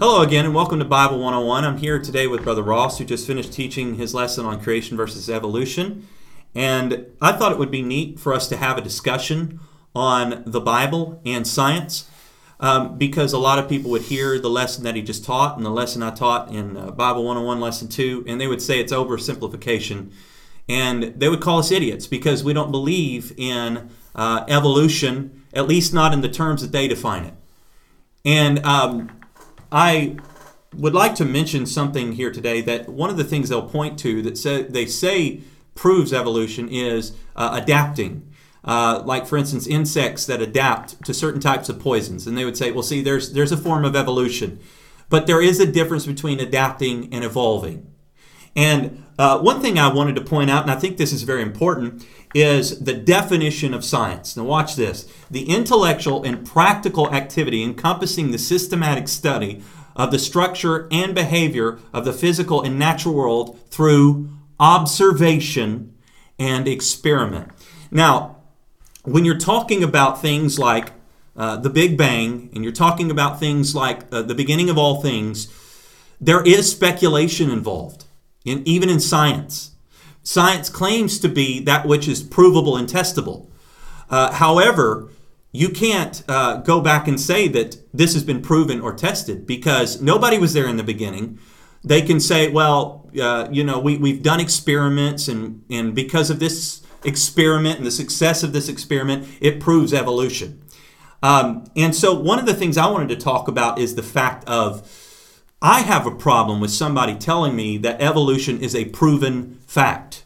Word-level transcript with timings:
Hello 0.00 0.22
again, 0.22 0.44
and 0.44 0.54
welcome 0.54 0.78
to 0.78 0.84
Bible 0.84 1.18
101. 1.18 1.64
I'm 1.64 1.78
here 1.78 1.98
today 1.98 2.28
with 2.28 2.44
Brother 2.44 2.62
Ross, 2.62 2.98
who 2.98 3.04
just 3.04 3.26
finished 3.26 3.52
teaching 3.52 3.96
his 3.96 4.14
lesson 4.14 4.46
on 4.46 4.62
creation 4.62 4.96
versus 4.96 5.28
evolution. 5.28 6.06
And 6.54 7.06
I 7.20 7.32
thought 7.32 7.50
it 7.50 7.58
would 7.58 7.72
be 7.72 7.82
neat 7.82 8.20
for 8.20 8.32
us 8.32 8.48
to 8.50 8.56
have 8.56 8.78
a 8.78 8.80
discussion 8.80 9.58
on 9.96 10.44
the 10.46 10.60
Bible 10.60 11.20
and 11.26 11.44
science 11.44 12.08
um, 12.60 12.96
because 12.96 13.32
a 13.32 13.38
lot 13.38 13.58
of 13.58 13.68
people 13.68 13.90
would 13.90 14.02
hear 14.02 14.38
the 14.38 14.48
lesson 14.48 14.84
that 14.84 14.94
he 14.94 15.02
just 15.02 15.24
taught 15.24 15.56
and 15.56 15.66
the 15.66 15.70
lesson 15.70 16.00
I 16.04 16.14
taught 16.14 16.52
in 16.52 16.76
uh, 16.76 16.92
Bible 16.92 17.24
101, 17.24 17.58
lesson 17.58 17.88
2, 17.88 18.22
and 18.28 18.40
they 18.40 18.46
would 18.46 18.62
say 18.62 18.78
it's 18.78 18.92
oversimplification. 18.92 20.12
And 20.68 21.14
they 21.18 21.28
would 21.28 21.40
call 21.40 21.58
us 21.58 21.72
idiots 21.72 22.06
because 22.06 22.44
we 22.44 22.52
don't 22.52 22.70
believe 22.70 23.32
in 23.36 23.90
uh, 24.14 24.44
evolution, 24.46 25.42
at 25.52 25.66
least 25.66 25.92
not 25.92 26.12
in 26.12 26.20
the 26.20 26.28
terms 26.28 26.62
that 26.62 26.70
they 26.70 26.86
define 26.86 27.24
it. 27.24 27.34
And 28.24 28.64
um, 28.64 29.17
I 29.70 30.16
would 30.74 30.94
like 30.94 31.14
to 31.16 31.24
mention 31.24 31.66
something 31.66 32.12
here 32.12 32.30
today 32.30 32.60
that 32.62 32.88
one 32.88 33.10
of 33.10 33.16
the 33.16 33.24
things 33.24 33.48
they'll 33.48 33.68
point 33.68 33.98
to 34.00 34.22
that 34.22 34.36
say, 34.38 34.62
they 34.62 34.86
say 34.86 35.40
proves 35.74 36.12
evolution 36.12 36.68
is 36.68 37.16
uh, 37.36 37.58
adapting. 37.62 38.24
Uh, 38.64 39.02
like 39.04 39.26
for 39.26 39.38
instance, 39.38 39.66
insects 39.66 40.26
that 40.26 40.42
adapt 40.42 41.02
to 41.04 41.14
certain 41.14 41.40
types 41.40 41.68
of 41.68 41.78
poisons, 41.78 42.26
and 42.26 42.36
they 42.36 42.44
would 42.44 42.56
say, 42.56 42.70
"Well, 42.70 42.82
see, 42.82 43.00
there's 43.00 43.32
there's 43.32 43.52
a 43.52 43.56
form 43.56 43.84
of 43.84 43.96
evolution, 43.96 44.58
but 45.08 45.26
there 45.26 45.40
is 45.40 45.60
a 45.60 45.64
difference 45.64 46.04
between 46.04 46.40
adapting 46.40 47.12
and 47.14 47.24
evolving." 47.24 47.86
And 48.56 49.04
uh, 49.18 49.38
one 49.38 49.60
thing 49.60 49.78
I 49.78 49.92
wanted 49.92 50.16
to 50.16 50.20
point 50.20 50.50
out, 50.50 50.62
and 50.62 50.70
I 50.70 50.74
think 50.74 50.96
this 50.96 51.12
is 51.12 51.22
very 51.22 51.42
important, 51.42 52.04
is 52.34 52.80
the 52.80 52.94
definition 52.94 53.74
of 53.74 53.84
science. 53.84 54.36
Now, 54.36 54.44
watch 54.44 54.76
this 54.76 55.10
the 55.30 55.48
intellectual 55.48 56.22
and 56.24 56.46
practical 56.46 57.12
activity 57.12 57.62
encompassing 57.62 58.30
the 58.30 58.38
systematic 58.38 59.08
study 59.08 59.62
of 59.96 60.10
the 60.10 60.18
structure 60.18 60.88
and 60.92 61.14
behavior 61.14 61.78
of 61.92 62.04
the 62.04 62.12
physical 62.12 62.62
and 62.62 62.78
natural 62.78 63.14
world 63.14 63.58
through 63.70 64.28
observation 64.60 65.94
and 66.38 66.68
experiment. 66.68 67.50
Now, 67.90 68.36
when 69.04 69.24
you're 69.24 69.38
talking 69.38 69.82
about 69.82 70.20
things 70.22 70.58
like 70.58 70.92
uh, 71.36 71.56
the 71.56 71.70
Big 71.70 71.96
Bang 71.96 72.50
and 72.54 72.62
you're 72.62 72.72
talking 72.72 73.10
about 73.10 73.40
things 73.40 73.74
like 73.74 74.02
uh, 74.12 74.22
the 74.22 74.34
beginning 74.34 74.70
of 74.70 74.78
all 74.78 75.00
things, 75.00 75.48
there 76.20 76.42
is 76.42 76.70
speculation 76.70 77.50
involved, 77.50 78.04
in, 78.44 78.66
even 78.66 78.88
in 78.88 79.00
science. 79.00 79.72
Science 80.28 80.68
claims 80.68 81.18
to 81.18 81.26
be 81.26 81.58
that 81.58 81.86
which 81.86 82.06
is 82.06 82.22
provable 82.22 82.76
and 82.76 82.86
testable. 82.86 83.48
Uh, 84.10 84.30
however, 84.30 85.08
you 85.52 85.70
can't 85.70 86.22
uh, 86.28 86.58
go 86.58 86.82
back 86.82 87.08
and 87.08 87.18
say 87.18 87.48
that 87.48 87.78
this 87.94 88.12
has 88.12 88.24
been 88.24 88.42
proven 88.42 88.78
or 88.78 88.92
tested 88.92 89.46
because 89.46 90.02
nobody 90.02 90.36
was 90.36 90.52
there 90.52 90.68
in 90.68 90.76
the 90.76 90.82
beginning. 90.82 91.38
They 91.82 92.02
can 92.02 92.20
say, 92.20 92.52
well, 92.52 93.08
uh, 93.18 93.48
you 93.50 93.64
know, 93.64 93.78
we, 93.78 93.96
we've 93.96 94.22
done 94.22 94.38
experiments, 94.38 95.28
and, 95.28 95.64
and 95.70 95.94
because 95.94 96.28
of 96.28 96.40
this 96.40 96.82
experiment 97.04 97.78
and 97.78 97.86
the 97.86 97.90
success 97.90 98.42
of 98.42 98.52
this 98.52 98.68
experiment, 98.68 99.26
it 99.40 99.60
proves 99.60 99.94
evolution. 99.94 100.62
Um, 101.22 101.64
and 101.74 101.96
so, 101.96 102.12
one 102.12 102.38
of 102.38 102.44
the 102.44 102.52
things 102.52 102.76
I 102.76 102.90
wanted 102.90 103.08
to 103.08 103.16
talk 103.16 103.48
about 103.48 103.78
is 103.78 103.94
the 103.94 104.02
fact 104.02 104.46
of 104.46 105.07
I 105.60 105.80
have 105.80 106.06
a 106.06 106.12
problem 106.12 106.60
with 106.60 106.70
somebody 106.70 107.16
telling 107.16 107.56
me 107.56 107.78
that 107.78 108.00
evolution 108.00 108.60
is 108.60 108.76
a 108.76 108.84
proven 108.86 109.58
fact 109.66 110.24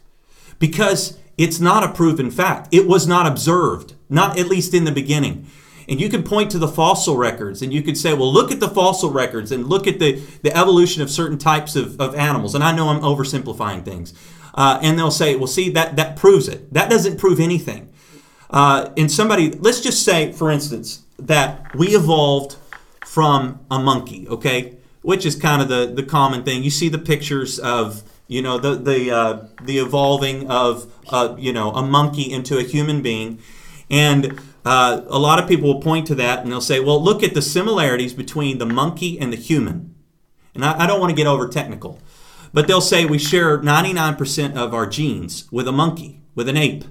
because 0.59 1.17
it's 1.37 1.59
not 1.59 1.83
a 1.83 1.91
proven 1.91 2.29
fact. 2.29 2.67
It 2.71 2.87
was 2.87 3.07
not 3.07 3.25
observed, 3.25 3.95
not 4.09 4.37
at 4.37 4.47
least 4.47 4.75
in 4.75 4.83
the 4.83 4.91
beginning. 4.91 5.47
And 5.89 5.99
you 5.99 6.07
can 6.07 6.23
point 6.23 6.51
to 6.51 6.59
the 6.59 6.67
fossil 6.67 7.17
records 7.17 7.63
and 7.63 7.73
you 7.73 7.81
could 7.81 7.97
say, 7.97 8.13
well, 8.13 8.31
look 8.31 8.51
at 8.51 8.59
the 8.59 8.69
fossil 8.69 9.09
records 9.09 9.51
and 9.51 9.67
look 9.67 9.87
at 9.87 9.97
the, 9.97 10.21
the 10.43 10.55
evolution 10.55 11.01
of 11.01 11.09
certain 11.09 11.39
types 11.39 11.75
of, 11.75 11.99
of 11.99 12.13
animals. 12.13 12.53
And 12.53 12.63
I 12.63 12.75
know 12.75 12.89
I'm 12.89 13.01
oversimplifying 13.01 13.83
things. 13.83 14.13
Uh, 14.53 14.79
and 14.83 14.99
they'll 14.99 15.09
say, 15.09 15.35
well, 15.35 15.47
see, 15.47 15.69
that, 15.71 15.95
that 15.95 16.15
proves 16.15 16.47
it. 16.47 16.71
That 16.71 16.91
doesn't 16.91 17.17
prove 17.17 17.39
anything. 17.39 17.91
Uh, 18.51 18.91
and 18.95 19.11
somebody, 19.11 19.49
let's 19.51 19.81
just 19.81 20.05
say, 20.05 20.31
for 20.31 20.51
instance, 20.51 21.01
that 21.17 21.75
we 21.75 21.87
evolved 21.87 22.55
from 23.03 23.59
a 23.71 23.79
monkey, 23.79 24.27
okay? 24.27 24.77
Which 25.03 25.25
is 25.25 25.35
kind 25.35 25.61
of 25.61 25.67
the, 25.69 25.85
the 25.85 26.03
common 26.03 26.43
thing. 26.43 26.63
You 26.63 26.71
see 26.71 26.89
the 26.89 26.97
pictures 26.97 27.59
of 27.59 28.03
you 28.27 28.41
know 28.41 28.57
the 28.57 28.75
the 28.75 29.11
uh, 29.11 29.47
the 29.61 29.77
evolving 29.77 30.49
of 30.49 30.91
uh, 31.09 31.35
you 31.37 31.53
know 31.53 31.71
a 31.71 31.83
monkey 31.83 32.31
into 32.31 32.57
a 32.57 32.63
human 32.63 33.01
being, 33.01 33.39
and 33.89 34.39
uh, 34.65 35.01
a 35.07 35.19
lot 35.19 35.39
of 35.39 35.47
people 35.47 35.73
will 35.73 35.81
point 35.81 36.07
to 36.07 36.15
that 36.15 36.39
and 36.39 36.51
they'll 36.51 36.61
say, 36.61 36.79
well, 36.79 37.01
look 37.01 37.21
at 37.21 37.33
the 37.33 37.41
similarities 37.41 38.13
between 38.13 38.57
the 38.57 38.65
monkey 38.65 39.19
and 39.19 39.31
the 39.33 39.37
human. 39.37 39.93
And 40.55 40.63
I, 40.63 40.83
I 40.83 40.87
don't 40.87 40.99
want 40.99 41.09
to 41.09 41.15
get 41.15 41.27
over 41.27 41.47
technical, 41.47 41.99
but 42.53 42.67
they'll 42.67 42.81
say 42.81 43.05
we 43.05 43.17
share 43.17 43.59
99% 43.59 44.55
of 44.55 44.73
our 44.73 44.85
genes 44.85 45.51
with 45.51 45.67
a 45.67 45.71
monkey, 45.71 46.21
with 46.35 46.47
an 46.47 46.57
ape. 46.57 46.85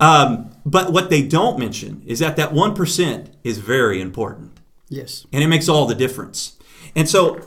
Um, 0.00 0.52
but 0.64 0.92
what 0.92 1.10
they 1.10 1.22
don't 1.26 1.58
mention 1.58 2.02
is 2.06 2.20
that 2.20 2.36
that 2.36 2.50
1% 2.50 3.28
is 3.42 3.58
very 3.58 4.00
important. 4.00 4.60
Yes. 4.88 5.26
And 5.32 5.42
it 5.42 5.48
makes 5.48 5.68
all 5.68 5.86
the 5.86 5.94
difference. 5.94 6.56
And 6.94 7.08
so, 7.08 7.40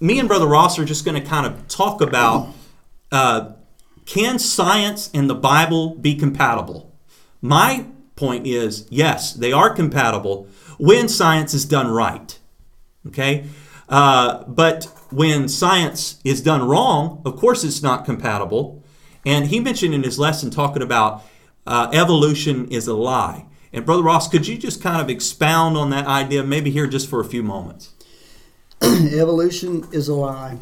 me 0.00 0.18
and 0.18 0.28
Brother 0.28 0.46
Ross 0.46 0.78
are 0.78 0.84
just 0.84 1.04
going 1.04 1.20
to 1.20 1.26
kind 1.26 1.46
of 1.46 1.66
talk 1.68 2.00
about 2.00 2.54
uh, 3.10 3.52
can 4.06 4.38
science 4.38 5.10
and 5.12 5.28
the 5.28 5.34
Bible 5.34 5.94
be 5.96 6.14
compatible? 6.14 6.94
My 7.40 7.86
point 8.16 8.46
is 8.46 8.86
yes, 8.90 9.32
they 9.32 9.52
are 9.52 9.70
compatible 9.70 10.48
when 10.78 11.08
science 11.08 11.54
is 11.54 11.64
done 11.64 11.88
right. 11.88 12.38
Okay? 13.06 13.44
Uh, 13.88 14.44
but 14.44 14.84
when 15.10 15.48
science 15.48 16.20
is 16.24 16.42
done 16.42 16.66
wrong, 16.66 17.22
of 17.24 17.36
course 17.36 17.64
it's 17.64 17.82
not 17.82 18.04
compatible. 18.04 18.82
And 19.24 19.46
he 19.46 19.60
mentioned 19.60 19.94
in 19.94 20.02
his 20.02 20.18
lesson 20.18 20.50
talking 20.50 20.82
about 20.82 21.22
uh, 21.66 21.90
evolution 21.92 22.68
is 22.68 22.86
a 22.86 22.94
lie. 22.94 23.46
And 23.72 23.84
Brother 23.84 24.02
Ross, 24.02 24.28
could 24.28 24.46
you 24.46 24.56
just 24.56 24.82
kind 24.82 25.00
of 25.00 25.10
expound 25.10 25.76
on 25.76 25.90
that 25.90 26.06
idea, 26.06 26.42
maybe 26.42 26.70
here 26.70 26.86
just 26.86 27.08
for 27.08 27.20
a 27.20 27.24
few 27.24 27.42
moments? 27.42 27.92
evolution 28.82 29.86
is 29.92 30.08
a 30.08 30.14
lie. 30.14 30.58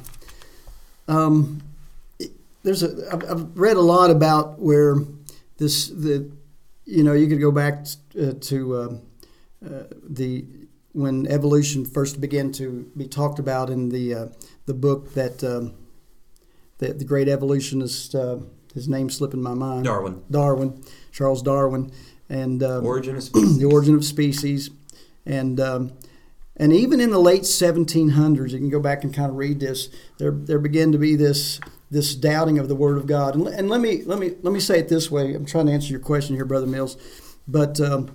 Um, 1.09 1.63
there's 2.63 2.83
a 2.83 3.13
I've, 3.13 3.31
I've 3.31 3.59
read 3.59 3.77
a 3.77 3.83
lot 3.83 4.11
about 4.11 4.59
where 4.59 4.97
this 5.59 5.89
the 5.89 6.31
you 6.85 7.05
know 7.05 7.13
you 7.13 7.29
could 7.29 7.41
go 7.41 7.51
back 7.53 7.87
uh, 8.21 8.33
to 8.41 8.75
uh, 8.75 8.89
uh, 9.65 9.85
the 10.09 10.45
when 10.93 11.27
evolution 11.27 11.85
first 11.85 12.21
began 12.21 12.53
to 12.53 12.91
be 12.97 13.07
talked 13.07 13.39
about 13.39 13.71
in 13.71 13.91
the 13.91 14.15
uh, 14.15 14.27
the 14.67 14.75
book 14.75 15.15
that 15.15 15.45
um, 15.45 15.75
the, 16.79 16.93
the 16.93 17.05
great 17.05 17.29
evolutionist 17.29 18.15
uh, 18.15 18.39
his 18.77 18.89
name 18.89 19.09
slipping 19.09 19.43
my 19.43 19.55
mind. 19.55 19.85
Darwin. 19.85 20.23
Darwin. 20.31 20.85
Charles 21.11 21.43
Darwin. 21.43 21.91
And 22.29 22.63
um, 22.63 22.85
origin 22.85 23.17
of 23.17 23.23
species. 23.25 23.59
the 23.59 23.65
origin 23.65 23.95
of 23.95 24.05
species. 24.05 24.71
And 25.25 25.59
um, 25.59 25.93
and 26.57 26.73
even 26.73 27.01
in 27.01 27.11
the 27.11 27.19
late 27.19 27.43
1700s, 27.43 28.51
you 28.51 28.59
can 28.59 28.71
go 28.71 28.81
back 28.81 29.05
and 29.05 29.13
kind 29.13 29.31
of 29.31 29.37
read 29.37 29.61
this. 29.61 29.91
There, 30.19 30.31
there 30.31 30.59
began 30.59 30.93
to 30.93 30.99
be 30.99 31.17
this 31.17 31.61
this 31.89 32.17
doubting 32.17 32.59
of 32.59 32.67
the 32.67 32.75
Word 32.75 32.97
of 32.97 33.07
God. 33.07 33.37
And, 33.37 33.47
and 33.47 33.69
let 33.69 33.81
me 33.81 34.03
let 34.05 34.19
me 34.19 34.35
let 34.43 34.53
me 34.53 34.61
say 34.61 34.79
it 34.79 34.89
this 34.89 35.11
way. 35.11 35.35
I'm 35.35 35.47
trying 35.47 35.67
to 35.67 35.73
answer 35.73 35.91
your 35.91 36.01
question 36.01 36.35
here, 36.35 36.45
Brother 36.45 36.67
Mills. 36.67 36.97
But 37.47 37.81
um, 37.81 38.15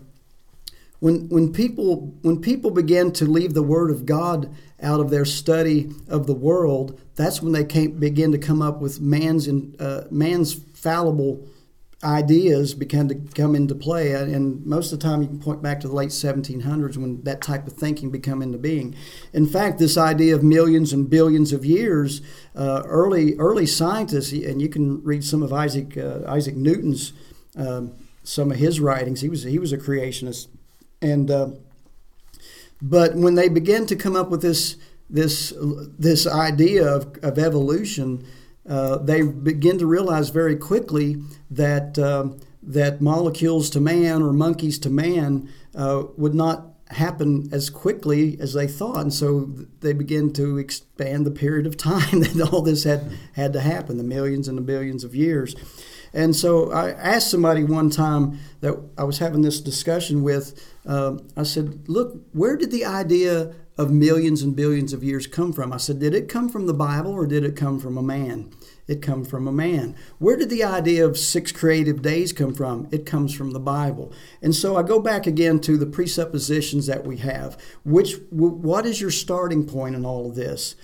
when 1.00 1.29
when 1.29 1.53
people 1.53 2.13
when 2.22 2.41
people 2.41 2.72
began 2.72 3.12
to 3.13 3.25
leave 3.25 3.53
the 3.53 3.63
Word 3.63 3.91
of 3.91 4.06
God 4.06 4.53
out 4.81 5.00
of 5.00 5.09
their 5.09 5.25
study 5.25 5.91
of 6.08 6.28
the 6.28 6.34
world, 6.34 6.99
that's 7.16 7.41
when 7.41 7.53
they 7.53 7.64
came, 7.64 7.99
begin 7.99 8.32
to 8.32 8.38
come 8.38 8.61
up 8.61 8.82
with 8.82 8.99
man's 8.99 9.47
in, 9.47 9.76
uh, 9.79 10.03
man's 10.09 10.53
fallible 10.53 11.47
ideas 12.03 12.74
began 12.74 13.08
to 13.08 13.16
come 13.16 13.56
into 13.56 13.76
play. 13.76 14.14
And 14.14 14.66
most 14.66 14.92
of 14.92 15.00
the 15.00 15.08
time, 15.08 15.22
you 15.22 15.28
can 15.28 15.40
point 15.40 15.62
back 15.62 15.80
to 15.82 15.88
the 15.88 15.94
late 15.94 16.09
1700s 16.09 16.98
when 16.98 17.24
that 17.24 17.42
type 17.42 17.68
of 17.68 17.74
thinking 17.74 18.09
became 18.09 18.42
into 18.42 18.58
being. 18.58 18.96
In 19.34 19.46
fact, 19.46 19.80
this 19.80 19.98
idea 19.98 20.36
of 20.36 20.44
millions 20.44 20.94
and 20.94 21.09
billions 21.09 21.53
of 21.53 21.66
years, 21.66 22.22
uh, 22.56 22.84
early 22.86 23.36
early 23.38 23.66
scientists, 23.66 24.32
and 24.32 24.62
you 24.62 24.70
can 24.70 25.03
read 25.03 25.24
some 25.24 25.44
of 25.44 25.53
Isaac 25.53 25.98
uh, 25.98 26.22
Isaac 26.28 26.56
Newton's 26.56 27.14
um, 27.56 27.94
some 28.24 28.52
of 28.52 28.58
his 28.58 28.80
writings. 28.80 29.22
He 29.22 29.30
was 29.30 29.44
he 29.44 29.59
was 29.59 29.72
a 29.72 29.78
creationist, 29.78 30.48
and 31.02 31.30
uh, 31.30 31.50
but 32.82 33.16
when 33.16 33.36
they 33.36 33.50
began 33.50 33.86
to 33.86 33.96
come 33.96 34.16
up 34.16 34.30
with 34.30 34.42
this 34.42 34.78
this 35.09 35.53
this 35.58 36.26
idea 36.26 36.88
of, 36.88 37.18
of 37.22 37.38
evolution 37.38 38.26
uh, 38.67 38.97
they 38.97 39.22
begin 39.22 39.78
to 39.79 39.85
realize 39.85 40.29
very 40.29 40.55
quickly 40.55 41.17
that 41.49 41.97
um, 41.97 42.40
that 42.61 43.02
molecules 43.02 43.69
to 43.72 43.79
man 43.79 44.22
or 44.22 44.31
monkeys 44.31 44.78
to 44.79 44.90
man 44.90 45.49
uh, 45.75 46.03
would 46.16 46.35
not 46.35 46.67
happen 46.91 47.47
as 47.52 47.69
quickly 47.69 48.37
as 48.40 48.53
they 48.53 48.67
thought, 48.67 48.99
and 49.02 49.13
so 49.13 49.52
they 49.79 49.93
begin 49.93 50.31
to 50.34 50.58
expand 50.58 51.25
the 51.25 51.31
period 51.31 51.66
of 51.66 51.78
time 51.78 52.19
that 52.22 52.49
all 52.52 52.61
this 52.61 52.84
had 52.84 53.11
had 53.34 53.53
to 53.53 53.61
happen, 53.61 53.97
the 53.97 54.03
millions 54.03 54.47
and 54.47 54.58
the 54.58 54.61
billions 54.61 55.03
of 55.03 55.16
years. 55.16 55.55
And 56.14 56.35
so 56.35 56.72
I 56.72 56.91
asked 56.91 57.31
somebody 57.31 57.64
one 57.64 57.90
time 57.90 58.37
that 58.59 58.78
I 58.97 59.05
was 59.05 59.19
having 59.19 59.41
this 59.41 59.61
discussion 59.61 60.23
with. 60.23 60.61
Uh, 60.85 61.17
I 61.37 61.43
said, 61.43 61.87
"Look, 61.87 62.22
where 62.34 62.57
did 62.57 62.72
the 62.72 62.85
idea 62.85 63.53
of 63.78 63.91
millions 63.91 64.41
and 64.41 64.56
billions 64.56 64.94
of 64.94 65.03
years 65.03 65.28
come 65.28 65.53
from? 65.53 65.72
I 65.73 65.78
said, 65.78 66.00
did 66.00 66.14
it 66.14 66.28
come 66.28 66.50
from 66.50 66.68
the 66.68 66.73
Bible 66.73 67.12
or 67.12 67.26
did 67.26 67.44
it 67.44 67.56
come 67.56 67.79
from 67.79 67.97
a 67.97 68.03
man? 68.03 68.52
It 68.88 69.02
comes 69.02 69.29
from 69.29 69.47
a 69.47 69.53
man. 69.53 69.96
Where 70.20 70.35
did 70.35 70.50
the 70.50 70.64
idea 70.64 71.06
of 71.06 71.18
six 71.18 71.52
creative 71.52 72.02
days 72.02 72.34
come 72.34 72.53
from? 72.53 72.88
It 72.91 73.06
comes 73.06 73.34
from 73.34 73.52
the 73.52 73.59
Bible. 73.59 74.12
And 74.41 74.53
so 74.53 74.76
I 74.76 74.84
go 74.84 75.00
back 75.00 75.26
again 75.26 75.59
to 75.62 75.78
the 75.78 75.85
presuppositions 75.85 76.88
that 76.88 77.06
we 77.06 77.18
have. 77.18 77.58
Which 77.85 78.16
what 78.29 78.85
is 78.85 79.00
your 79.00 79.12
starting 79.12 79.66
point 79.66 79.96
in 79.96 80.06
all 80.06 80.28
of 80.28 80.35
this? 80.35 80.76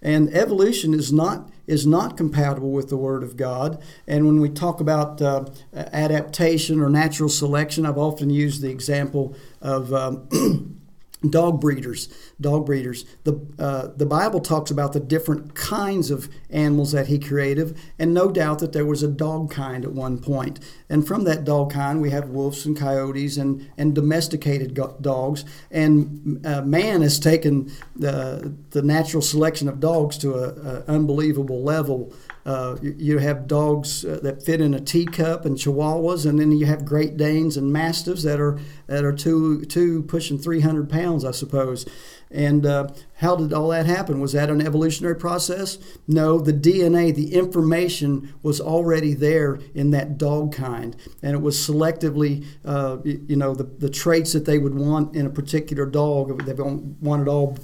And 0.00 0.32
evolution 0.32 0.94
is 0.94 1.12
not 1.12 1.50
is 1.66 1.84
not 1.84 2.16
compatible 2.16 2.70
with 2.70 2.88
the 2.88 2.96
Word 2.96 3.24
of 3.24 3.36
God. 3.36 3.82
And 4.06 4.26
when 4.26 4.40
we 4.40 4.48
talk 4.48 4.80
about 4.80 5.20
uh, 5.20 5.46
adaptation 5.74 6.80
or 6.80 6.88
natural 6.88 7.28
selection, 7.28 7.84
I've 7.84 7.98
often 7.98 8.30
used 8.30 8.62
the 8.62 8.70
example 8.70 9.34
of 9.60 9.92
um, 9.92 10.28
dog 11.30 11.60
breeders 11.60 12.08
dog 12.40 12.66
breeders. 12.66 13.04
The 13.24 13.40
uh, 13.58 13.88
the 13.96 14.06
bible 14.06 14.40
talks 14.40 14.70
about 14.70 14.92
the 14.92 15.00
different 15.00 15.54
kinds 15.54 16.10
of 16.10 16.28
animals 16.50 16.92
that 16.92 17.06
he 17.06 17.18
created 17.18 17.76
and 17.98 18.12
no 18.12 18.30
doubt 18.30 18.58
that 18.58 18.72
there 18.72 18.84
was 18.84 19.02
a 19.02 19.08
dog 19.08 19.50
kind 19.50 19.84
at 19.84 19.92
one 19.92 20.18
point. 20.18 20.60
And 20.88 21.06
from 21.06 21.24
that 21.24 21.44
dog 21.44 21.72
kind 21.72 22.00
we 22.00 22.10
have 22.10 22.28
wolves 22.28 22.66
and 22.66 22.76
coyotes 22.76 23.36
and 23.36 23.70
and 23.78 23.94
domesticated 23.94 24.74
dogs. 25.00 25.44
And 25.70 26.44
uh, 26.46 26.62
man 26.62 27.02
has 27.02 27.18
taken 27.18 27.72
the 27.94 28.54
the 28.70 28.82
natural 28.82 29.22
selection 29.22 29.68
of 29.68 29.80
dogs 29.80 30.18
to 30.18 30.34
an 30.34 30.84
unbelievable 30.88 31.62
level 31.62 32.12
uh, 32.46 32.76
you, 32.80 33.18
have 33.18 33.48
dogs 33.48 34.04
uh, 34.04 34.20
that 34.22 34.40
fit 34.40 34.60
in 34.60 34.72
a 34.72 34.80
teacup 34.80 35.44
and 35.44 35.56
chihuahuas, 35.56 36.24
and 36.24 36.38
then 36.38 36.52
you 36.52 36.64
have 36.64 36.84
Great 36.84 37.16
Danes 37.16 37.56
and 37.56 37.72
Mastiffs 37.72 38.22
that 38.22 38.40
are 38.40 38.60
that 38.86 39.04
are 39.04 39.12
two 39.12 39.64
two 39.64 40.04
pushing 40.04 40.38
300 40.38 40.88
pounds, 40.88 41.24
I 41.24 41.32
suppose. 41.32 41.86
And 42.30 42.64
uh, 42.64 42.88
how 43.16 43.34
did 43.34 43.52
all 43.52 43.70
that 43.70 43.86
happen? 43.86 44.20
Was 44.20 44.32
that 44.32 44.48
an 44.48 44.60
evolutionary 44.60 45.16
process? 45.16 45.78
No, 46.06 46.38
the 46.38 46.52
DNA, 46.52 47.12
the 47.12 47.34
information 47.34 48.32
was 48.42 48.60
already 48.60 49.14
there 49.14 49.58
in 49.74 49.90
that 49.90 50.16
dog 50.16 50.52
kind, 50.54 50.94
and 51.22 51.34
it 51.34 51.40
was 51.42 51.56
selectively, 51.56 52.46
uh, 52.64 52.98
you 53.04 53.34
know, 53.34 53.56
the, 53.56 53.64
the 53.64 53.90
traits 53.90 54.32
that 54.34 54.44
they 54.44 54.58
would 54.58 54.74
want 54.74 55.16
in 55.16 55.26
a 55.26 55.30
particular 55.30 55.84
dog. 55.84 56.44
They 56.44 56.54
wanted 56.54 57.26
all 57.26 57.58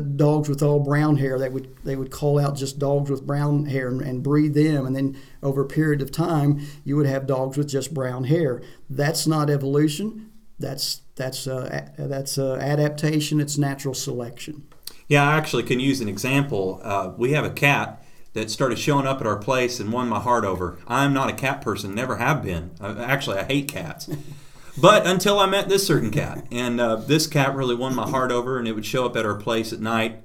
dogs 0.00 0.48
with 0.48 0.62
all 0.62 0.80
brown 0.80 1.16
hair. 1.16 1.38
They 1.38 1.48
would 1.48 1.76
they 1.84 1.96
would 1.96 2.10
call 2.10 2.38
out 2.38 2.56
just 2.56 2.78
dogs 2.78 3.10
with 3.10 3.26
brown 3.26 3.66
hair 3.66 3.88
and, 3.88 4.00
and, 4.00 4.22
breed 4.22 4.54
them, 4.54 4.86
and 4.86 4.96
then 4.96 5.16
over 5.42 5.62
a 5.62 5.66
period 5.66 6.02
of 6.02 6.10
time, 6.10 6.60
you 6.84 6.96
would 6.96 7.06
have 7.06 7.26
dogs 7.26 7.56
with 7.56 7.68
just 7.68 7.92
brown 7.92 8.24
hair. 8.24 8.62
That's 8.88 9.26
not 9.26 9.50
evolution. 9.50 10.30
That's 10.58 11.02
that's 11.16 11.46
uh, 11.46 11.90
that's 11.98 12.38
uh, 12.38 12.54
adaptation. 12.54 13.40
It's 13.40 13.58
natural 13.58 13.94
selection. 13.94 14.66
Yeah, 15.08 15.28
I 15.28 15.36
actually 15.36 15.64
can 15.64 15.80
use 15.80 16.00
an 16.00 16.08
example. 16.08 16.80
Uh, 16.82 17.12
we 17.16 17.32
have 17.32 17.44
a 17.44 17.50
cat 17.50 18.02
that 18.32 18.50
started 18.50 18.78
showing 18.78 19.06
up 19.06 19.20
at 19.20 19.26
our 19.26 19.36
place 19.36 19.78
and 19.78 19.92
won 19.92 20.08
my 20.08 20.20
heart 20.20 20.44
over. 20.44 20.78
I'm 20.86 21.12
not 21.12 21.28
a 21.28 21.34
cat 21.34 21.60
person, 21.60 21.94
never 21.94 22.16
have 22.16 22.42
been. 22.42 22.70
actually, 22.80 23.38
I 23.38 23.44
hate 23.44 23.68
cats. 23.68 24.08
But 24.76 25.06
until 25.06 25.38
I 25.38 25.46
met 25.46 25.68
this 25.68 25.86
certain 25.86 26.10
cat, 26.10 26.46
and 26.50 26.80
uh, 26.80 26.96
this 26.96 27.26
cat 27.26 27.54
really 27.54 27.74
won 27.74 27.94
my 27.94 28.08
heart 28.08 28.32
over, 28.32 28.58
and 28.58 28.66
it 28.66 28.72
would 28.72 28.86
show 28.86 29.04
up 29.04 29.16
at 29.16 29.26
our 29.26 29.34
place 29.34 29.72
at 29.72 29.80
night, 29.80 30.22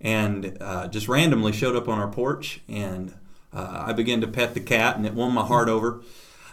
and 0.00 0.58
uh, 0.60 0.88
just 0.88 1.08
randomly 1.08 1.52
showed 1.52 1.76
up 1.76 1.88
on 1.88 1.98
our 1.98 2.08
porch, 2.08 2.60
and 2.68 3.14
uh, 3.54 3.84
I 3.86 3.92
began 3.94 4.20
to 4.20 4.26
pet 4.26 4.52
the 4.52 4.60
cat, 4.60 4.96
and 4.96 5.06
it 5.06 5.14
won 5.14 5.32
my 5.32 5.46
heart 5.46 5.68
over. 5.68 6.02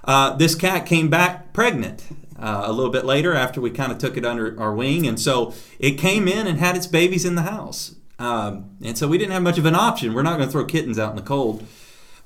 Uh, 0.05 0.35
this 0.35 0.55
cat 0.55 0.85
came 0.85 1.09
back 1.09 1.51
pregnant 1.51 2.07
uh, 2.39 2.63
a 2.65 2.71
little 2.71 2.91
bit 2.91 3.05
later 3.05 3.33
after 3.33 3.59
we 3.59 3.71
kind 3.71 3.91
of 3.91 3.97
took 3.97 4.15
it 4.15 4.25
under 4.25 4.57
our 4.59 4.73
wing, 4.73 5.05
and 5.05 5.19
so 5.19 5.53
it 5.79 5.91
came 5.97 6.29
in 6.29 6.47
and 6.47 6.59
had 6.59 6.77
its 6.77 6.87
babies 6.87 7.25
in 7.25 7.35
the 7.35 7.43
house, 7.43 7.95
um, 8.19 8.69
and 8.81 8.97
so 8.97 9.07
we 9.07 9.17
didn't 9.17 9.33
have 9.33 9.43
much 9.43 9.57
of 9.57 9.65
an 9.65 9.75
option. 9.75 10.13
We're 10.13 10.23
not 10.23 10.37
going 10.37 10.47
to 10.47 10.51
throw 10.51 10.65
kittens 10.65 10.97
out 10.97 11.09
in 11.09 11.17
the 11.17 11.21
cold, 11.21 11.65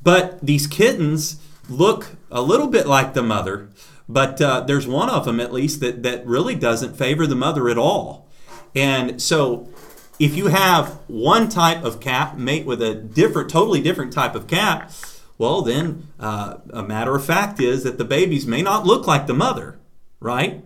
but 0.04 0.40
these 0.46 0.68
kittens 0.68 1.40
look 1.70 2.16
a 2.30 2.42
little 2.42 2.68
bit 2.68 2.86
like 2.86 3.14
the 3.16 3.24
mother 3.24 3.70
but 4.10 4.42
uh, 4.42 4.62
there's 4.62 4.88
one 4.88 5.10
of 5.10 5.26
them, 5.26 5.40
at 5.40 5.54
least, 5.54 5.80
that, 5.82 6.04
that 6.04 6.26
really 6.26 6.56
doesn't 6.56 6.96
favor 6.96 7.28
the 7.28 7.36
mother 7.36 7.70
at 7.70 7.78
all. 7.78 8.28
And 8.76 9.22
so 9.22 9.70
if 10.20 10.36
you 10.36 10.48
have 10.48 11.00
one 11.08 11.50
type 11.50 11.84
of 11.84 12.00
cat 12.00 12.38
mate 12.38 12.66
with 12.66 12.82
a 12.82 12.96
different, 12.96 13.50
totally 13.50 13.82
different 13.82 14.14
type 14.14 14.36
of 14.36 14.48
cat, 14.48 14.96
well, 15.38 15.62
then 15.62 16.08
uh, 16.20 16.58
a 16.72 16.84
matter 16.84 17.16
of 17.16 17.26
fact 17.26 17.60
is 17.60 17.84
that 17.84 17.98
the 17.98 18.06
babies 18.06 18.48
may 18.48 18.62
not 18.62 18.86
look 18.86 19.06
like 19.06 19.28
the 19.28 19.34
mother, 19.34 19.80
right? 20.20 20.64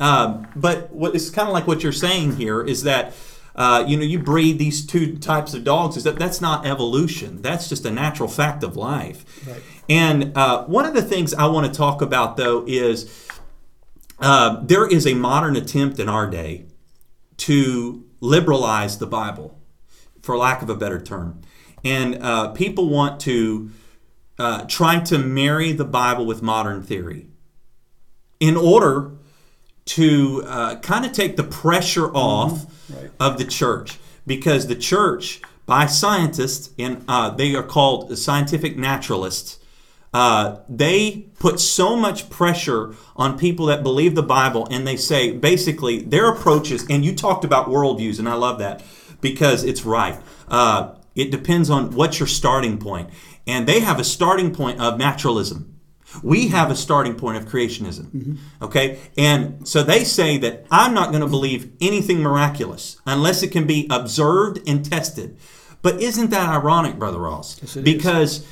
Um, 0.00 0.48
but 0.56 0.90
what 0.92 1.14
is 1.14 1.30
kind 1.30 1.48
of 1.48 1.54
like 1.54 1.66
what 1.66 1.82
you're 1.82 1.92
saying 1.92 2.36
here 2.36 2.62
is 2.62 2.82
that 2.84 3.12
uh, 3.56 3.84
you 3.86 3.96
know 3.96 4.04
you 4.04 4.18
breed 4.18 4.58
these 4.58 4.84
two 4.84 5.16
types 5.18 5.54
of 5.54 5.64
dogs 5.64 5.96
is 5.96 6.04
that 6.04 6.18
that's 6.18 6.40
not 6.40 6.66
evolution 6.66 7.40
that's 7.42 7.68
just 7.68 7.84
a 7.84 7.90
natural 7.90 8.28
fact 8.28 8.62
of 8.62 8.76
life 8.76 9.24
right. 9.48 9.62
And 9.88 10.36
uh, 10.36 10.64
one 10.64 10.86
of 10.86 10.94
the 10.94 11.02
things 11.02 11.34
I 11.34 11.46
want 11.46 11.66
to 11.66 11.76
talk 11.76 12.00
about, 12.00 12.36
though, 12.36 12.64
is 12.66 13.28
uh, 14.18 14.60
there 14.62 14.86
is 14.86 15.06
a 15.06 15.14
modern 15.14 15.56
attempt 15.56 15.98
in 15.98 16.08
our 16.08 16.28
day 16.28 16.66
to 17.38 18.04
liberalize 18.20 18.98
the 18.98 19.06
Bible, 19.06 19.60
for 20.22 20.36
lack 20.36 20.62
of 20.62 20.70
a 20.70 20.76
better 20.76 21.00
term. 21.00 21.42
And 21.84 22.22
uh, 22.22 22.48
people 22.52 22.88
want 22.88 23.20
to 23.20 23.70
uh, 24.38 24.64
try 24.64 25.00
to 25.00 25.18
marry 25.18 25.72
the 25.72 25.84
Bible 25.84 26.24
with 26.24 26.40
modern 26.40 26.82
theory 26.82 27.28
in 28.40 28.56
order 28.56 29.12
to 29.84 30.42
uh, 30.46 30.76
kind 30.76 31.04
of 31.04 31.12
take 31.12 31.36
the 31.36 31.44
pressure 31.44 32.10
off 32.14 32.52
mm-hmm. 32.52 32.73
Right. 32.90 33.10
of 33.20 33.38
the 33.38 33.44
church 33.44 33.98
because 34.26 34.66
the 34.66 34.74
church 34.74 35.40
by 35.66 35.86
scientists 35.86 36.70
and 36.78 37.04
uh, 37.08 37.30
they 37.30 37.54
are 37.54 37.62
called 37.62 38.16
scientific 38.18 38.76
naturalists 38.76 39.58
uh, 40.14 40.60
they 40.68 41.26
put 41.40 41.58
so 41.58 41.96
much 41.96 42.30
pressure 42.30 42.94
on 43.16 43.36
people 43.36 43.66
that 43.66 43.82
believe 43.82 44.14
the 44.14 44.22
Bible, 44.22 44.66
and 44.70 44.86
they 44.86 44.96
say 44.96 45.32
basically 45.32 45.98
their 45.98 46.30
approaches. 46.30 46.86
And 46.88 47.04
you 47.04 47.16
talked 47.16 47.44
about 47.44 47.66
worldviews, 47.66 48.20
and 48.20 48.28
I 48.28 48.34
love 48.34 48.60
that 48.60 48.80
because 49.20 49.64
it's 49.64 49.84
right. 49.84 50.16
Uh, 50.46 50.94
it 51.16 51.32
depends 51.32 51.68
on 51.68 51.90
what's 51.90 52.20
your 52.20 52.28
starting 52.28 52.78
point, 52.78 53.10
and 53.44 53.66
they 53.66 53.80
have 53.80 53.98
a 53.98 54.04
starting 54.04 54.54
point 54.54 54.80
of 54.80 54.98
naturalism. 54.98 55.73
We 56.22 56.48
have 56.48 56.70
a 56.70 56.76
starting 56.76 57.14
point 57.14 57.36
of 57.36 57.46
creationism. 57.46 58.10
Mm-hmm. 58.10 58.64
Okay? 58.64 59.00
And 59.16 59.66
so 59.66 59.82
they 59.82 60.04
say 60.04 60.38
that 60.38 60.66
I'm 60.70 60.94
not 60.94 61.10
going 61.10 61.22
to 61.22 61.28
believe 61.28 61.72
anything 61.80 62.20
miraculous 62.20 62.98
unless 63.06 63.42
it 63.42 63.48
can 63.48 63.66
be 63.66 63.86
observed 63.90 64.60
and 64.66 64.84
tested. 64.84 65.36
But 65.82 66.00
isn't 66.00 66.30
that 66.30 66.48
ironic, 66.48 66.98
Brother 66.98 67.18
Ross? 67.18 67.60
Yes, 67.60 67.76
because 67.76 68.40
is. 68.40 68.46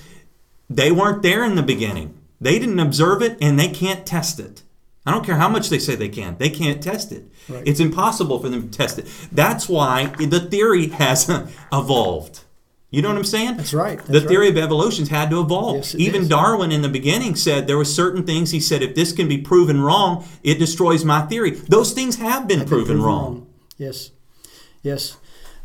They 0.68 0.90
weren't 0.90 1.22
there 1.22 1.44
in 1.44 1.54
the 1.54 1.62
beginning. 1.62 2.18
They 2.40 2.58
didn't 2.58 2.80
observe 2.80 3.22
it 3.22 3.38
and 3.40 3.58
they 3.58 3.68
can't 3.68 4.06
test 4.06 4.40
it. 4.40 4.62
I 5.04 5.10
don't 5.10 5.24
care 5.24 5.36
how 5.36 5.48
much 5.48 5.68
they 5.68 5.78
say 5.78 5.94
they 5.96 6.08
can. 6.08 6.36
They 6.38 6.50
can't 6.50 6.82
test 6.82 7.10
it. 7.10 7.24
Right. 7.48 7.66
It's 7.66 7.80
impossible 7.80 8.38
for 8.38 8.48
them 8.48 8.68
to 8.70 8.78
test 8.78 8.98
it. 8.98 9.08
That's 9.32 9.68
why 9.68 10.06
the 10.06 10.40
theory 10.40 10.88
has 10.88 11.28
evolved. 11.72 12.40
You 12.92 13.00
know 13.00 13.08
what 13.08 13.16
I'm 13.16 13.24
saying? 13.24 13.56
That's 13.56 13.72
right. 13.72 13.96
That's 13.96 14.10
the 14.10 14.20
theory 14.20 14.50
right. 14.50 14.58
of 14.58 14.64
evolution's 14.64 15.08
had 15.08 15.30
to 15.30 15.40
evolve. 15.40 15.76
Yes, 15.76 15.94
Even 15.94 16.22
is. 16.22 16.28
Darwin 16.28 16.70
in 16.70 16.82
the 16.82 16.90
beginning 16.90 17.36
said 17.36 17.66
there 17.66 17.78
were 17.78 17.86
certain 17.86 18.24
things 18.24 18.50
he 18.50 18.60
said 18.60 18.82
if 18.82 18.94
this 18.94 19.12
can 19.12 19.28
be 19.28 19.38
proven 19.38 19.80
wrong, 19.80 20.28
it 20.42 20.58
destroys 20.58 21.02
my 21.02 21.22
theory. 21.22 21.52
Those 21.52 21.92
things 21.92 22.16
have 22.16 22.46
been, 22.46 22.66
proven, 22.66 22.68
proven 22.68 23.02
wrong. 23.02 23.34
wrong. 23.34 23.46
Yes. 23.78 24.10
Yes. 24.82 25.16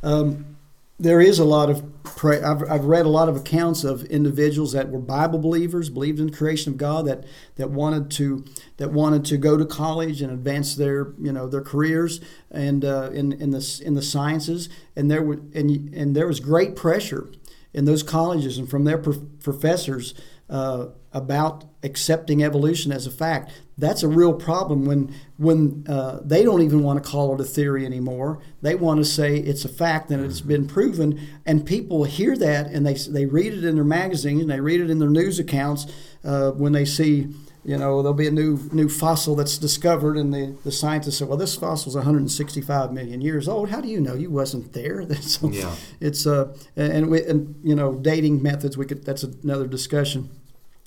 Um, 0.01 0.55
there 0.97 1.19
is 1.19 1.37
a 1.37 1.43
lot 1.43 1.69
of 1.69 1.96
pray. 2.15 2.41
I've, 2.41 2.63
I've 2.69 2.85
read 2.85 3.05
a 3.05 3.09
lot 3.09 3.29
of 3.29 3.35
accounts 3.35 3.83
of 3.83 4.03
individuals 4.05 4.71
that 4.73 4.89
were 4.89 4.99
Bible 4.99 5.39
believers, 5.39 5.89
believed 5.89 6.19
in 6.19 6.27
the 6.27 6.37
creation 6.37 6.73
of 6.73 6.77
God, 6.77 7.05
that 7.05 7.25
that 7.55 7.69
wanted 7.69 8.09
to 8.11 8.45
that 8.77 8.91
wanted 8.91 9.25
to 9.25 9.37
go 9.37 9.57
to 9.57 9.65
college 9.65 10.21
and 10.21 10.31
advance 10.31 10.75
their 10.75 11.13
you 11.19 11.31
know 11.31 11.47
their 11.47 11.61
careers 11.61 12.21
and 12.49 12.85
uh, 12.85 13.09
in 13.11 13.33
in 13.33 13.51
the 13.51 13.81
in 13.85 13.95
the 13.95 14.01
sciences, 14.01 14.69
and 14.95 15.09
there 15.11 15.21
were 15.21 15.39
and 15.53 15.93
and 15.93 16.15
there 16.15 16.27
was 16.27 16.39
great 16.39 16.75
pressure 16.75 17.31
in 17.73 17.85
those 17.85 18.03
colleges 18.03 18.57
and 18.57 18.69
from 18.69 18.85
their 18.85 18.97
professors 18.97 20.13
uh, 20.49 20.87
about 21.13 21.65
accepting 21.83 22.43
evolution 22.43 22.91
as 22.91 23.05
a 23.05 23.11
fact. 23.11 23.51
That's 23.77 24.01
a 24.01 24.07
real 24.07 24.33
problem 24.33 24.85
when 24.85 25.13
when 25.37 25.85
uh, 25.87 26.19
they 26.23 26.43
don't 26.43 26.63
even 26.63 26.81
want 26.81 27.03
to 27.03 27.07
call 27.07 27.35
it 27.35 27.41
a 27.41 27.43
theory 27.43 27.85
anymore. 27.85 28.39
They 28.61 28.73
want 28.73 28.99
to 28.99 29.05
say 29.05 29.37
it's 29.37 29.65
a 29.65 29.69
fact 29.69 30.09
and 30.09 30.25
it's 30.25 30.41
been 30.41 30.67
proven. 30.67 31.19
And 31.45 31.63
people 31.63 32.03
hear 32.05 32.35
that 32.37 32.67
and 32.67 32.85
they 32.85 32.95
they 32.95 33.25
read 33.27 33.53
it 33.53 33.63
in 33.63 33.75
their 33.75 33.83
magazines 33.83 34.41
and 34.41 34.49
they 34.49 34.59
read 34.59 34.81
it 34.81 34.89
in 34.89 34.97
their 34.97 35.09
news 35.09 35.37
accounts 35.37 35.85
uh, 36.23 36.51
when 36.51 36.73
they 36.73 36.85
see. 36.85 37.27
You 37.63 37.75
know, 37.75 38.01
there'll 38.01 38.13
be 38.13 38.27
a 38.27 38.31
new 38.31 38.57
new 38.71 38.87
fossil 38.87 39.35
that's 39.35 39.57
discovered, 39.57 40.15
and 40.15 40.33
the, 40.33 40.55
the 40.63 40.71
scientists 40.71 41.17
say, 41.17 41.25
"Well, 41.25 41.35
this 41.35 41.53
fossil 41.53 41.89
is 41.89 41.95
165 41.95 42.93
million 42.93 43.19
years 43.19 43.49
old. 43.49 43.69
How 43.69 43.81
do 43.81 43.89
you 43.89 43.99
know? 43.99 44.13
You 44.13 44.31
wasn't 44.31 44.71
there." 44.71 45.05
so 45.21 45.49
yeah. 45.49 45.75
It's 45.99 46.25
uh, 46.25 46.55
and 46.77 47.09
we 47.09 47.25
and 47.25 47.59
you 47.65 47.75
know 47.75 47.95
dating 47.95 48.41
methods. 48.41 48.77
We 48.77 48.85
could 48.85 49.03
that's 49.03 49.23
another 49.23 49.67
discussion. 49.67 50.29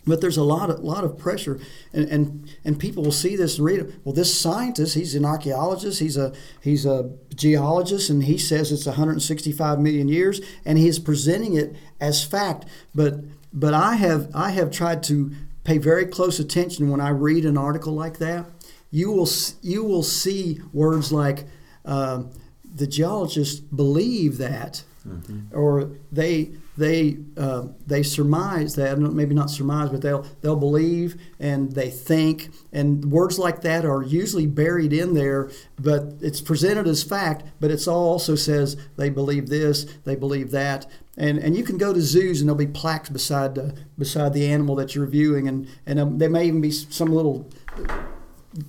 But 0.06 0.22
there's 0.22 0.38
a 0.38 0.42
lot 0.42 0.70
of 0.70 0.80
lot 0.80 1.04
of 1.04 1.18
pressure, 1.18 1.60
and, 1.92 2.08
and 2.08 2.56
and 2.64 2.78
people 2.78 3.02
will 3.02 3.12
see 3.12 3.36
this 3.36 3.58
and 3.58 3.66
read 3.66 3.80
it. 3.80 3.94
Well, 4.02 4.14
this 4.14 4.38
scientist, 4.38 4.94
he's 4.94 5.14
an 5.14 5.26
archaeologist, 5.26 6.00
he's 6.00 6.16
a 6.16 6.32
he's 6.62 6.86
a 6.86 7.10
geologist, 7.34 8.08
and 8.08 8.24
he 8.24 8.38
says 8.38 8.72
it's 8.72 8.86
165 8.86 9.78
million 9.78 10.08
years, 10.08 10.40
and 10.64 10.78
he 10.78 10.88
is 10.88 10.98
presenting 10.98 11.54
it 11.54 11.76
as 12.00 12.24
fact. 12.24 12.64
But 12.94 13.20
but 13.52 13.74
I 13.74 13.96
have 13.96 14.30
I 14.34 14.50
have 14.50 14.70
tried 14.70 15.02
to 15.04 15.32
pay 15.64 15.76
very 15.76 16.06
close 16.06 16.38
attention 16.38 16.90
when 16.90 17.00
I 17.00 17.10
read 17.10 17.44
an 17.44 17.58
article 17.58 17.92
like 17.92 18.18
that. 18.18 18.46
You 18.90 19.12
will 19.12 19.28
you 19.60 19.84
will 19.84 20.02
see 20.02 20.60
words 20.72 21.12
like 21.12 21.44
uh, 21.84 22.22
the 22.64 22.86
geologists 22.86 23.60
believe 23.60 24.38
that, 24.38 24.82
mm-hmm. 25.06 25.56
or 25.56 25.90
they 26.12 26.52
they 26.76 27.18
uh, 27.36 27.66
they 27.86 28.02
surmise 28.02 28.74
that 28.76 28.98
maybe 28.98 29.34
not 29.34 29.50
surmise, 29.50 29.90
but 29.90 30.02
they'll 30.02 30.22
they'll 30.40 30.56
believe 30.56 31.20
and 31.38 31.72
they 31.72 31.90
think, 31.90 32.50
and 32.72 33.04
words 33.10 33.38
like 33.38 33.60
that 33.62 33.84
are 33.84 34.02
usually 34.02 34.46
buried 34.46 34.92
in 34.92 35.14
there, 35.14 35.50
but 35.78 36.14
it's 36.20 36.40
presented 36.40 36.86
as 36.86 37.02
fact, 37.02 37.44
but 37.60 37.70
it's 37.70 37.86
also 37.86 38.34
says 38.34 38.76
they 38.96 39.10
believe 39.10 39.48
this, 39.48 39.84
they 40.04 40.16
believe 40.16 40.50
that, 40.52 40.86
and 41.16 41.38
and 41.38 41.56
you 41.56 41.62
can 41.62 41.76
go 41.76 41.92
to 41.92 42.00
zoos 42.00 42.40
and 42.40 42.48
there'll 42.48 42.58
be 42.58 42.66
plaques 42.66 43.10
beside 43.10 43.54
the 43.54 43.76
beside 43.98 44.32
the 44.32 44.46
animal 44.46 44.74
that 44.76 44.94
you're 44.94 45.06
viewing, 45.06 45.48
and 45.48 45.68
and 45.86 45.98
um, 46.00 46.18
there 46.18 46.30
may 46.30 46.46
even 46.46 46.60
be 46.60 46.70
some 46.70 47.12
little 47.12 47.48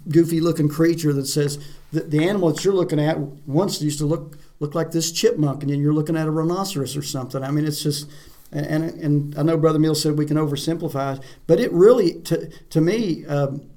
goofy 0.09 0.39
looking 0.39 0.69
creature 0.69 1.13
that 1.13 1.25
says 1.25 1.57
the, 1.91 2.01
the 2.01 2.27
animal 2.27 2.51
that 2.51 2.63
you're 2.63 2.73
looking 2.73 2.99
at 2.99 3.17
once 3.47 3.81
used 3.81 3.97
to 3.97 4.05
look 4.05 4.37
look 4.61 4.75
like 4.75 4.91
this 4.91 5.11
chipmunk, 5.11 5.63
and 5.63 5.71
then 5.71 5.81
you're 5.81 5.93
looking 5.93 6.15
at 6.15 6.27
a 6.27 6.31
rhinoceros 6.31 6.95
or 6.95 7.01
something. 7.01 7.43
I 7.43 7.49
mean, 7.49 7.65
it's 7.65 7.81
just, 7.81 8.09
and 8.51 8.83
and 8.83 9.37
I 9.37 9.41
know 9.41 9.57
Brother 9.57 9.79
Mills 9.79 10.01
said 10.01 10.17
we 10.17 10.25
can 10.25 10.37
oversimplify, 10.37 11.21
but 11.47 11.59
it 11.59 11.71
really, 11.73 12.21
to 12.21 12.47
to 12.47 12.79
me, 12.79 13.25
um, 13.25 13.69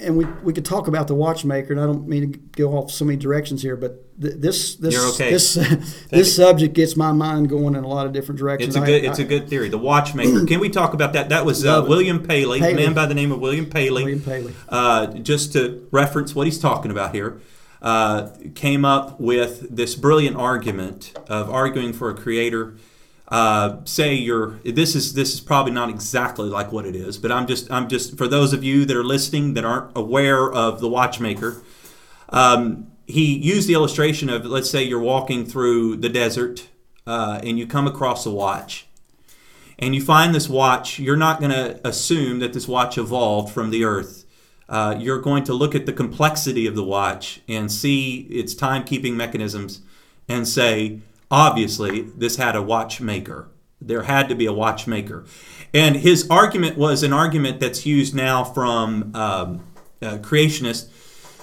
and 0.00 0.16
we, 0.16 0.24
we 0.42 0.52
could 0.52 0.64
talk 0.64 0.88
about 0.88 1.06
the 1.06 1.14
watchmaker, 1.14 1.72
and 1.72 1.80
I 1.80 1.86
don't 1.86 2.08
mean 2.08 2.32
to 2.32 2.38
go 2.38 2.72
off 2.72 2.90
so 2.90 3.04
many 3.04 3.16
directions 3.16 3.62
here, 3.62 3.76
but 3.76 4.20
th- 4.20 4.34
this 4.38 4.74
this 4.74 5.14
okay. 5.14 5.30
this 5.30 5.54
this 6.10 6.34
subject 6.34 6.74
gets 6.74 6.96
my 6.96 7.12
mind 7.12 7.48
going 7.48 7.76
in 7.76 7.84
a 7.84 7.88
lot 7.88 8.04
of 8.04 8.12
different 8.12 8.40
directions. 8.40 8.74
It's 8.74 8.82
a 8.82 8.84
good 8.84 9.04
I, 9.04 9.06
it's 9.06 9.20
I, 9.20 9.22
a 9.22 9.26
good 9.26 9.48
theory. 9.48 9.68
The 9.68 9.78
watchmaker. 9.78 10.44
Can 10.46 10.58
we 10.58 10.68
talk 10.68 10.94
about 10.94 11.12
that? 11.12 11.28
That 11.28 11.46
was 11.46 11.64
uh, 11.64 11.84
William 11.86 12.26
Paley, 12.26 12.58
Paley, 12.58 12.74
man 12.74 12.92
by 12.92 13.06
the 13.06 13.14
name 13.14 13.30
of 13.30 13.38
William 13.38 13.66
Paley. 13.66 14.02
William 14.02 14.20
Paley. 14.20 14.52
Uh, 14.68 15.06
just 15.06 15.52
to 15.52 15.86
reference 15.92 16.34
what 16.34 16.48
he's 16.48 16.58
talking 16.58 16.90
about 16.90 17.14
here 17.14 17.40
uh, 17.80 18.30
came 18.54 18.84
up 18.84 19.20
with 19.20 19.74
this 19.74 19.94
brilliant 19.94 20.36
argument 20.36 21.16
of 21.28 21.50
arguing 21.50 21.92
for 21.92 22.10
a 22.10 22.14
creator. 22.14 22.76
Uh, 23.28 23.84
say 23.84 24.14
you're 24.14 24.58
this 24.64 24.94
is 24.94 25.12
this 25.12 25.34
is 25.34 25.40
probably 25.40 25.70
not 25.70 25.90
exactly 25.90 26.48
like 26.48 26.72
what 26.72 26.86
it 26.86 26.96
is, 26.96 27.18
but 27.18 27.30
I'm 27.30 27.46
just 27.46 27.70
I'm 27.70 27.88
just 27.88 28.16
for 28.16 28.26
those 28.26 28.52
of 28.52 28.64
you 28.64 28.84
that 28.86 28.96
are 28.96 29.04
listening 29.04 29.54
that 29.54 29.64
aren't 29.64 29.96
aware 29.96 30.50
of 30.50 30.80
the 30.80 30.88
watchmaker. 30.88 31.62
Um, 32.30 32.90
he 33.06 33.36
used 33.36 33.68
the 33.68 33.74
illustration 33.74 34.28
of 34.28 34.44
let's 34.44 34.70
say 34.70 34.82
you're 34.82 35.00
walking 35.00 35.46
through 35.46 35.96
the 35.96 36.08
desert 36.08 36.68
uh, 37.06 37.40
and 37.42 37.58
you 37.58 37.66
come 37.66 37.86
across 37.86 38.26
a 38.26 38.30
watch 38.30 38.86
and 39.78 39.94
you 39.94 40.00
find 40.00 40.34
this 40.34 40.48
watch 40.48 40.98
you're 40.98 41.16
not 41.16 41.40
going 41.40 41.50
to 41.50 41.80
assume 41.86 42.38
that 42.40 42.52
this 42.52 42.68
watch 42.68 42.98
evolved 42.98 43.52
from 43.52 43.70
the 43.70 43.84
earth 43.84 44.26
uh, 44.68 44.94
you're 44.98 45.20
going 45.20 45.44
to 45.44 45.54
look 45.54 45.74
at 45.74 45.86
the 45.86 45.92
complexity 45.92 46.66
of 46.66 46.74
the 46.74 46.84
watch 46.84 47.40
and 47.48 47.72
see 47.72 48.20
its 48.30 48.54
timekeeping 48.54 49.14
mechanisms 49.14 49.80
and 50.28 50.46
say, 50.46 51.00
obviously, 51.30 52.02
this 52.02 52.36
had 52.36 52.54
a 52.54 52.62
watchmaker. 52.62 53.48
There 53.80 54.02
had 54.02 54.28
to 54.28 54.34
be 54.34 54.46
a 54.46 54.52
watchmaker. 54.52 55.24
And 55.72 55.96
his 55.96 56.28
argument 56.28 56.76
was 56.76 57.02
an 57.02 57.12
argument 57.12 57.60
that's 57.60 57.86
used 57.86 58.14
now 58.14 58.44
from 58.44 59.14
um, 59.14 59.64
uh, 60.02 60.18
creationists 60.18 60.88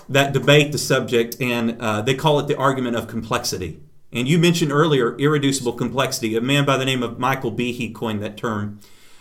that 0.08 0.34
debate 0.34 0.72
the 0.72 0.78
subject, 0.78 1.36
and 1.40 1.82
uh, 1.82 2.02
they 2.02 2.14
call 2.14 2.40
it 2.40 2.48
the 2.48 2.58
argument 2.58 2.96
of 2.96 3.08
complexity. 3.08 3.80
And 4.12 4.28
you 4.28 4.38
mentioned 4.38 4.72
earlier 4.72 5.16
irreducible 5.18 5.74
complexity. 5.74 6.36
A 6.36 6.42
man 6.42 6.64
by 6.66 6.78
the 6.78 6.86
name 6.86 7.02
of 7.02 7.20
Michael 7.20 7.52
Behe 7.52 7.94
coined 7.94 8.22
that 8.22 8.38
term. 8.38 8.80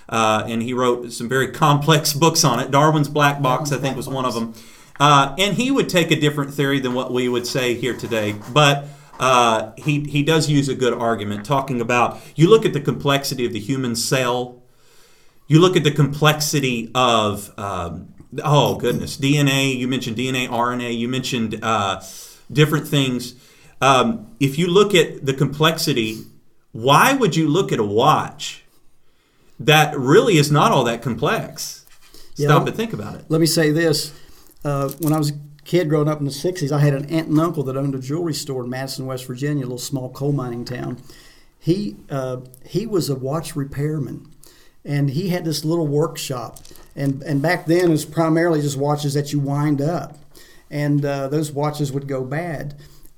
Uh, 0.09 0.45
and 0.47 0.63
he 0.63 0.75
wrote 0.75 1.13
some 1.13 1.29
very 1.29 1.49
complex 1.49 2.13
books 2.25 2.45
on 2.45 2.61
it. 2.61 2.71
Darwin's 2.71 3.09
Black 3.09 3.41
Box, 3.41 3.73
I 3.73 3.79
think, 3.79 3.97
was 3.97 4.09
one 4.09 4.25
of 4.25 4.35
them. 4.35 4.55
Uh, 5.01 5.35
and 5.39 5.57
he 5.57 5.71
would 5.71 5.89
take 5.89 6.11
a 6.11 6.17
different 6.17 6.55
theory 6.55 6.79
than 6.79 6.95
what 6.95 7.13
we 7.13 7.29
would 7.29 7.47
say 7.47 7.75
here 7.75 7.97
today, 7.97 8.37
but 8.53 8.87
uh, 9.19 9.73
he 9.77 10.01
he 10.01 10.23
does 10.23 10.51
use 10.51 10.69
a 10.69 10.75
good 10.75 10.93
argument, 10.93 11.45
talking 11.45 11.81
about 11.81 12.21
you 12.35 12.49
look 12.49 12.65
at 12.65 12.73
the 12.73 12.81
complexity 12.81 13.45
of 13.45 13.53
the 13.53 13.61
human 13.61 13.95
cell, 13.95 14.63
you 15.47 15.61
look 15.61 15.77
at 15.77 15.85
the 15.85 15.91
complexity 15.91 16.91
of 16.95 17.57
um, 17.59 18.15
oh 18.43 18.77
goodness 18.77 19.17
DNA. 19.17 19.77
You 19.77 19.87
mentioned 19.89 20.17
DNA, 20.17 20.49
RNA. 20.49 20.97
You 20.97 21.09
mentioned 21.09 21.61
uh, 21.63 22.03
different 22.51 22.89
things. 22.89 23.35
Um, 23.81 24.35
if 24.41 24.59
you 24.59 24.67
look 24.67 24.95
at 24.95 25.27
the 25.27 25.35
complexity, 25.35 26.23
why 26.73 27.15
would 27.15 27.37
you 27.37 27.49
look 27.49 27.73
at 27.73 27.79
a 27.79 27.85
watch? 27.85 28.64
That 29.59 29.99
really 29.99 30.37
is 30.37 30.51
not 30.51 30.73
all 30.73 30.85
that 30.85 31.03
complex. 31.03 31.85
Stop 32.35 32.63
yeah, 32.63 32.67
and 32.67 32.77
think 32.77 32.93
about 32.93 33.15
it. 33.15 33.25
Let 33.29 33.41
me 33.41 33.47
say 33.47 33.71
this. 33.71 34.13
Uh, 34.65 34.89
when 35.01 35.13
I 35.13 35.19
was 35.19 35.31
a 35.31 35.35
kid 35.65 35.89
growing 35.89 36.09
up 36.09 36.19
in 36.19 36.25
the 36.25 36.33
60s, 36.33 36.73
I 36.73 36.81
had 36.81 36.95
an 36.95 37.05
aunt 37.07 37.29
and 37.29 37.39
uncle 37.39 37.63
that 37.65 37.77
owned 37.77 37.95
a 37.95 37.99
jewelry 37.99 38.35
store 38.35 38.65
in 38.65 38.71
Madison, 38.71 39.07
West 39.07 39.27
Virginia, 39.27 39.63
a 39.63 39.67
little 39.67 39.79
small 39.79 40.11
coal 40.11 40.33
mining 40.33 40.65
town. 40.65 41.01
He, 41.59 41.97
uh, 42.11 42.39
he 42.67 42.87
was 42.87 43.09
a 43.09 43.15
watch 43.15 43.55
repairman, 43.55 44.29
and 44.85 45.11
he 45.11 45.29
had 45.29 45.45
this 45.45 45.65
little 45.65 45.87
workshop. 45.87 46.59
And, 46.97 47.23
and 47.23 47.41
back 47.41 47.67
then, 47.67 47.87
it 47.87 47.91
was 47.91 48.05
primarily 48.05 48.61
just 48.61 48.77
watches 48.77 49.15
that 49.15 49.33
you 49.33 49.39
wind 49.39 49.81
up. 49.81 50.19
And 50.71 51.05
uh, 51.05 51.29
those 51.29 51.53
watches 51.53 51.93
would 51.93 52.09
go 52.09 52.25
bad 52.25 52.75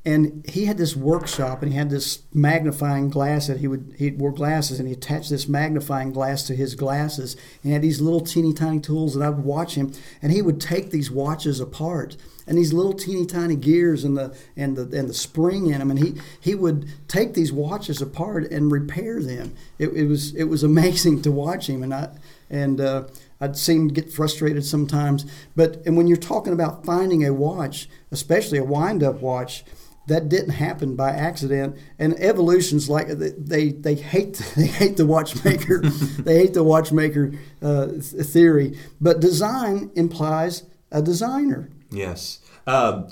and 0.06 0.46
he 0.48 0.66
had 0.66 0.78
this 0.78 0.94
workshop 0.94 1.62
and 1.62 1.72
he 1.72 1.76
had 1.76 1.90
this 1.90 2.22
magnifying 2.32 3.10
glass 3.10 3.48
that 3.48 3.58
he 3.58 3.66
would 3.66 3.96
he 3.98 4.12
wore 4.12 4.30
glasses 4.30 4.78
and 4.78 4.86
he 4.86 4.94
attached 4.94 5.30
this 5.30 5.48
magnifying 5.48 6.12
glass 6.12 6.44
to 6.44 6.54
his 6.54 6.76
glasses. 6.76 7.36
And 7.64 7.72
had 7.72 7.82
these 7.82 8.00
little 8.00 8.20
teeny 8.20 8.52
tiny 8.52 8.78
tools 8.78 9.16
and 9.16 9.24
I 9.24 9.30
would 9.30 9.44
watch 9.44 9.74
him 9.74 9.92
and 10.22 10.30
he 10.30 10.42
would 10.42 10.60
take 10.60 10.92
these 10.92 11.10
watches 11.10 11.58
apart 11.58 12.16
and 12.46 12.56
these 12.56 12.72
little 12.72 12.92
teeny 12.92 13.26
tiny 13.26 13.56
gears 13.56 14.04
and 14.04 14.16
the 14.16 14.32
and 14.56 14.76
the 14.76 14.96
and 14.96 15.08
the 15.08 15.14
spring 15.14 15.66
in 15.66 15.80
them. 15.80 15.90
And 15.90 15.98
he 15.98 16.14
he 16.40 16.54
would 16.54 16.88
take 17.08 17.34
these 17.34 17.52
watches 17.52 18.00
apart 18.00 18.48
and 18.52 18.70
repair 18.70 19.20
them. 19.20 19.56
It, 19.80 19.88
it 19.88 20.04
was 20.04 20.36
it 20.36 20.44
was 20.44 20.62
amazing 20.62 21.22
to 21.22 21.32
watch 21.32 21.68
him. 21.68 21.82
And 21.82 21.92
I 21.92 22.10
and 22.48 22.80
uh, 22.80 23.08
I'd 23.40 23.56
seem 23.56 23.88
to 23.88 23.94
get 23.94 24.12
frustrated 24.12 24.64
sometimes. 24.64 25.26
But 25.56 25.84
and 25.84 25.96
when 25.96 26.06
you're 26.06 26.16
talking 26.16 26.52
about 26.52 26.86
finding 26.86 27.24
a 27.24 27.34
watch 27.34 27.88
especially 28.12 28.58
a 28.58 28.64
wind 28.64 29.02
up 29.02 29.20
watch 29.20 29.64
that 30.06 30.28
didn't 30.28 30.50
happen 30.50 30.94
by 30.96 31.10
accident. 31.10 31.76
And 31.98 32.18
evolution's 32.20 32.88
like 32.88 33.08
they 33.08 33.70
they 33.70 33.94
hate 33.94 34.34
they 34.56 34.66
hate 34.66 34.96
the 34.96 35.06
watchmaker, 35.06 35.80
they 36.18 36.38
hate 36.38 36.54
the 36.54 36.64
watchmaker 36.64 37.32
uh, 37.62 37.88
theory. 37.98 38.78
But 39.00 39.20
design 39.20 39.90
implies 39.94 40.64
a 40.90 41.02
designer. 41.02 41.70
Yes. 41.90 42.40
Uh, 42.66 43.08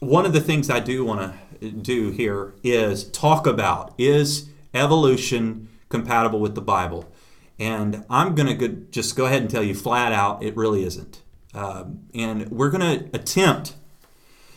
one 0.00 0.26
of 0.26 0.32
the 0.32 0.40
things 0.40 0.68
I 0.68 0.80
do 0.80 1.04
want 1.04 1.34
to 1.60 1.70
do 1.70 2.10
here 2.10 2.54
is 2.62 3.08
talk 3.10 3.46
about 3.46 3.94
is 3.98 4.48
evolution 4.74 5.68
compatible 5.88 6.40
with 6.40 6.54
the 6.54 6.60
Bible, 6.60 7.10
and 7.58 8.04
I'm 8.10 8.34
going 8.34 8.58
to 8.58 8.68
just 8.90 9.16
go 9.16 9.26
ahead 9.26 9.42
and 9.42 9.50
tell 9.50 9.62
you 9.62 9.74
flat 9.74 10.12
out 10.12 10.42
it 10.42 10.56
really 10.56 10.84
isn't. 10.84 11.22
Um, 11.54 12.00
and 12.14 12.50
we're 12.50 12.68
going 12.68 13.00
to 13.00 13.16
attempt 13.16 13.74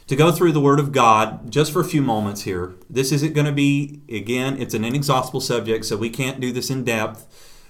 to 0.10 0.16
go 0.16 0.32
through 0.32 0.52
the 0.52 0.60
Word 0.60 0.80
of 0.80 0.92
God 0.92 1.52
just 1.52 1.72
for 1.72 1.82
a 1.82 1.86
few 1.86 2.02
moments 2.02 2.42
here. 2.42 2.74
This 2.90 3.12
isn't 3.12 3.34
going 3.34 3.46
to 3.46 3.52
be, 3.52 4.02
again, 4.10 4.60
it's 4.60 4.74
an 4.74 4.84
inexhaustible 4.84 5.40
subject, 5.40 5.86
so 5.86 5.96
we 5.96 6.10
can't 6.10 6.40
do 6.40 6.52
this 6.52 6.72
in 6.72 6.84
depth. 6.84 7.28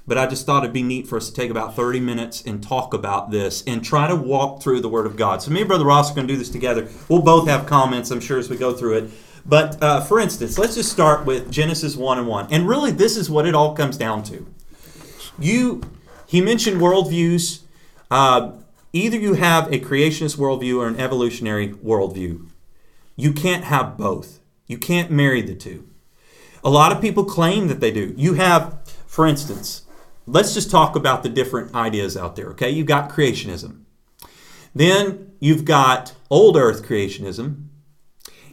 But 0.08 0.18
I 0.18 0.26
just 0.26 0.46
thought 0.46 0.64
it'd 0.64 0.74
be 0.74 0.82
neat 0.82 1.06
for 1.06 1.18
us 1.18 1.28
to 1.28 1.36
take 1.36 1.52
about 1.52 1.76
30 1.76 2.00
minutes 2.00 2.42
and 2.42 2.64
talk 2.64 2.94
about 2.94 3.30
this 3.30 3.62
and 3.68 3.84
try 3.84 4.08
to 4.08 4.16
walk 4.16 4.64
through 4.64 4.80
the 4.80 4.88
Word 4.88 5.06
of 5.06 5.18
God. 5.18 5.42
So, 5.42 5.52
me 5.52 5.60
and 5.60 5.68
Brother 5.68 5.84
Ross 5.84 6.12
are 6.12 6.16
going 6.16 6.28
to 6.28 6.34
do 6.34 6.38
this 6.38 6.50
together. 6.50 6.88
We'll 7.10 7.22
both 7.22 7.46
have 7.50 7.66
comments, 7.66 8.10
I'm 8.10 8.22
sure, 8.22 8.40
as 8.40 8.50
we 8.50 8.56
go 8.56 8.74
through 8.74 9.00
it. 9.00 9.12
But 9.46 9.82
uh, 9.84 10.02
for 10.02 10.18
instance, 10.22 10.58
let's 10.58 10.76
just 10.76 10.92
start 10.94 11.26
with 11.26 11.52
Genesis 11.52 11.98
1 11.98 12.20
and 12.20 12.28
1. 12.28 12.48
And 12.52 12.70
really, 12.70 12.92
this 12.92 13.18
is 13.18 13.30
what 13.30 13.48
it 13.48 13.54
all 13.54 13.76
comes 13.76 13.98
down 13.98 14.24
to. 14.24 14.48
You, 15.38 15.82
he 16.26 16.40
mentioned 16.40 16.80
worldviews. 16.80 17.64
Uh, 18.10 18.54
Either 18.92 19.18
you 19.18 19.36
have 19.36 19.72
a 19.72 19.80
creationist 19.80 20.38
worldview 20.38 20.80
or 20.80 20.88
an 20.88 21.00
evolutionary 21.00 21.70
worldview. 21.70 22.48
You 23.16 23.34
can't 23.34 23.66
have 23.66 23.98
both. 23.98 24.40
You 24.66 24.78
can't 24.78 25.12
marry 25.12 25.42
the 25.42 25.56
two. 25.56 25.88
A 26.64 26.70
lot 26.70 26.92
of 26.92 27.02
people 27.02 27.24
claim 27.24 27.68
that 27.68 27.80
they 27.80 27.92
do. 27.92 28.14
You 28.18 28.34
have, 28.34 28.80
for 29.06 29.28
instance, 29.28 29.84
let's 30.26 30.54
just 30.54 30.72
talk 30.72 30.96
about 30.96 31.24
the 31.24 31.30
different 31.30 31.74
ideas 31.76 32.18
out 32.18 32.36
there, 32.36 32.48
okay? 32.50 32.70
You've 32.70 32.88
got 32.88 33.10
creationism. 33.10 33.84
Then 34.74 35.34
you've 35.40 35.66
got 35.66 36.14
old 36.30 36.58
earth 36.58 36.84
creationism. 36.84 37.69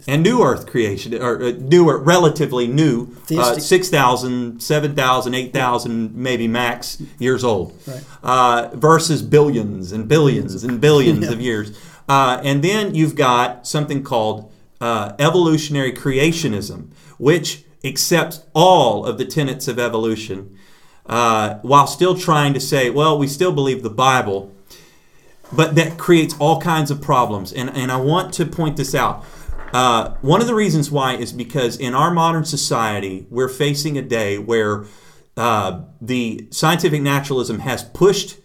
And 0.09 0.23
new 0.23 0.43
Earth 0.43 0.67
creation, 0.67 1.15
or 1.21 1.43
uh, 1.43 1.53
newer, 1.59 1.99
relatively 1.99 2.67
new, 2.67 3.09
uh, 3.37 3.59
6,000, 3.59 4.61
7,000, 4.63 5.35
8,000, 5.35 6.15
maybe 6.15 6.47
max 6.47 7.03
years 7.19 7.43
old, 7.43 7.75
Right. 7.87 8.05
uh, 8.23 8.69
versus 8.75 9.23
billions 9.23 9.93
and 9.93 10.07
billions 10.09 10.63
and 10.65 10.81
billions 10.81 11.25
Yeah. 11.27 11.33
of 11.33 11.41
years. 11.41 11.79
Uh, 12.09 12.41
and 12.45 12.63
then 12.63 12.95
you've 12.95 13.17
got 13.17 13.67
something 13.67 14.03
called 14.05 14.51
uh, 14.81 15.13
evolutionary 15.19 15.93
creationism, 15.93 16.89
which 17.19 17.65
accepts 17.85 18.41
all 18.55 19.05
of 19.05 19.19
the 19.19 19.25
tenets 19.25 19.67
of 19.69 19.79
evolution 19.79 20.57
uh, 21.07 21.55
while 21.63 21.87
still 21.87 22.17
trying 22.17 22.53
to 22.55 22.61
say, 22.61 22.91
well, 22.91 23.19
we 23.19 23.27
still 23.27 23.53
believe 23.53 23.83
the 23.83 23.91
Bible, 23.91 24.53
but 25.53 25.75
that 25.77 25.97
creates 25.99 26.35
all 26.39 26.61
kinds 26.61 26.91
of 26.91 27.01
problems. 27.01 27.53
And, 27.53 27.71
and 27.71 27.91
I 27.93 27.97
want 27.97 28.35
to 28.35 28.47
point 28.47 28.77
this 28.77 28.95
out. 28.95 29.25
Uh, 29.77 30.15
one 30.23 30.41
of 30.41 30.47
the 30.47 30.55
reasons 30.55 30.91
why 30.91 31.15
is 31.15 31.35
because 31.35 31.77
in 31.77 31.93
our 31.93 32.11
modern 32.11 32.47
society, 32.47 33.27
we're 33.29 33.47
facing 33.47 33.99
a 33.99 34.01
day 34.01 34.39
where 34.39 34.87
uh, 35.37 35.83
the 36.01 36.49
scientific 36.51 37.03
naturalism 37.03 37.59
has 37.59 37.85
pushed 37.85 38.39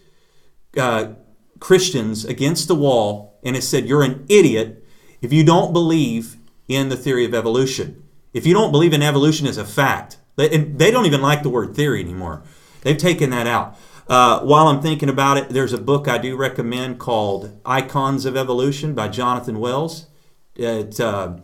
uh, 0.76 1.14
Christians 1.62 2.26
against 2.26 2.68
the 2.68 2.76
wall 2.76 3.40
and 3.46 3.56
has 3.56 3.66
said, 3.66 3.86
You're 3.86 4.04
an 4.04 4.26
idiot 4.28 4.86
if 5.22 5.32
you 5.32 5.46
don't 5.46 5.72
believe 5.72 6.36
in 6.68 6.90
the 6.90 6.98
theory 6.98 7.24
of 7.24 7.34
evolution. 7.34 8.04
If 8.34 8.46
you 8.46 8.54
don't 8.54 8.74
believe 8.74 8.92
in 8.92 9.02
evolution 9.02 9.48
as 9.48 9.58
a 9.58 9.64
fact, 9.64 10.18
they, 10.36 10.54
and 10.54 10.78
they 10.78 10.92
don't 10.92 11.06
even 11.06 11.22
like 11.22 11.44
the 11.44 11.50
word 11.50 11.78
theory 11.78 12.02
anymore. 12.02 12.44
They've 12.82 12.98
taken 12.98 13.30
that 13.30 13.48
out. 13.48 13.78
Uh, 14.06 14.42
while 14.42 14.68
I'm 14.68 14.82
thinking 14.82 15.08
about 15.08 15.38
it, 15.38 15.48
there's 15.48 15.72
a 15.72 15.78
book 15.78 16.10
I 16.10 16.18
do 16.18 16.36
recommend 16.36 17.00
called 17.00 17.58
Icons 17.66 18.26
of 18.26 18.36
Evolution 18.36 18.94
by 18.94 19.08
Jonathan 19.08 19.62
Wells. 19.62 20.08
It 20.56 21.00
uh, 21.00 21.38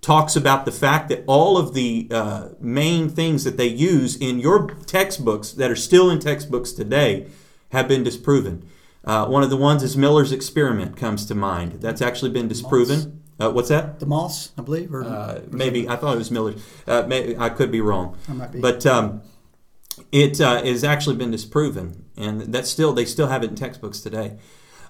talks 0.00 0.34
about 0.36 0.64
the 0.64 0.72
fact 0.72 1.08
that 1.10 1.24
all 1.26 1.56
of 1.58 1.74
the 1.74 2.08
uh, 2.10 2.48
main 2.60 3.08
things 3.08 3.44
that 3.44 3.56
they 3.56 3.66
use 3.66 4.16
in 4.16 4.38
your 4.40 4.68
textbooks 4.86 5.52
that 5.52 5.70
are 5.70 5.76
still 5.76 6.10
in 6.10 6.18
textbooks 6.18 6.72
today 6.72 7.28
have 7.70 7.86
been 7.86 8.02
disproven. 8.02 8.66
Uh, 9.04 9.26
one 9.26 9.42
of 9.42 9.50
the 9.50 9.56
ones 9.56 9.82
is 9.82 9.96
Miller's 9.96 10.32
experiment 10.32 10.96
comes 10.96 11.24
to 11.26 11.34
mind. 11.34 11.80
That's 11.80 12.02
actually 12.02 12.30
been 12.30 12.48
disproven. 12.48 13.22
Uh, 13.38 13.50
what's 13.50 13.70
that? 13.70 13.98
The 14.00 14.06
moss, 14.06 14.52
I 14.58 14.62
believe, 14.62 14.92
or 14.92 15.02
Uh, 15.04 15.40
maybe 15.50 15.88
I 15.88 15.96
thought 15.96 16.14
it 16.14 16.18
was 16.18 16.30
Miller's. 16.30 16.62
Uh, 16.86 17.04
may, 17.06 17.34
I 17.38 17.48
could 17.48 17.70
be 17.72 17.80
wrong. 17.80 18.16
I 18.28 18.32
might 18.34 18.52
be. 18.52 18.60
But 18.60 18.84
um, 18.84 19.22
it 20.12 20.40
uh, 20.40 20.62
has 20.62 20.84
actually 20.84 21.16
been 21.16 21.30
disproven, 21.30 22.04
and 22.18 22.42
that's 22.52 22.68
still 22.68 22.92
they 22.92 23.06
still 23.06 23.28
have 23.28 23.42
it 23.42 23.50
in 23.50 23.56
textbooks 23.56 24.00
today. 24.00 24.36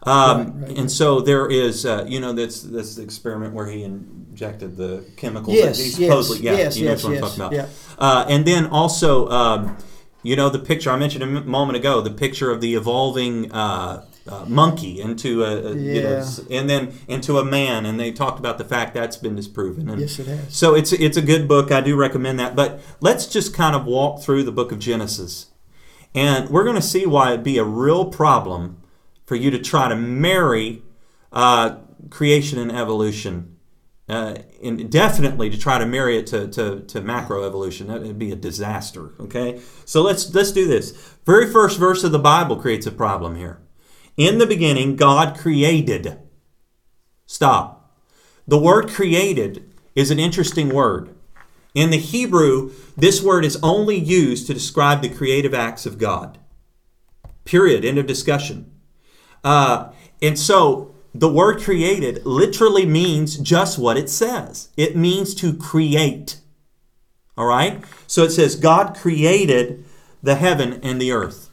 Um, 0.04 0.38
Right, 0.60 0.68
right, 0.68 0.78
and 0.78 0.90
so 0.90 1.20
there 1.20 1.46
is, 1.50 1.84
uh, 1.84 2.04
you 2.08 2.20
know, 2.20 2.32
that's 2.32 2.62
that's 2.62 2.94
the 2.96 3.02
experiment 3.02 3.52
where 3.54 3.66
he 3.66 3.82
injected 3.82 4.76
the 4.76 5.04
chemicals. 5.16 5.54
yes, 5.56 5.78
He 5.96 6.06
yes, 6.06 6.40
yeah, 6.40 6.52
yes, 6.52 6.76
you 6.78 6.84
know 6.86 6.90
yes, 6.92 7.04
what 7.04 7.12
I'm 7.14 7.20
talking 7.20 7.40
about. 7.40 7.52
yeah. 7.52 7.66
Uh, 7.98 8.24
and 8.28 8.44
then 8.46 8.66
also, 8.66 9.28
um, 9.28 9.76
you 10.22 10.36
know, 10.36 10.48
the 10.48 10.58
picture 10.58 10.90
I 10.90 10.96
mentioned 10.96 11.22
a 11.22 11.26
m- 11.26 11.48
moment 11.48 11.76
ago, 11.76 12.00
the 12.00 12.10
picture 12.10 12.50
of 12.50 12.60
the 12.62 12.74
evolving 12.76 13.52
uh, 13.52 14.06
uh, 14.26 14.44
monkey 14.48 15.00
into 15.02 15.44
a, 15.44 15.56
a 15.72 15.74
you 15.76 16.02
know, 16.02 16.24
Yeah. 16.48 16.58
and 16.58 16.70
then 16.70 16.92
into 17.08 17.38
a 17.38 17.44
man, 17.44 17.84
and 17.84 18.00
they 18.00 18.10
talked 18.10 18.38
about 18.38 18.56
the 18.56 18.64
fact 18.64 18.94
that's 18.94 19.18
been 19.18 19.34
disproven. 19.36 19.90
And 19.90 20.00
Yes, 20.00 20.18
it 20.18 20.26
has. 20.28 20.54
so 20.54 20.74
it's 20.74 20.92
it's 20.94 21.18
a 21.18 21.22
good 21.22 21.46
book. 21.46 21.70
I 21.70 21.82
do 21.82 21.94
recommend 21.96 22.38
that. 22.40 22.56
But 22.56 22.80
let's 23.00 23.26
just 23.26 23.52
kind 23.54 23.76
of 23.76 23.84
walk 23.84 24.22
through 24.22 24.44
the 24.44 24.52
book 24.52 24.72
of 24.72 24.78
Genesis, 24.78 25.46
and 26.14 26.48
we're 26.48 26.64
going 26.64 26.76
to 26.76 26.82
see 26.82 27.04
why 27.04 27.32
it'd 27.32 27.44
be 27.44 27.58
a 27.58 27.64
real 27.64 28.06
problem 28.06 28.78
for 29.30 29.36
you 29.36 29.48
to 29.48 29.60
try 29.60 29.88
to 29.88 29.94
marry 29.94 30.82
uh, 31.32 31.76
creation 32.10 32.58
and 32.58 32.72
evolution. 32.72 33.56
Uh, 34.08 34.34
and 34.60 34.90
definitely 34.90 35.48
to 35.48 35.56
try 35.56 35.78
to 35.78 35.86
marry 35.86 36.18
it 36.18 36.26
to, 36.26 36.48
to, 36.48 36.80
to 36.80 37.00
macroevolution. 37.00 37.86
That 37.86 38.02
would 38.02 38.18
be 38.18 38.32
a 38.32 38.36
disaster 38.36 39.12
okay? 39.20 39.60
So 39.84 40.02
let's 40.02 40.34
let's 40.34 40.50
do 40.50 40.66
this. 40.66 40.90
Very 41.24 41.48
first 41.48 41.78
verse 41.78 42.02
of 42.02 42.10
the 42.10 42.18
bible 42.18 42.56
creates 42.56 42.86
a 42.86 42.90
problem 42.90 43.36
here. 43.36 43.60
In 44.16 44.38
the 44.38 44.48
beginning 44.48 44.96
god 44.96 45.38
created. 45.38 46.18
Stop. 47.24 48.02
The 48.48 48.58
word 48.58 48.88
created 48.88 49.72
is 49.94 50.10
an 50.10 50.18
interesting 50.18 50.70
word. 50.70 51.14
In 51.72 51.90
the 51.90 51.98
hebrew 51.98 52.72
this 52.96 53.22
word 53.22 53.44
is 53.44 53.60
only 53.62 53.96
used 53.96 54.48
to 54.48 54.54
describe 54.54 55.02
the 55.02 55.08
creative 55.08 55.54
acts 55.54 55.86
of 55.86 55.98
god. 55.98 56.40
Period. 57.44 57.84
End 57.84 57.96
of 57.96 58.08
discussion 58.08 58.72
uh, 59.44 59.90
and 60.22 60.38
so 60.38 60.94
the 61.14 61.28
word 61.28 61.60
created 61.60 62.24
literally 62.24 62.86
means 62.86 63.36
just 63.36 63.78
what 63.78 63.96
it 63.96 64.08
says 64.08 64.68
it 64.76 64.96
means 64.96 65.34
to 65.36 65.56
create. 65.56 66.40
All 67.36 67.46
right? 67.46 67.82
So 68.06 68.22
it 68.24 68.30
says, 68.30 68.54
God 68.54 68.96
created 68.96 69.84
the 70.22 70.34
heaven 70.34 70.80
and 70.82 71.00
the 71.00 71.12
earth. 71.12 71.50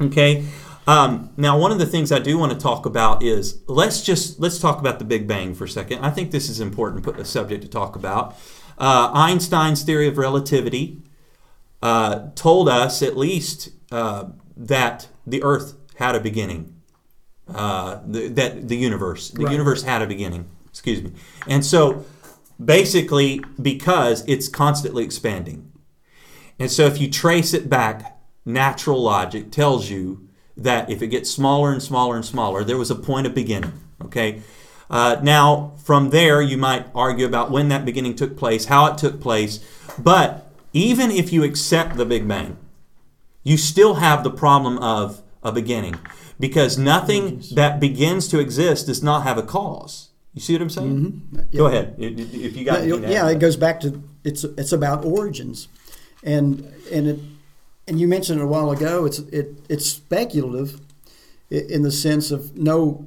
Okay? 0.00 0.44
Um, 0.86 1.30
now, 1.36 1.58
one 1.58 1.70
of 1.70 1.78
the 1.78 1.86
things 1.86 2.10
I 2.10 2.18
do 2.18 2.38
want 2.38 2.52
to 2.52 2.58
talk 2.58 2.86
about 2.86 3.22
is 3.22 3.60
let's 3.66 4.02
just 4.02 4.40
let's 4.40 4.58
talk 4.58 4.80
about 4.80 4.98
the 4.98 5.04
Big 5.04 5.28
Bang 5.28 5.54
for 5.54 5.64
a 5.64 5.68
second. 5.68 6.02
I 6.02 6.10
think 6.10 6.30
this 6.30 6.48
is 6.48 6.60
important 6.60 7.04
put- 7.04 7.18
a 7.18 7.24
subject 7.24 7.62
to 7.62 7.68
talk 7.68 7.94
about. 7.94 8.36
Uh, 8.78 9.10
Einstein's 9.12 9.82
theory 9.82 10.08
of 10.08 10.16
relativity 10.16 11.02
uh, 11.82 12.30
told 12.34 12.68
us 12.68 13.02
at 13.02 13.16
least 13.18 13.70
uh, 13.92 14.30
that 14.56 15.08
the 15.26 15.42
Earth 15.42 15.74
had 15.96 16.14
a 16.14 16.20
beginning 16.20 16.74
uh, 17.54 18.00
the, 18.06 18.28
that 18.28 18.68
the 18.68 18.76
universe, 18.76 19.30
the 19.30 19.44
Right. 19.44 19.52
universe 19.52 19.82
had 19.82 20.02
a 20.02 20.06
beginning. 20.06 20.46
Excuse 20.68 21.02
me. 21.02 21.12
And 21.46 21.64
so, 21.64 22.04
basically, 22.62 23.42
because 23.60 24.24
it's 24.26 24.48
constantly 24.48 25.04
expanding, 25.04 25.72
and 26.58 26.70
so 26.70 26.86
if 26.86 27.00
you 27.00 27.10
trace 27.10 27.54
it 27.54 27.68
back, 27.68 28.18
natural 28.44 29.02
logic 29.02 29.50
tells 29.50 29.90
you 29.90 30.28
that 30.56 30.90
if 30.90 31.02
it 31.02 31.08
gets 31.08 31.30
smaller 31.30 31.72
and 31.72 31.82
smaller 31.82 32.16
and 32.16 32.24
smaller, 32.24 32.64
there 32.64 32.76
was 32.78 32.90
a 32.90 32.96
point 32.96 33.26
of 33.26 33.34
beginning. 33.34 33.72
Okay. 34.04 34.42
Uh, 34.90 35.16
now, 35.22 35.74
from 35.84 36.10
there, 36.10 36.40
you 36.40 36.56
might 36.56 36.86
argue 36.94 37.26
about 37.26 37.50
when 37.50 37.68
that 37.68 37.84
beginning 37.84 38.16
took 38.16 38.36
place, 38.36 38.64
how 38.66 38.86
it 38.86 38.96
took 38.96 39.20
place, 39.20 39.60
but 39.98 40.50
even 40.72 41.10
if 41.10 41.32
you 41.32 41.44
accept 41.44 41.96
the 41.96 42.06
Big 42.06 42.26
Bang, 42.26 42.56
you 43.42 43.56
still 43.56 43.94
have 43.94 44.24
the 44.24 44.30
problem 44.30 44.78
of 44.78 45.22
a 45.42 45.52
beginning 45.52 45.94
because 46.38 46.78
nothing 46.78 47.42
that 47.54 47.80
begins 47.80 48.28
to 48.28 48.38
exist 48.38 48.86
does 48.86 49.02
not 49.02 49.22
have 49.24 49.38
a 49.38 49.42
cause. 49.42 50.10
You 50.34 50.40
see 50.40 50.52
what 50.52 50.62
I'm 50.62 50.70
saying? 50.70 50.96
Mm-hmm. 50.96 51.56
Go 51.56 51.66
ahead. 51.66 51.96
If 51.98 52.56
you 52.56 52.64
got 52.64 52.86
yeah, 52.86 52.96
yeah, 52.96 53.28
it 53.28 53.38
goes 53.38 53.56
back 53.56 53.80
to 53.80 54.02
it's 54.24 54.44
it's 54.44 54.72
about 54.72 55.04
origins, 55.04 55.68
and 56.22 56.72
and 56.92 57.08
it 57.08 57.20
and 57.88 58.00
you 58.00 58.06
mentioned 58.06 58.40
it 58.40 58.44
a 58.44 58.46
while 58.46 58.70
ago. 58.70 59.04
It's 59.04 59.18
it 59.18 59.56
it's 59.68 59.86
speculative, 59.86 60.80
in 61.50 61.82
the 61.82 61.90
sense 61.90 62.30
of 62.30 62.56
no 62.56 63.06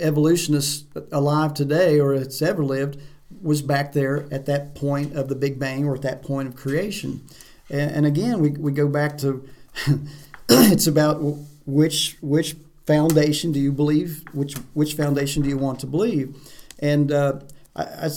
evolutionist 0.00 0.86
alive 1.12 1.54
today 1.54 1.98
or 1.98 2.12
it's 2.12 2.42
ever 2.42 2.62
lived 2.62 3.00
was 3.40 3.62
back 3.62 3.92
there 3.92 4.26
at 4.30 4.44
that 4.46 4.74
point 4.74 5.16
of 5.16 5.28
the 5.28 5.34
Big 5.34 5.58
Bang 5.58 5.86
or 5.86 5.94
at 5.94 6.02
that 6.02 6.22
point 6.22 6.48
of 6.48 6.56
creation, 6.56 7.22
and, 7.70 7.90
and 7.90 8.06
again 8.06 8.40
we, 8.40 8.50
we 8.50 8.72
go 8.72 8.88
back 8.88 9.18
to 9.18 9.48
it's 10.48 10.86
about 10.86 11.20
which 11.66 12.16
which 12.20 12.56
foundation 12.86 13.52
do 13.52 13.60
you 13.60 13.72
believe? 13.72 14.24
Which 14.32 14.54
which 14.74 14.94
foundation 14.94 15.42
do 15.42 15.48
you 15.48 15.58
want 15.58 15.80
to 15.80 15.86
believe? 15.86 16.36
And 16.78 17.12
uh, 17.12 17.40
I, 17.76 17.82
I 17.82 18.10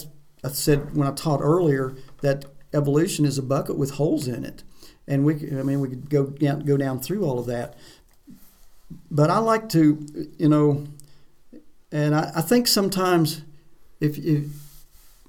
I 0.44 0.50
said 0.50 0.96
when 0.96 1.08
I 1.08 1.12
taught 1.12 1.42
earlier 1.42 1.96
that 2.22 2.46
evolution 2.74 3.26
is 3.26 3.38
a 3.38 3.44
bucket 3.44 3.78
with 3.78 3.92
holes 3.92 4.28
in 4.28 4.44
it. 4.46 4.64
And 5.08 5.26
we 5.26 5.36
I 5.36 5.64
mean 5.64 5.80
we 5.80 5.90
could 5.90 6.10
go 6.10 6.26
down 6.26 6.62
go 6.62 6.78
down 6.78 7.00
through 7.00 7.24
all 7.24 7.40
of 7.40 7.46
that. 7.48 7.76
But 9.10 9.30
I 9.30 9.38
like 9.40 9.70
to 9.70 10.06
you 10.38 10.50
know 10.50 10.86
and 11.92 12.16
I, 12.16 12.32
I 12.36 12.42
think 12.42 12.68
sometimes 12.68 13.42
if 14.00 14.18
if 14.18 14.46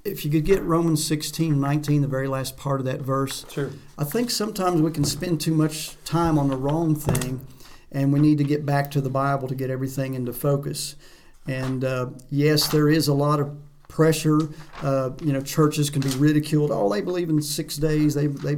if 0.04 0.24
you 0.24 0.30
could 0.30 0.44
get 0.44 0.62
Romans 0.62 1.04
16, 1.04 1.60
19, 1.60 2.02
the 2.02 2.06
very 2.08 2.28
last 2.28 2.56
part 2.56 2.78
of 2.78 2.86
that 2.86 3.00
verse, 3.00 3.44
Sure. 3.50 3.70
I 3.98 4.04
think 4.04 4.30
sometimes 4.30 4.80
we 4.80 4.92
can 4.92 5.02
spend 5.02 5.40
too 5.40 5.52
much 5.52 5.96
time 6.04 6.38
on 6.38 6.48
the 6.48 6.56
wrong 6.56 6.94
thing, 6.94 7.44
and 7.92 8.12
we 8.12 8.20
need 8.20 8.38
to 8.38 8.44
get 8.44 8.64
back 8.66 8.90
to 8.92 9.00
the 9.00 9.10
Bible 9.10 9.48
to 9.48 9.54
get 9.54 9.70
everything 9.70 10.14
into 10.14 10.32
focus. 10.32 10.96
And 11.46 11.84
uh, 11.84 12.08
yes, 12.30 12.68
there 12.68 12.88
is 12.88 13.08
a 13.08 13.14
lot 13.14 13.40
of 13.40 13.56
pressure. 13.88 14.38
Uh, 14.82 15.10
you 15.22 15.32
know, 15.32 15.40
churches 15.40 15.90
can 15.90 16.02
be 16.02 16.08
ridiculed. 16.10 16.70
Oh, 16.72 16.90
they 16.92 17.00
believe 17.00 17.28
in 17.30 17.40
six 17.40 17.76
days. 17.76 18.14
They, 18.14 18.26
they, 18.26 18.56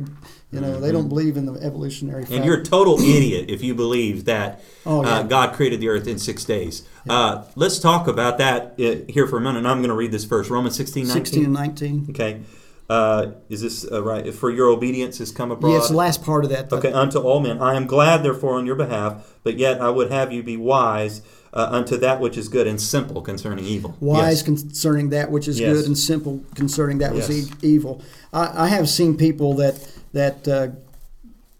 you 0.50 0.60
know, 0.60 0.80
they 0.80 0.90
don't 0.90 1.08
believe 1.08 1.36
in 1.36 1.44
the 1.46 1.52
evolutionary. 1.60 2.24
And 2.30 2.44
you're 2.44 2.60
a 2.60 2.64
total 2.64 2.98
idiot 2.98 3.50
if 3.50 3.62
you 3.62 3.74
believe 3.74 4.24
that 4.24 4.62
Oh, 4.86 5.02
yeah. 5.04 5.08
uh, 5.18 5.22
God 5.24 5.52
created 5.54 5.80
the 5.80 5.88
earth 5.90 6.06
in 6.08 6.18
six 6.18 6.44
days. 6.44 6.88
Uh, 7.08 7.44
let's 7.54 7.78
talk 7.78 8.08
about 8.08 8.38
that 8.38 8.72
uh, 8.80 9.12
here 9.12 9.26
for 9.26 9.36
a 9.36 9.40
minute. 9.40 9.58
And 9.58 9.68
I'm 9.68 9.78
going 9.78 9.90
to 9.90 9.94
read 9.94 10.10
this 10.12 10.24
verse 10.24 10.48
Romans 10.48 10.74
16, 10.76 11.06
19. 11.08 11.24
16 11.24 11.44
and 11.44 11.52
19. 11.52 12.06
Okay. 12.10 12.40
Uh, 12.88 13.33
is 13.51 13.61
this 13.61 13.85
uh, 13.92 14.03
right? 14.03 14.33
For 14.35 14.51
your 14.51 14.68
obedience 14.68 15.18
has 15.18 15.31
come 15.31 15.51
abroad. 15.51 15.72
Yeah, 15.72 15.79
it's 15.79 15.88
the 15.90 15.96
last 15.96 16.24
part 16.24 16.44
of 16.44 16.51
that. 16.51 16.72
Okay, 16.72 16.90
unto 16.90 17.18
all 17.18 17.38
men. 17.40 17.61
I 17.61 17.74
am 17.74 17.87
glad, 17.87 18.22
therefore, 18.22 18.55
on 18.55 18.64
your 18.64 18.77
behalf, 18.77 19.35
but 19.42 19.59
yet 19.59 19.81
I 19.81 19.90
would 19.90 20.11
have 20.11 20.33
you 20.33 20.42
be 20.42 20.57
wise 20.57 21.20
uh, 21.53 21.68
unto 21.70 21.98
that 21.98 22.18
which 22.18 22.38
is 22.38 22.48
good 22.48 22.66
and 22.66 22.81
simple 22.81 23.20
concerning 23.20 23.66
evil. 23.66 23.94
Wise 24.01 24.37
Yes. 24.38 24.42
concerning 24.42 25.11
that 25.11 25.31
which 25.31 25.48
is 25.48 25.61
Yes. 25.61 25.77
good 25.77 25.87
and 25.87 25.98
simple 25.98 26.40
concerning 26.55 26.96
that 26.98 27.12
which 27.12 27.29
Yes. 27.29 27.31
is 27.31 27.48
e- 27.51 27.53
evil. 27.62 28.01
I, 28.33 28.64
I 28.64 28.68
have 28.68 28.88
seen 28.88 29.16
people 29.18 29.53
that 29.55 29.87
that 30.14 30.48
uh, 30.48 30.68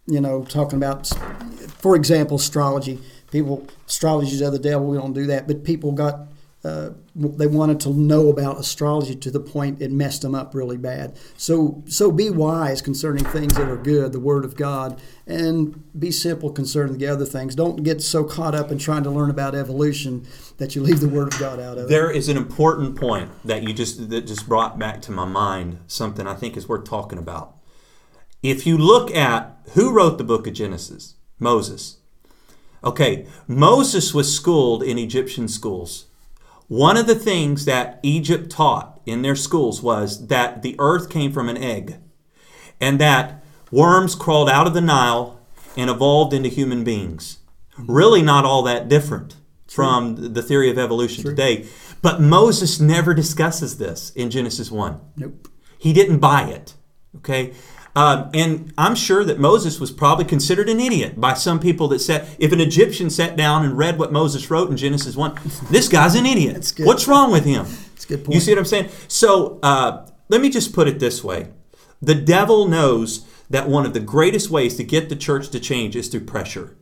you 0.07 0.23
know 0.23 0.45
talking 0.45 0.79
about, 0.79 1.09
for 1.79 1.95
example, 1.95 2.37
astrology. 2.39 3.01
People 3.31 3.67
astrology 3.87 4.33
is 4.33 4.41
of 4.41 4.53
the 4.53 4.59
devil. 4.59 4.87
We 4.87 4.97
don't 4.97 5.13
do 5.13 5.27
that, 5.27 5.47
but 5.47 5.63
people 5.63 5.93
got. 5.93 6.21
Uh, 6.65 6.91
they 7.15 7.47
wanted 7.47 7.79
to 7.79 7.91
know 7.91 8.29
about 8.29 8.59
astrology 8.59 9.15
to 9.15 9.31
the 9.31 9.39
point 9.39 9.81
it 9.81 9.93
messed 9.93 10.23
them 10.23 10.35
up 10.35 10.55
really 10.57 10.77
bad. 10.77 11.17
So, 11.37 11.85
so 11.87 12.11
be 12.11 12.31
wise 12.31 12.83
concerning 12.83 13.25
things 13.25 13.55
that 13.55 13.69
are 13.69 13.77
good, 13.77 14.13
the 14.13 14.19
Word 14.19 14.45
of 14.45 14.57
God, 14.57 15.01
and 15.25 15.85
be 15.97 16.11
simple 16.11 16.51
concerning 16.51 16.99
the 16.99 17.07
other 17.07 17.25
things. 17.25 17.55
Don't 17.55 17.85
get 17.85 18.03
so 18.03 18.25
caught 18.25 18.57
up 18.57 18.73
in 18.73 18.79
trying 18.79 19.05
to 19.05 19.11
learn 19.11 19.31
about 19.31 19.55
evolution 19.55 20.27
that 20.57 20.75
you 20.75 20.83
leave 20.83 20.99
the 20.99 21.09
Word 21.09 21.33
of 21.33 21.39
God 21.39 21.61
out 21.61 21.79
of 21.79 21.85
it. 21.85 21.89
There 21.89 22.11
is 22.11 22.29
an 22.29 22.37
important 22.37 22.97
point 22.97 23.31
that 23.45 23.63
you 23.63 23.73
just 23.73 24.11
that 24.11 24.27
just 24.27 24.49
brought 24.49 24.81
back 24.81 25.01
to 25.03 25.13
my 25.13 25.25
mind 25.25 25.79
something 25.87 26.27
I 26.27 26.35
think 26.35 26.57
is 26.57 26.69
worth 26.69 26.85
talking 26.85 27.19
about. 27.19 27.55
If 28.43 28.67
you 28.67 28.77
look 28.77 29.15
at 29.15 29.57
who 29.75 29.93
wrote 29.93 30.19
the 30.19 30.25
book 30.25 30.49
of 30.49 30.55
Genesis, 30.55 31.15
Moses. 31.39 31.99
Okay, 32.83 33.27
Moses 33.47 34.15
was 34.15 34.35
schooled 34.35 34.83
in 34.83 34.99
Egyptian 34.99 35.49
schools. 35.49 36.08
One 36.69 36.97
of 36.99 37.07
the 37.07 37.15
things 37.15 37.65
that 37.65 37.99
Egypt 38.03 38.51
taught 38.51 39.01
in 39.07 39.23
their 39.23 39.37
schools 39.37 39.83
was 39.83 40.27
that 40.29 40.63
the 40.63 40.77
earth 40.79 41.09
came 41.09 41.33
from 41.33 41.49
an 41.49 41.57
egg 41.57 41.97
and 42.81 42.99
that 43.01 43.43
worms 43.71 44.15
crawled 44.15 44.51
out 44.51 44.67
of 44.67 44.75
the 44.75 44.81
Nile 44.81 45.41
and 45.77 45.89
evolved 45.89 46.35
into 46.35 46.51
human 46.51 46.85
beings. 46.85 47.39
Really, 47.79 48.23
not 48.23 48.45
all 48.45 48.63
that 48.65 48.89
different 48.89 49.37
from 49.67 50.35
the 50.35 50.43
theory 50.43 50.71
of 50.71 50.79
evolution 50.79 51.25
today. 51.25 51.67
But 52.03 52.21
Moses 52.21 52.81
never 52.81 53.15
discusses 53.15 53.79
this 53.79 54.11
in 54.11 54.31
Genesis 54.31 54.71
1. 54.71 55.01
Nope. 55.17 55.49
He 55.79 55.93
didn't 55.93 56.19
buy 56.19 56.49
it. 56.49 56.75
Okay? 57.17 57.55
Um, 57.97 58.31
and 58.35 58.73
I'm 58.79 58.95
sure 58.95 59.25
that 59.25 59.39
Moses 59.39 59.81
was 59.81 59.91
probably 59.91 60.25
considered 60.25 60.69
an 60.69 60.79
idiot 60.79 61.21
by 61.21 61.35
some 61.35 61.59
people 61.59 61.89
that 61.89 61.99
said, 62.01 62.29
if 62.39 62.53
an 62.53 62.61
Egyptian 62.61 63.11
sat 63.11 63.37
down 63.37 63.65
and 63.65 63.77
read 63.77 63.99
what 63.99 64.13
Moses 64.13 64.51
wrote 64.51 64.71
in 64.71 64.77
Genesis 64.77 65.17
1, 65.17 65.39
this 65.71 65.89
guy's 65.89 66.15
an 66.15 66.27
idiot. 66.27 66.73
What's 66.79 67.09
wrong 67.09 67.33
with 67.33 67.45
him? 67.45 67.65
That's 67.65 68.05
a 68.05 68.09
good 68.09 68.25
point. 68.25 68.35
You 68.35 68.41
see 68.41 68.53
what 68.53 68.59
I'm 68.59 68.65
saying? 68.67 68.91
So 69.09 69.59
uh, 69.63 70.07
let 70.29 70.41
me 70.41 70.51
just 70.51 70.73
put 70.73 70.87
it 70.89 71.01
this 71.01 71.25
way 71.25 71.49
the 72.01 72.15
devil 72.15 72.69
knows 72.69 73.27
that 73.51 73.69
one 73.69 73.85
of 73.85 73.93
the 73.93 74.01
greatest 74.01 74.51
ways 74.51 74.77
to 74.77 74.85
get 74.85 75.09
the 75.09 75.17
church 75.17 75.49
to 75.51 75.59
change 75.59 75.97
is 75.97 76.09
through 76.09 76.25
pressure. 76.25 76.77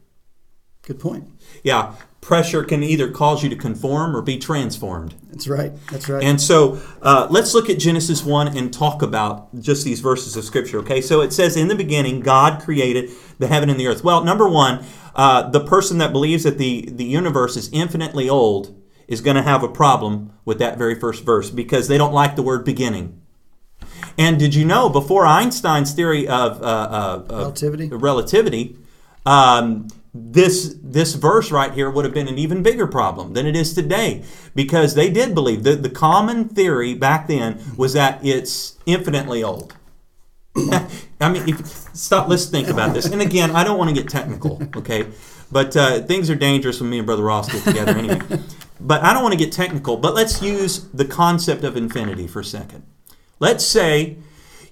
Good 0.83 1.01
point. 1.01 1.29
Yeah, 1.63 1.95
pressure 2.27 2.65
can 2.65 2.83
either 2.83 3.09
cause 3.09 3.45
you 3.45 3.49
to 3.49 3.55
conform 3.55 4.17
or 4.17 4.21
be 4.21 4.37
transformed. 4.37 5.15
That's 5.31 5.47
right. 5.47 5.73
That's 5.93 6.09
right. 6.09 6.25
And 6.25 6.41
so 6.41 6.83
uh, 7.01 7.29
let's 7.31 7.55
look 7.55 7.71
at 7.71 7.79
Genesis 7.79 8.25
1 8.25 8.57
and 8.57 8.75
talk 8.75 9.01
about 9.01 9.57
just 9.61 9.85
these 9.85 10.01
verses 10.01 10.37
of 10.37 10.45
Scripture, 10.45 10.81
okay? 10.81 11.01
So 11.01 11.21
it 11.21 11.33
says, 11.33 11.57
In 11.57 11.69
the 11.69 11.77
beginning, 11.77 12.19
God 12.21 12.61
created 12.61 13.11
the 13.39 13.47
heaven 13.47 13.71
and 13.71 13.79
the 13.79 13.87
earth. 13.87 14.03
Well, 14.03 14.25
number 14.25 14.49
one, 14.49 14.85
uh, 15.15 15.49
the 15.51 15.61
person 15.61 15.99
that 15.99 16.11
believes 16.11 16.43
that 16.43 16.59
the, 16.59 16.89
the 16.91 17.05
universe 17.05 17.57
is 17.57 17.71
infinitely 17.73 18.29
old 18.29 18.77
is 19.07 19.21
going 19.21 19.37
to 19.37 19.43
have 19.43 19.63
a 19.63 19.69
problem 19.69 20.33
with 20.45 20.59
that 20.59 20.77
very 20.77 20.99
first 20.99 21.25
verse 21.25 21.49
because 21.51 21.87
they 21.87 21.97
don't 21.97 22.13
like 22.13 22.35
the 22.35 22.43
word 22.43 22.65
beginning. 22.65 23.23
And 24.19 24.37
did 24.37 24.53
you 24.53 24.65
know 24.65 24.89
before 24.89 25.27
Einstein's 25.27 25.93
theory 25.93 26.27
of, 26.27 26.61
uh, 26.61 26.65
uh, 26.65 27.23
of 27.29 27.31
Relativity. 27.31 27.89
relativity, 27.89 28.77
um, 29.25 29.87
this 30.33 30.77
this 30.83 31.15
verse 31.15 31.51
right 31.51 31.73
here 31.73 31.91
would 31.91 32.05
have 32.05 32.15
been 32.15 32.29
an 32.29 32.39
even 32.39 32.63
bigger 32.63 32.87
problem 32.87 33.35
than 33.35 33.47
it 33.47 33.57
is 33.57 33.75
today 33.75 34.25
because 34.55 34.95
they 34.95 35.11
did 35.11 35.35
believe 35.35 35.63
that 35.65 35.83
the 35.83 35.91
common 35.91 36.49
theory 36.49 36.95
back 36.95 37.29
then 37.29 37.61
was 37.77 37.93
that 37.93 38.25
it's 38.25 38.79
infinitely 38.87 39.43
old. 39.43 39.75
I 41.21 41.29
mean, 41.29 41.49
if, 41.49 41.67
stop. 41.95 42.29
Let's 42.29 42.47
think 42.47 42.69
about 42.69 42.95
this. 42.95 43.07
And 43.07 43.21
again, 43.21 43.51
I 43.51 43.65
don't 43.65 43.79
want 43.79 43.95
to 43.95 43.95
get 43.95 44.11
technical, 44.11 44.63
okay? 44.77 45.07
But 45.51 45.77
uh, 45.77 46.01
things 46.03 46.31
are 46.31 46.35
dangerous 46.35 46.81
when 46.81 46.91
me 46.91 46.99
and 46.99 47.07
Brother 47.07 47.23
Ross 47.23 47.53
get 47.53 47.63
together 47.63 47.93
anyway. 47.93 48.41
But 48.81 49.03
I 49.03 49.13
don't 49.13 49.23
want 49.23 49.33
to 49.33 49.39
get 49.39 49.53
technical. 49.53 49.97
But 49.97 50.15
let's 50.15 50.43
use 50.43 50.81
the 50.93 51.05
concept 51.05 51.65
of 51.65 51.77
infinity 51.77 52.27
for 52.27 52.41
a 52.41 52.45
second. 52.45 52.85
Let's 53.39 53.65
say 53.65 54.17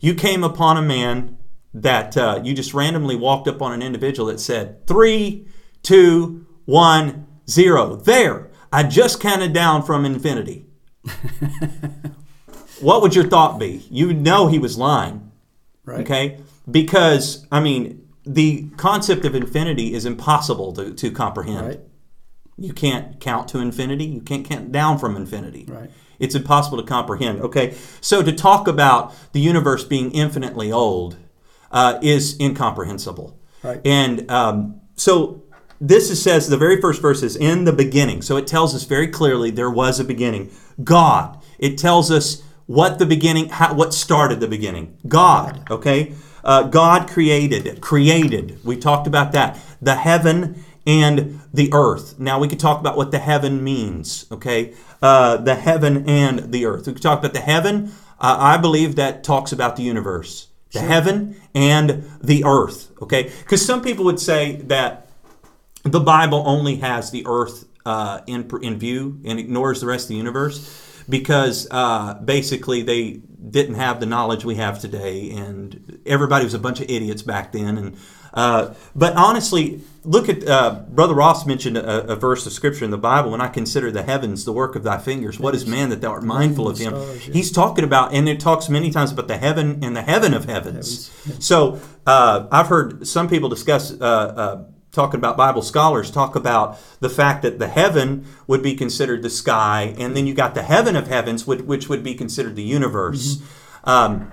you 0.00 0.14
came 0.14 0.42
upon 0.44 0.76
a 0.76 0.83
man 0.83 1.37
that 1.75 2.17
uh, 2.17 2.41
you 2.43 2.55
just 2.55 2.73
randomly 2.73 3.17
walked 3.17 3.49
up 3.49 3.61
on 3.61 3.73
an 3.73 3.83
individual 3.83 4.29
that 4.29 4.39
said 4.39 4.87
three, 4.87 5.47
two, 5.83 6.47
one, 6.65 7.27
zero. 7.51 7.97
There, 7.97 8.51
I 8.73 8.85
just 8.85 9.21
counted 9.21 9.53
down 9.53 9.83
from 9.83 10.05
infinity. 10.05 10.67
what 12.81 13.03
would 13.03 13.15
your 13.15 13.29
thought 13.29 13.59
be? 13.59 13.85
You 13.91 14.07
would 14.07 14.21
know 14.21 14.47
he 14.47 14.59
was 14.59 14.79
lying. 14.79 15.33
right. 15.85 16.01
Okay? 16.01 16.39
Because, 16.71 17.47
I 17.53 17.61
mean, 17.61 18.09
the 18.25 18.71
concept 18.77 19.25
of 19.25 19.35
infinity 19.35 19.93
is 19.93 20.07
impossible 20.07 20.73
to, 20.75 20.95
to 20.95 21.11
comprehend. 21.11 21.67
Right. 21.67 21.81
You 22.57 22.73
can't 22.73 23.21
count 23.21 23.49
to 23.49 23.59
infinity. 23.59 24.05
You 24.05 24.21
can't 24.21 24.49
count 24.49 24.73
down 24.73 24.99
from 24.99 25.17
infinity. 25.17 25.67
Right. 25.69 25.91
It's 26.19 26.37
impossible 26.37 26.79
to 26.79 26.85
comprehend. 26.85 27.41
Okay, 27.41 27.75
so 28.01 28.23
to 28.23 28.33
talk 28.33 28.69
about 28.69 29.13
the 29.33 29.41
universe 29.41 29.85
being 29.85 30.13
infinitely 30.13 30.71
old 30.71 31.17
uh, 31.75 31.99
is 32.01 32.41
incomprehensible. 32.41 33.39
Right. 33.63 33.81
And 33.85 34.31
um, 34.31 34.81
so 34.95 35.43
this 35.81 36.09
is, 36.09 36.23
says 36.23 36.49
the 36.49 36.57
very 36.57 36.81
first 36.81 37.03
verse 37.03 37.23
is 37.23 37.37
in 37.37 37.65
the 37.65 37.73
beginning. 37.73 38.23
So 38.23 38.37
it 38.37 38.47
tells 38.47 38.75
us 38.75 38.85
very 38.85 39.09
clearly 39.09 39.51
there 39.51 39.71
was 39.71 40.01
a 40.01 40.05
beginning. 40.05 40.51
God. 40.83 41.43
It 41.59 41.77
tells 41.77 42.11
us 42.11 42.43
what 42.67 42.99
the 42.99 43.07
beginning, 43.07 43.49
how, 43.49 43.75
what 43.75 43.93
started 43.93 44.41
the 44.41 44.49
beginning. 44.49 44.97
God. 45.09 45.69
Okay. 45.69 46.15
Uh, 46.45 46.63
God 46.63 47.09
created. 47.09 47.81
Created. 47.81 48.65
We 48.65 48.77
talked 48.77 49.07
about 49.07 49.33
that. 49.33 49.59
The 49.83 49.97
heaven 49.97 50.65
and 50.87 51.41
the 51.53 51.71
earth. 51.73 52.21
Now 52.21 52.39
we 52.39 52.47
could 52.47 52.61
talk 52.61 52.79
about 52.79 52.97
what 52.97 53.11
the 53.11 53.19
heaven 53.19 53.65
means. 53.65 54.27
Okay. 54.31 54.75
Uh, 55.03 55.39
the 55.39 55.57
heaven 55.57 56.09
and 56.09 56.53
the 56.53 56.67
earth. 56.67 56.87
We 56.87 56.93
could 56.93 57.03
talk 57.03 57.19
about 57.19 57.33
the 57.33 57.41
heaven. 57.41 57.93
Uh, 58.21 58.37
I 58.39 58.59
believe 58.59 58.95
that 58.95 59.25
talks 59.25 59.51
about 59.51 59.75
the 59.75 59.83
universe 59.83 60.49
the 60.75 60.81
heaven 60.81 61.41
and 61.55 62.05
the 62.23 62.45
earth. 62.45 62.91
Okay, 63.03 63.25
because 63.41 63.65
some 63.65 63.83
people 63.83 64.05
would 64.05 64.21
say 64.21 64.57
that 64.67 65.09
the 65.85 66.01
Bible 66.01 66.43
only 66.47 66.77
has 66.77 67.11
the 67.11 67.25
earth 67.27 67.67
uh, 67.87 68.21
in 68.27 68.51
in 68.63 68.79
view 68.79 69.21
and 69.25 69.39
ignores 69.39 69.81
the 69.81 69.87
rest 69.87 70.05
of 70.05 70.09
the 70.11 70.17
universe 70.17 70.81
because 71.09 71.69
uh, 71.71 72.15
basically 72.15 72.83
they 72.83 73.21
didn't 73.51 73.75
have 73.75 74.01
the 74.01 74.07
knowledge 74.07 74.45
we 74.45 74.55
have 74.57 74.81
today, 74.81 75.31
and 75.31 76.01
everybody 76.07 76.45
was 76.45 76.55
a 76.55 76.59
bunch 76.59 76.81
of 76.81 76.91
idiots 76.91 77.23
back 77.23 77.53
then. 77.53 77.77
And 77.77 77.97
uh, 78.35 78.75
but 78.94 79.14
honestly, 79.16 79.81
look 80.03 80.29
at 80.29 80.47
uh, 80.47 80.83
Brother 80.90 81.14
Ross 81.14 81.47
mentioned 81.47 81.79
a, 81.79 82.12
a 82.12 82.16
verse 82.16 82.44
of 82.47 82.53
scripture 82.53 82.85
in 82.85 82.90
the 82.90 82.99
Bible. 82.99 83.31
When 83.31 83.40
I 83.40 83.49
consider 83.49 83.90
the 83.90 84.03
heavens 84.03 84.44
the 84.44 84.53
work 84.53 84.77
of 84.77 84.83
thy 84.83 84.99
fingers, 84.99 85.40
what 85.40 85.55
is 85.55 85.66
man 85.66 85.88
that 85.90 86.01
thou 86.01 86.11
art 86.11 86.25
mindful 86.25 86.68
of 86.68 86.79
him? 86.79 86.94
He's 87.18 87.51
talking 87.51 87.85
about, 87.85 88.12
and 88.12 88.29
it 88.29 88.40
talks 88.40 88.68
many 88.68 88.90
times 88.90 89.12
about 89.12 89.29
the 89.29 89.38
heaven 89.38 89.83
and 89.83 89.97
the 89.97 90.03
heaven 90.03 90.35
of 90.35 90.44
heavens. 90.44 91.11
So 91.38 91.81
uh, 92.07 92.47
I've 92.51 92.66
heard 92.66 93.07
some 93.07 93.29
people 93.29 93.49
discuss. 93.49 93.92
Uh, 93.92 94.05
uh, 94.05 94.64
Talking 94.94 95.18
about 95.18 95.37
Bible 95.37 95.62
scholars 95.62 96.09
talk 96.09 96.37
about 96.37 96.79
the 97.01 97.11
fact 97.11 97.42
that 97.42 97.59
the 97.59 97.66
heaven 97.66 98.27
would 98.47 98.62
be 98.62 98.77
considered 98.77 99.23
the 99.23 99.29
sky, 99.29 99.92
and 99.99 100.16
then 100.16 100.25
you 100.25 100.35
got 100.35 100.55
the 100.55 100.62
heaven 100.62 100.94
of 100.94 101.09
heavens, 101.09 101.49
which, 101.49 101.62
which 101.62 101.88
would 101.88 102.05
be 102.05 102.14
considered 102.14 102.55
the 102.55 102.62
universe. 102.62 103.42
Um, 103.83 104.31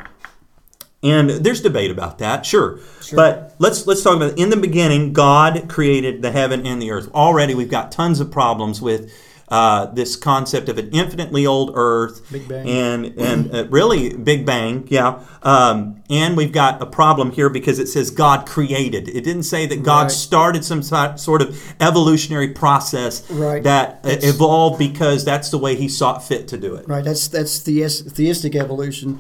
and 1.04 1.30
there's 1.30 1.62
debate 1.62 1.92
about 1.92 2.20
that, 2.20 2.46
sure. 2.46 2.80
But 3.14 3.56
let's 3.60 3.88
let's 3.88 4.04
talk 4.04 4.16
about 4.16 4.32
it. 4.34 4.38
in 4.40 4.50
the 4.50 4.58
beginning, 4.58 5.14
God 5.14 5.68
created 5.68 6.22
the 6.22 6.32
heaven 6.32 6.66
and 6.66 6.82
the 6.82 6.92
earth. 6.92 7.10
Already, 7.14 7.56
we've 7.56 7.70
got 7.72 7.92
tons 7.92 8.20
of 8.20 8.32
problems 8.32 8.82
with 8.82 9.12
uh, 9.50 9.88
this 9.88 10.16
concept 10.16 10.70
of 10.70 10.78
an 10.78 10.90
infinitely 10.94 11.46
old 11.46 11.72
Earth, 11.76 12.22
Big 12.32 12.48
Bang. 12.48 12.70
and 12.70 13.06
and 13.20 13.54
uh, 13.54 13.66
really 13.70 14.14
Big 14.16 14.46
Bang, 14.46 14.88
yeah. 14.90 15.20
Um, 15.44 16.02
and 16.10 16.38
we've 16.38 16.54
got 16.54 16.82
a 16.82 16.86
problem 16.86 17.32
here 17.32 17.50
because 17.50 17.78
it 17.78 17.88
says 17.88 18.12
God 18.12 18.48
created. 18.48 19.10
It 19.10 19.26
didn't 19.26 19.44
say 19.44 19.66
that 19.66 19.84
God 19.84 20.04
Right. 20.04 20.12
started 20.12 20.64
some 20.64 20.82
sort 20.82 21.42
of 21.42 21.62
evolutionary 21.82 22.50
process 22.54 23.30
Right. 23.30 23.62
that 23.64 24.00
uh, 24.06 24.10
It's- 24.10 24.34
evolved 24.34 24.80
because 24.80 25.26
that's 25.26 25.50
the 25.50 25.58
way 25.58 25.76
He 25.76 25.90
saw 25.90 26.18
fit 26.20 26.48
to 26.50 26.58
do 26.58 26.76
it. 26.76 26.88
Right. 26.88 27.04
That's 27.04 27.28
that's 27.28 27.60
theis, 27.60 28.04
theistic 28.04 28.56
evolution, 28.56 29.20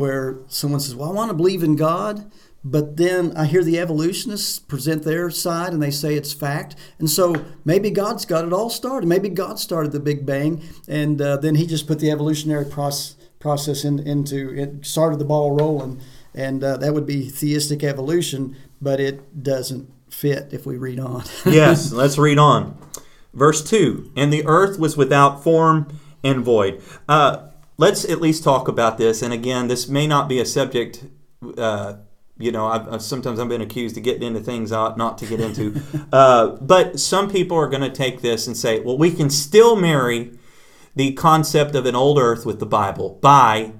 where 0.00 0.38
someone 0.48 0.80
says, 0.80 0.94
"Well, 0.94 1.10
I 1.10 1.12
want 1.12 1.30
to 1.30 1.36
believe 1.36 1.62
in 1.62 1.76
God," 1.76 2.30
but 2.64 2.96
then 2.96 3.32
I 3.36 3.44
hear 3.46 3.62
the 3.62 3.78
evolutionists 3.78 4.58
present 4.58 5.04
their 5.04 5.30
side 5.30 5.72
and 5.72 5.82
they 5.82 5.90
say 5.90 6.14
it's 6.14 6.32
fact, 6.32 6.74
and 6.98 7.08
so 7.08 7.44
maybe 7.64 7.90
God's 7.90 8.24
got 8.24 8.44
it 8.44 8.52
all 8.52 8.70
started. 8.70 9.06
Maybe 9.06 9.28
God 9.28 9.58
started 9.58 9.92
the 9.92 10.00
Big 10.00 10.26
Bang, 10.26 10.62
and 10.88 11.20
uh, 11.20 11.36
then 11.36 11.54
He 11.54 11.66
just 11.66 11.86
put 11.86 12.00
the 12.00 12.10
evolutionary 12.10 12.64
process 12.64 13.16
process 13.40 13.84
in, 13.84 13.98
into 14.06 14.54
it 14.54 14.84
started 14.84 15.18
the 15.18 15.24
ball 15.24 15.52
rolling, 15.52 16.00
and 16.34 16.62
uh, 16.62 16.76
that 16.76 16.94
would 16.94 17.06
be 17.06 17.28
theistic 17.28 17.82
evolution, 17.82 18.56
but 18.80 19.00
it 19.00 19.42
doesn't 19.42 19.90
fit 20.10 20.48
if 20.52 20.66
we 20.66 20.76
read 20.76 21.00
on. 21.00 21.24
yes, 21.46 21.92
let's 21.92 22.18
read 22.18 22.38
on. 22.38 22.78
Verse 23.32 23.62
2 23.68 24.12
And 24.16 24.32
the 24.32 24.44
earth 24.46 24.78
was 24.78 24.96
without 24.96 25.42
form 25.42 25.88
and 26.22 26.44
void. 26.44 26.82
Uh, 27.08 27.48
let's 27.80 28.04
at 28.04 28.20
least 28.20 28.44
talk 28.44 28.68
about 28.68 28.98
this. 28.98 29.22
And 29.22 29.32
again, 29.32 29.68
this 29.68 29.88
may 29.88 30.06
not 30.06 30.28
be 30.28 30.38
a 30.38 30.44
subject. 30.44 31.02
Uh, 31.56 31.94
you 32.38 32.52
know, 32.52 32.66
I've, 32.66 32.92
I've, 32.92 33.02
sometimes 33.02 33.40
I've 33.40 33.48
been 33.48 33.62
accused 33.62 33.96
of 33.96 34.02
getting 34.02 34.22
into 34.22 34.40
things 34.40 34.70
I 34.70 34.80
ought 34.80 34.98
not 34.98 35.16
to 35.18 35.26
get 35.26 35.40
into. 35.40 35.80
uh, 36.12 36.48
but 36.60 37.00
some 37.00 37.30
people 37.30 37.56
are 37.56 37.68
going 37.68 37.82
to 37.82 37.90
take 37.90 38.20
this 38.20 38.46
and 38.46 38.54
say, 38.54 38.80
well, 38.80 38.98
we 38.98 39.10
can 39.10 39.30
still 39.30 39.76
marry 39.76 40.38
the 40.94 41.14
concept 41.14 41.74
of 41.74 41.86
an 41.86 41.96
old 41.96 42.18
earth 42.18 42.44
with 42.44 42.60
the 42.60 42.66
Bible 42.66 43.18
by 43.22 43.72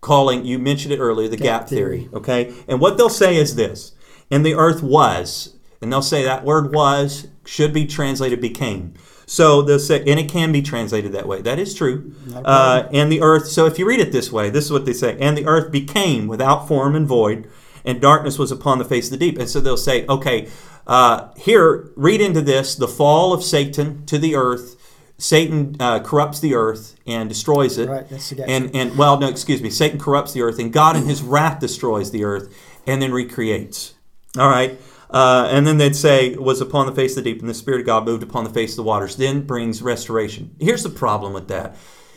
calling, 0.00 0.44
you 0.44 0.58
mentioned 0.58 0.92
it 0.92 0.98
earlier, 0.98 1.28
the 1.28 1.36
gap, 1.36 1.62
gap 1.62 1.68
theory. 1.68 2.00
theory. 2.00 2.14
Okay? 2.14 2.54
And 2.66 2.80
what 2.80 2.98
they'll 2.98 3.08
say 3.08 3.36
is 3.36 3.54
this 3.54 3.92
and 4.32 4.44
the 4.44 4.54
earth 4.54 4.82
was, 4.82 5.53
and 5.84 5.92
they'll 5.92 6.02
say 6.02 6.24
that 6.24 6.44
word 6.44 6.74
was 6.74 7.28
should 7.44 7.74
be 7.74 7.86
translated 7.86 8.40
became. 8.40 8.94
So 9.26 9.62
they'll 9.62 9.78
say, 9.78 9.98
and 10.00 10.18
it 10.18 10.30
can 10.30 10.50
be 10.50 10.62
translated 10.62 11.12
that 11.12 11.28
way. 11.28 11.42
That 11.42 11.58
is 11.58 11.74
true. 11.74 12.14
Uh, 12.34 12.88
and 12.92 13.12
the 13.12 13.20
earth, 13.20 13.48
so 13.48 13.66
if 13.66 13.78
you 13.78 13.86
read 13.86 14.00
it 14.00 14.10
this 14.10 14.32
way, 14.32 14.50
this 14.50 14.64
is 14.64 14.72
what 14.72 14.86
they 14.86 14.92
say, 14.94 15.16
and 15.20 15.36
the 15.36 15.46
earth 15.46 15.70
became 15.70 16.26
without 16.26 16.66
form 16.66 16.96
and 16.96 17.06
void, 17.06 17.48
and 17.84 18.00
darkness 18.00 18.38
was 18.38 18.50
upon 18.50 18.78
the 18.78 18.84
face 18.84 19.06
of 19.06 19.12
the 19.12 19.16
deep. 19.18 19.38
And 19.38 19.48
so 19.48 19.60
they'll 19.60 19.76
say, 19.76 20.06
okay, 20.06 20.48
uh, 20.86 21.28
here, 21.36 21.90
read 21.96 22.22
into 22.22 22.40
this 22.40 22.74
the 22.74 22.88
fall 22.88 23.34
of 23.34 23.44
Satan 23.44 24.06
to 24.06 24.18
the 24.18 24.34
earth. 24.34 24.80
Satan 25.16 25.76
uh, 25.78 26.00
corrupts 26.00 26.40
the 26.40 26.54
earth 26.54 26.96
and 27.06 27.28
destroys 27.28 27.78
it. 27.78 27.88
Right, 27.88 28.08
that's 28.08 28.30
the 28.30 28.44
and 28.48 28.74
and 28.74 28.98
well, 28.98 29.18
no, 29.18 29.28
excuse 29.28 29.62
me. 29.62 29.70
Satan 29.70 29.98
corrupts 29.98 30.32
the 30.32 30.42
earth, 30.42 30.58
and 30.58 30.72
God 30.72 30.96
in 30.96 31.04
His 31.04 31.22
wrath 31.22 31.60
destroys 31.60 32.10
the 32.10 32.24
earth, 32.24 32.52
and 32.86 33.00
then 33.00 33.12
recreates. 33.12 33.94
All 34.36 34.48
right. 34.48 34.78
Uh, 35.10 35.48
and 35.50 35.66
then 35.66 35.78
they'd 35.78 35.94
say, 35.94 36.34
was 36.36 36.60
upon 36.60 36.86
the 36.86 36.92
face 36.92 37.16
of 37.16 37.22
the 37.22 37.32
deep, 37.32 37.40
and 37.40 37.48
the 37.48 37.54
Spirit 37.54 37.80
of 37.80 37.86
God 37.86 38.04
moved 38.04 38.22
upon 38.22 38.44
the 38.44 38.50
face 38.50 38.72
of 38.72 38.76
the 38.76 38.82
waters, 38.82 39.16
then 39.16 39.42
brings 39.42 39.82
restoration. 39.82 40.54
Here's 40.58 40.82
the 40.82 40.90
problem 40.90 41.32
with 41.32 41.48
that. 41.48 41.76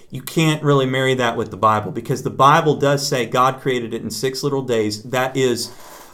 You 0.10 0.21
can't 0.21 0.63
really 0.63 0.86
marry 0.86 1.13
that 1.15 1.36
with 1.36 1.52
the 1.52 1.58
Bible 1.58 1.91
because 1.91 2.23
the 2.23 2.30
Bible 2.30 2.76
does 2.76 3.06
say 3.08 3.26
God 3.26 3.60
created 3.60 3.93
it 3.93 4.02
in 4.02 4.10
six 4.10 4.41
little 4.41 4.62
days. 4.62 5.04
That 5.04 5.36
is 5.36 5.71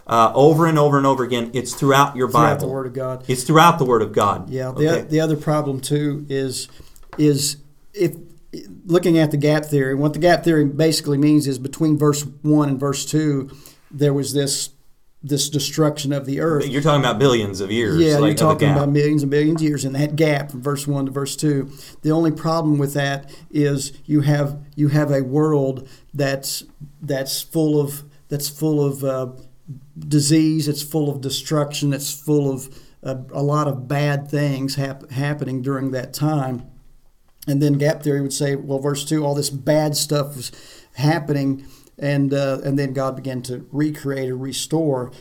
uh, 0.07 0.31
over 0.33 0.65
and 0.65 0.79
over 0.79 0.97
and 0.97 1.05
over 1.05 1.23
again. 1.23 1.51
It's 1.53 1.73
throughout 1.73 2.15
your 2.15 2.29
throughout 2.29 2.55
Bible. 2.55 2.67
the 2.67 2.73
Word 2.73 2.87
of 2.87 2.93
God. 2.93 3.23
It's 3.27 3.43
throughout 3.43 3.77
the 3.77 3.85
Word 3.85 4.01
of 4.01 4.11
God. 4.11 4.49
Yeah. 4.49 4.71
The, 4.71 4.89
okay. 4.89 5.01
the 5.07 5.19
other 5.19 5.37
problem 5.37 5.79
too 5.79 6.25
is 6.27 6.67
is 7.19 7.57
if 7.93 8.15
looking 8.85 9.17
at 9.17 9.31
the 9.31 9.37
gap 9.37 9.65
theory. 9.65 9.95
What 9.95 10.13
the 10.13 10.19
gap 10.19 10.43
theory 10.43 10.65
basically 10.65 11.17
means 11.17 11.47
is 11.47 11.59
between 11.59 11.97
verse 11.97 12.23
one 12.41 12.69
and 12.69 12.79
verse 12.79 13.05
two, 13.05 13.51
there 13.91 14.13
was 14.13 14.33
this 14.33 14.69
this 15.23 15.49
destruction 15.49 16.11
of 16.11 16.25
the 16.25 16.41
earth. 16.41 16.67
You're 16.67 16.81
talking 16.81 16.99
about 16.99 17.17
billions 17.17 17.61
of 17.61 17.71
years. 17.71 18.01
Yeah, 18.01 18.17
like 18.17 18.27
you're 18.27 18.35
talking 18.35 18.69
about 18.69 18.89
millions 18.89 19.23
and 19.23 19.31
billions 19.31 19.61
of 19.61 19.67
years 19.67 19.85
in 19.85 19.93
that 19.93 20.17
gap 20.17 20.51
from 20.51 20.61
verse 20.61 20.85
one 20.85 21.05
to 21.05 21.11
verse 21.11 21.35
two. 21.37 21.71
The 22.01 22.11
only 22.11 22.31
problem 22.31 22.77
with 22.77 22.93
that 22.95 23.33
is 23.49 23.93
you 24.05 24.21
have 24.21 24.59
you 24.75 24.89
have 24.89 25.11
a 25.11 25.21
world 25.21 25.87
that's 26.13 26.65
that's 27.01 27.41
full 27.41 27.79
of 27.79 28.03
that's 28.27 28.49
full 28.49 28.83
of 28.83 29.03
uh, 29.03 29.31
disease. 29.97 30.67
It's 30.67 30.83
full 30.83 31.09
of 31.09 31.21
destruction. 31.21 31.93
It's 31.93 32.13
full 32.13 32.51
of 32.51 32.77
uh, 33.01 33.15
a 33.31 33.41
lot 33.41 33.67
of 33.67 33.87
bad 33.87 34.29
things 34.29 34.75
hap- 34.75 35.09
happening 35.11 35.61
during 35.61 35.91
that 35.91 36.13
time. 36.13 36.69
And 37.47 37.61
then 37.61 37.73
gap 37.73 38.03
theory 38.03 38.21
would 38.21 38.33
say, 38.33 38.55
well, 38.55 38.79
verse 38.79 39.05
two, 39.05 39.25
all 39.25 39.35
this 39.35 39.49
bad 39.49 39.95
stuff 39.95 40.35
was 40.35 40.51
happening 40.95 41.65
and 41.97 42.33
uh, 42.33 42.59
and 42.63 42.77
then 42.77 42.93
God 42.93 43.15
began 43.15 43.41
to 43.43 43.67
recreate 43.71 44.29
and 44.29 44.41
restore. 44.41 45.11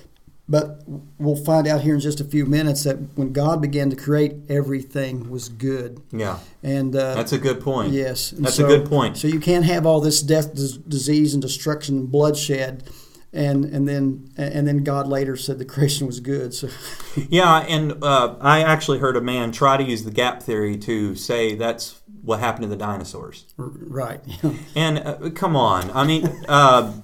But 0.48 0.82
we'll 1.18 1.36
find 1.36 1.66
out 1.66 1.82
here 1.82 1.94
in 1.94 2.00
just 2.00 2.20
a 2.20 2.24
few 2.24 2.44
minutes 2.44 2.82
that 2.84 2.96
when 3.16 3.32
God 3.32 3.62
began 3.62 3.88
to 3.90 3.96
create, 3.96 4.34
everything 4.48 5.30
was 5.30 5.48
good. 5.48 6.02
Yeah, 6.10 6.40
and 6.62 6.94
uh, 6.94 7.14
that's 7.14 7.32
a 7.32 7.38
good 7.38 7.60
point. 7.60 7.92
Yes, 7.92 8.32
and 8.32 8.44
that's 8.44 8.56
so, 8.56 8.64
a 8.64 8.68
good 8.68 8.88
point. 8.88 9.16
So 9.16 9.28
you 9.28 9.40
can't 9.40 9.64
have 9.64 9.86
all 9.86 10.00
this 10.00 10.20
death, 10.20 10.52
disease, 10.54 11.32
and 11.32 11.40
destruction 11.40 11.96
and 11.98 12.12
bloodshed 12.12 12.84
and 13.32 13.64
and 13.64 13.88
then 13.88 14.30
and 14.36 14.66
then 14.68 14.84
God 14.84 15.08
later 15.08 15.36
said 15.36 15.58
the 15.58 15.64
creation 15.64 16.06
was 16.06 16.20
good. 16.20 16.52
So 16.52 16.68
yeah, 17.28 17.60
and 17.60 18.02
uh, 18.04 18.36
I 18.40 18.60
actually 18.62 18.98
heard 18.98 19.16
a 19.16 19.20
man 19.20 19.52
try 19.52 19.76
to 19.76 19.82
use 19.82 20.04
the 20.04 20.10
gap 20.10 20.42
theory 20.42 20.76
to 20.78 21.14
say 21.14 21.54
that's 21.54 22.01
what 22.22 22.40
happened 22.40 22.62
to 22.62 22.68
the 22.68 22.76
dinosaurs. 22.76 23.44
Right. 23.56 24.20
and 24.76 24.98
uh, 24.98 25.30
come 25.30 25.56
on, 25.56 25.90
I 25.90 26.04
mean. 26.04 26.28
Uh, 26.48 26.94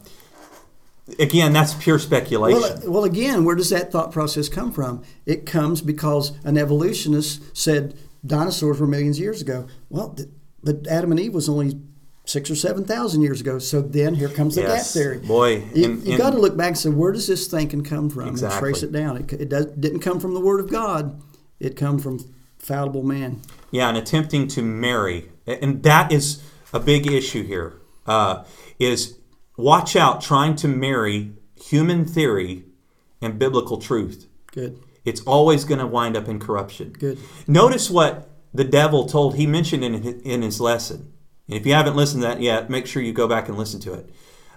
again, 1.19 1.53
that's 1.53 1.75
pure 1.75 1.99
speculation. 1.99 2.61
Well, 2.61 2.93
well, 2.93 3.05
again, 3.05 3.45
where 3.45 3.57
does 3.57 3.71
that 3.71 3.91
thought 3.91 4.13
process 4.13 4.49
come 4.49 4.73
from? 4.73 5.03
It 5.27 5.47
comes 5.47 5.81
because 5.81 6.33
an 6.45 6.57
evolutionist 6.57 7.57
said 7.57 7.97
dinosaurs 8.25 8.81
were 8.81 8.87
millions 8.87 9.19
of 9.19 9.23
years 9.23 9.41
ago. 9.41 9.67
Well, 9.89 10.17
but 10.63 10.87
Adam 10.89 11.11
and 11.13 11.21
Eve 11.21 11.35
was 11.35 11.49
only 11.49 11.81
six 12.25 12.51
or 12.51 12.57
seven 12.57 12.85
thousand 12.85 13.23
years 13.23 13.41
ago. 13.41 13.59
So 13.59 13.81
then 13.81 14.15
here 14.15 14.29
comes 14.29 14.55
the 14.55 14.63
yes, 14.63 14.93
gap 14.93 15.03
theory. 15.03 15.19
Boy, 15.19 15.65
you, 15.75 15.95
you 16.05 16.19
got 16.19 16.31
to 16.31 16.39
look 16.39 16.57
back 16.57 16.69
and 16.69 16.79
say, 16.79 16.91
where 16.91 17.13
does 17.13 17.27
this 17.27 17.47
thinking 17.49 17.83
come 17.83 18.11
from? 18.11 18.29
Exactly. 18.29 18.57
And 18.57 18.61
trace 18.61 18.83
it 18.83 18.93
down. 18.93 19.17
It, 19.17 19.33
it 19.33 19.49
does, 19.49 19.67
didn't 19.67 20.01
come 20.01 20.21
from 20.21 20.35
the 20.35 20.41
Word 20.41 20.61
of 20.61 20.71
God. 20.71 21.23
It 21.59 21.77
come 21.77 21.99
from 21.99 22.19
fallible 22.59 23.03
man. 23.03 23.41
Yeah, 23.71 23.89
and 23.89 23.99
attempting 23.99 24.49
to 24.49 24.63
marry, 24.63 25.31
and 25.47 25.83
that 25.83 26.13
is 26.13 26.43
a 26.73 26.81
big 26.81 27.07
issue 27.07 27.45
here. 27.45 27.75
Uh, 28.07 28.45
is 28.79 29.19
watch 29.57 29.97
out 29.97 30.21
trying 30.21 30.57
to 30.57 30.69
marry 30.69 31.33
human 31.57 32.05
theory 32.05 32.65
and 33.21 33.39
biblical 33.39 33.79
truth. 33.79 34.27
Good. 34.53 34.79
It's 35.05 35.21
always 35.23 35.65
going 35.65 35.81
to 35.81 35.87
wind 35.87 36.17
up 36.17 36.29
in 36.29 36.39
corruption. 36.39 36.93
Good. 36.93 37.19
Notice 37.47 37.91
what 37.91 38.31
the 38.55 38.65
devil 38.65 39.07
told. 39.07 39.37
He 39.37 39.47
mentioned 39.47 39.85
in 39.85 40.21
in 40.21 40.43
his 40.43 40.61
lesson. 40.61 41.13
And 41.49 41.57
if 41.57 41.67
you 41.67 41.73
haven't 41.73 41.97
listened 41.97 42.23
to 42.23 42.29
that 42.29 42.41
yet, 42.41 42.69
make 42.69 42.87
sure 42.87 43.03
you 43.03 43.13
go 43.13 43.27
back 43.27 43.49
and 43.49 43.57
listen 43.57 43.81
to 43.81 43.95
it. 43.95 44.11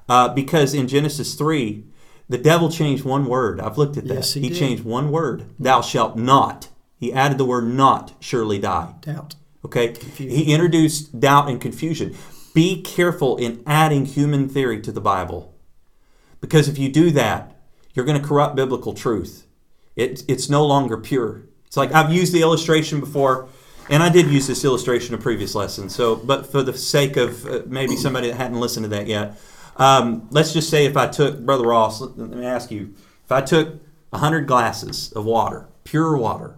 Uh, 0.09 0.27
because 0.33 0.73
in 0.73 0.89
Genesis 0.89 1.35
3, 1.35 1.85
the 2.27 2.37
devil 2.37 2.69
changed 2.69 3.05
one 3.05 3.25
word. 3.25 3.61
I've 3.61 3.77
looked 3.77 3.97
at 3.97 4.07
that. 4.07 4.13
Yes, 4.15 4.33
he, 4.33 4.41
he 4.41 4.49
changed 4.49 4.83
one 4.83 5.09
word. 5.11 5.45
Thou 5.57 5.81
shalt 5.81 6.17
not. 6.17 6.67
He 7.01 7.11
added 7.11 7.39
the 7.39 7.45
word 7.45 7.65
not 7.65 8.13
surely 8.19 8.59
die. 8.59 8.93
Doubt. 9.01 9.35
Okay? 9.65 9.93
Confusion. 9.93 10.37
He 10.37 10.53
introduced 10.53 11.19
doubt 11.19 11.49
and 11.49 11.59
confusion. 11.59 12.15
Be 12.53 12.79
careful 12.83 13.37
in 13.37 13.63
adding 13.65 14.05
human 14.05 14.47
theory 14.47 14.79
to 14.81 14.91
the 14.91 15.01
Bible. 15.01 15.57
Because 16.41 16.69
if 16.69 16.77
you 16.77 16.91
do 16.91 17.09
that, 17.09 17.59
you're 17.95 18.05
going 18.05 18.21
to 18.21 18.25
corrupt 18.25 18.55
biblical 18.55 18.93
truth. 18.93 19.47
It, 19.95 20.23
it's 20.27 20.47
no 20.47 20.63
longer 20.63 20.95
pure. 20.95 21.41
It's 21.65 21.75
like 21.75 21.91
I've 21.91 22.13
used 22.13 22.33
the 22.33 22.41
illustration 22.41 22.99
before 22.99 23.49
and 23.89 24.03
I 24.03 24.09
did 24.09 24.27
use 24.27 24.45
this 24.45 24.63
illustration 24.63 25.15
in 25.15 25.19
a 25.19 25.23
previous 25.23 25.55
lesson. 25.55 25.89
So, 25.89 26.15
but 26.15 26.45
for 26.45 26.61
the 26.61 26.77
sake 26.77 27.17
of 27.17 27.47
uh, 27.47 27.61
maybe 27.65 27.95
somebody 27.95 28.27
that 28.27 28.37
hadn't 28.37 28.59
listened 28.59 28.83
to 28.83 28.89
that 28.89 29.07
yet, 29.07 29.39
um, 29.77 30.27
let's 30.29 30.53
just 30.53 30.69
say 30.69 30.85
if 30.85 30.95
I 30.95 31.07
took 31.07 31.39
Brother 31.39 31.63
Ross, 31.63 31.99
let 31.99 32.29
me 32.29 32.45
ask 32.45 32.69
you, 32.69 32.93
if 33.25 33.31
I 33.31 33.41
took 33.41 33.81
hundred 34.13 34.45
glasses 34.45 35.11
of 35.13 35.25
water, 35.25 35.67
pure 35.83 36.15
water, 36.15 36.57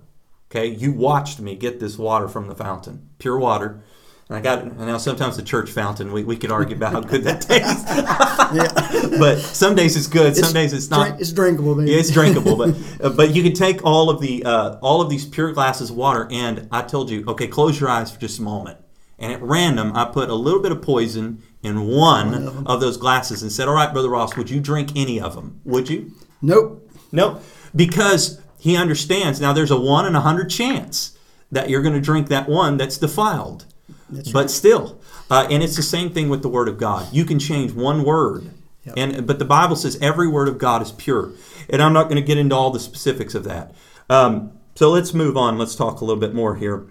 okay, 0.54 0.68
you 0.68 0.92
watched 0.92 1.39
me 1.39 1.56
get 1.56 1.80
this 1.80 1.98
water 1.98 2.28
from 2.28 2.48
the 2.48 2.56
fountain, 2.56 3.10
pure 3.18 3.39
water. 3.39 3.84
And 4.30 4.38
I 4.38 4.42
got 4.42 4.60
and 4.62 4.78
now 4.78 4.98
sometimes 4.98 5.36
the 5.36 5.44
church 5.44 5.70
fountain 5.70 6.13
we, 6.13 6.24
we 6.24 6.38
could 6.38 6.52
argue 6.52 6.76
about 6.76 6.94
how 6.94 7.02
good 7.02 7.24
that 7.24 7.42
tastes. 7.50 7.84
yeah. 7.89 9.18
But 9.20 9.39
some 9.39 9.76
days 9.76 9.98
it's 9.98 10.08
good, 10.08 10.36
some 10.36 10.54
days 10.54 10.72
it's 10.72 10.89
not. 10.89 11.20
It's 11.20 11.34
drinkable, 11.34 11.86
Yeah, 11.86 11.98
it's 11.98 12.10
drinkable, 12.10 12.56
but 12.56 12.76
uh, 13.04 13.10
but 13.10 13.36
you 13.36 13.44
can 13.44 13.54
take 13.54 13.84
all 13.84 14.10
of 14.10 14.22
the 14.22 14.44
uh, 14.46 14.78
all 14.82 15.02
of 15.02 15.10
these 15.10 15.26
pure 15.26 15.52
glasses 15.52 15.89
of 15.89 15.98
water 15.98 16.28
and 16.32 16.68
I 16.72 16.84
told 16.84 17.10
you, 17.10 17.26
okay, 17.28 17.48
close 17.48 17.80
your 17.80 17.89
eyes 17.89 18.12
for 18.12 18.20
just 18.20 18.39
a 18.39 18.42
moment. 18.42 18.78
And 19.20 19.32
at 19.32 19.42
random, 19.42 19.96
I 19.96 20.06
put 20.06 20.30
a 20.30 20.36
little 20.36 20.62
bit 20.62 20.72
of 20.72 20.82
poison 20.82 21.44
in 21.62 21.82
one 21.88 22.34
of, 22.34 22.68
of 22.68 22.82
those 22.82 22.98
glasses 22.98 23.42
and 23.44 23.52
said, 23.52 23.68
"All 23.68 23.76
right, 23.76 23.92
brother 23.92 24.10
Ross, 24.10 24.36
would 24.38 24.50
you 24.50 24.60
drink 24.60 24.92
any 24.96 25.20
of 25.20 25.36
them? 25.36 25.60
Would 25.66 25.89
you?" 25.89 26.12
Nope. 26.42 26.89
Nope. 27.12 27.44
Because 27.76 28.42
he 28.63 28.78
understands 28.78 29.41
now 29.41 29.52
there's 29.52 29.71
a 29.71 29.78
1 29.78 30.06
in 30.06 30.15
a 30.15 30.19
100 30.19 30.49
chance 30.49 31.17
that 31.52 31.69
you're 31.69 31.82
going 31.82 31.95
to 31.95 31.99
drink 31.99 32.30
that 32.30 32.47
one 32.47 32.78
that's 32.78 32.97
defiled. 32.97 33.65
That's 34.10 34.32
but 34.32 34.49
still, 34.49 35.02
uh, 35.30 35.47
and 35.52 35.62
it's 35.62 35.76
the 35.76 35.84
same 35.84 36.13
thing 36.13 36.30
with 36.30 36.43
the 36.43 36.47
Word 36.47 36.69
of 36.69 36.78
God. 36.78 37.12
You 37.12 37.26
can 37.26 37.39
change 37.39 37.73
one 37.73 38.06
word, 38.06 38.52
yep. 38.86 38.95
and 38.95 39.28
but 39.28 39.38
the 39.38 39.43
Bible 39.43 39.76
says 39.76 39.97
every 40.02 40.30
word 40.30 40.47
of 40.47 40.60
God 40.60 40.82
is 40.82 40.93
pure. 40.93 41.34
And 41.69 41.82
I'm 41.82 41.91
not 41.91 42.06
going 42.06 42.15
to 42.15 42.21
get 42.21 42.38
into 42.38 42.56
all 42.56 42.69
the 42.69 42.80
specifics 42.80 43.36
of 43.36 43.43
that. 43.43 43.76
Um, 44.10 44.54
so 44.76 44.89
let's 44.89 45.13
move 45.13 45.36
on. 45.36 45.58
Let's 45.58 45.76
talk 45.76 45.99
a 45.99 46.06
little 46.06 46.21
bit 46.21 46.34
more 46.34 46.56
here. 46.56 46.88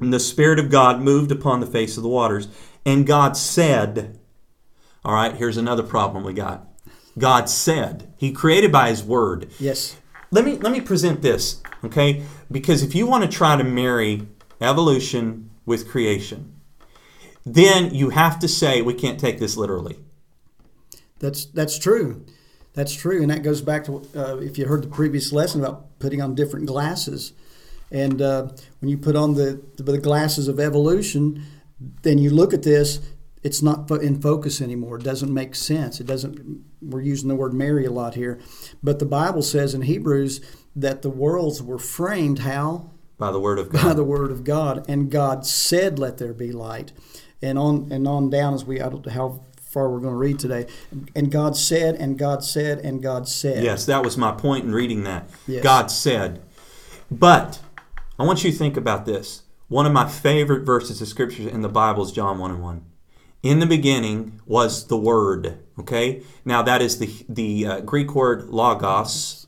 And 0.00 0.10
the 0.10 0.18
Spirit 0.18 0.58
of 0.58 0.70
God 0.70 1.02
moved 1.02 1.30
upon 1.30 1.60
the 1.60 1.66
face 1.66 1.98
of 1.98 2.02
the 2.02 2.08
waters, 2.08 2.48
and 2.86 3.06
God 3.06 3.36
said, 3.36 4.18
"All 5.04 5.12
right, 5.12 5.34
here's 5.34 5.58
another 5.58 5.82
problem 5.82 6.24
we 6.24 6.32
got." 6.32 6.66
God 7.18 7.48
said, 7.48 8.12
He 8.16 8.32
created 8.32 8.72
by 8.72 8.88
His 8.88 9.02
Word. 9.02 9.50
Yes. 9.58 9.96
Let 10.34 10.44
me 10.44 10.56
let 10.58 10.72
me 10.72 10.80
present 10.80 11.22
this, 11.22 11.62
okay? 11.84 12.24
Because 12.50 12.82
if 12.82 12.92
you 12.94 13.06
want 13.06 13.22
to 13.22 13.30
try 13.30 13.56
to 13.56 13.62
marry 13.62 14.26
evolution 14.60 15.50
with 15.66 15.88
creation. 15.88 16.50
then 17.46 17.94
you 17.94 18.08
have 18.10 18.38
to 18.38 18.48
say 18.48 18.80
we 18.80 18.94
can't 18.94 19.20
take 19.20 19.38
this 19.38 19.56
literally. 19.56 19.98
That's 21.18 21.44
that's 21.44 21.78
true. 21.78 22.24
That's 22.72 22.94
true, 22.94 23.22
and 23.22 23.30
that 23.30 23.42
goes 23.42 23.60
back 23.60 23.84
to 23.84 24.02
uh, 24.16 24.38
if 24.38 24.58
you 24.58 24.66
heard 24.66 24.82
the 24.82 24.88
previous 24.88 25.32
lesson 25.32 25.60
about 25.60 25.98
putting 25.98 26.20
on 26.20 26.34
different 26.34 26.66
glasses, 26.66 27.32
and 27.90 28.20
uh, 28.20 28.48
when 28.80 28.88
you 28.88 28.98
put 28.98 29.14
on 29.14 29.34
the 29.34 29.62
the 29.76 29.98
glasses 29.98 30.48
of 30.48 30.58
evolution, 30.58 31.44
then 32.02 32.18
you 32.18 32.30
look 32.30 32.52
at 32.52 32.62
this. 32.62 33.00
It's 33.44 33.62
not 33.62 33.90
in 33.90 34.20
focus 34.20 34.60
anymore. 34.60 34.96
It 34.96 35.04
doesn't 35.04 35.32
make 35.32 35.54
sense. 35.54 36.00
It 36.00 36.06
doesn't. 36.06 36.64
We're 36.80 37.02
using 37.02 37.28
the 37.28 37.36
word 37.36 37.52
marry 37.52 37.84
a 37.84 37.92
lot 37.92 38.14
here, 38.14 38.40
but 38.82 38.98
the 38.98 39.06
Bible 39.06 39.42
says 39.42 39.74
in 39.74 39.82
Hebrews 39.82 40.40
that 40.74 41.02
the 41.02 41.10
worlds 41.10 41.62
were 41.62 41.78
framed 41.78 42.40
how 42.40 42.90
by 43.18 43.30
the 43.30 43.38
word 43.38 43.58
of 43.58 43.70
God. 43.70 43.82
By 43.84 43.92
the 43.92 44.02
word 44.02 44.30
of 44.32 44.44
God, 44.44 44.84
and 44.88 45.10
God 45.10 45.46
said, 45.46 45.98
"Let 45.98 46.16
there 46.18 46.32
be 46.32 46.52
light," 46.52 46.92
and 47.42 47.58
on 47.58 47.92
and 47.92 48.08
on 48.08 48.30
down 48.30 48.54
as 48.54 48.64
we 48.64 48.80
I 48.80 48.88
don't 48.88 49.04
know 49.04 49.12
how 49.12 49.40
far 49.74 49.90
we're 49.90 50.00
going 50.00 50.12
to 50.12 50.16
read 50.16 50.38
today. 50.38 50.66
And 51.14 51.30
God 51.32 51.56
said, 51.56 51.96
and 51.96 52.16
God 52.16 52.44
said, 52.44 52.78
and 52.78 53.02
God 53.02 53.26
said. 53.28 53.64
Yes, 53.64 53.84
that 53.86 54.04
was 54.04 54.16
my 54.16 54.30
point 54.30 54.64
in 54.64 54.72
reading 54.72 55.02
that. 55.02 55.28
Yes. 55.48 55.64
God 55.64 55.90
said. 55.90 56.40
But 57.10 57.58
I 58.16 58.24
want 58.24 58.44
you 58.44 58.52
to 58.52 58.56
think 58.56 58.76
about 58.76 59.04
this. 59.04 59.42
One 59.66 59.84
of 59.84 59.92
my 59.92 60.08
favorite 60.08 60.64
verses 60.64 61.02
of 61.02 61.08
scripture 61.08 61.48
in 61.48 61.62
the 61.62 61.68
Bible 61.68 62.04
is 62.04 62.12
John 62.12 62.38
1 62.38 62.52
and 62.52 62.62
1. 62.62 62.84
In 63.44 63.60
the 63.60 63.66
beginning 63.66 64.40
was 64.44 64.88
the 64.88 64.96
Word. 64.96 65.60
Okay? 65.78 66.22
Now, 66.44 66.62
that 66.62 66.82
is 66.82 66.98
the, 66.98 67.24
the 67.28 67.66
uh, 67.66 67.80
Greek 67.80 68.14
word 68.14 68.48
logos. 68.48 69.46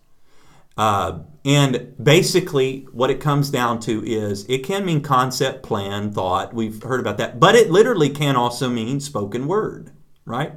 Uh, 0.77 1.21
and 1.45 1.95
basically, 2.01 2.87
what 2.93 3.11
it 3.11 3.21
comes 3.21 3.51
down 3.51 3.81
to 3.81 4.05
is 4.05 4.45
it 4.49 4.59
can 4.59 4.85
mean 4.85 5.01
concept, 5.01 5.63
plan, 5.65 6.13
thought. 6.13 6.55
We've 6.55 6.83
heard 6.83 7.01
about 7.01 7.19
that. 7.19 7.41
But 7.41 7.55
it 7.55 7.71
literally 7.71 8.11
can 8.11 8.37
also 8.37 8.69
mean 8.69 9.01
spoken 9.01 9.49
word 9.49 9.93
right? 10.27 10.53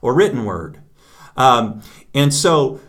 Or 0.00 0.14
written 0.14 0.44
word. 0.44 0.80
Um, 1.36 1.82
and 2.14 2.32
so 2.32 2.80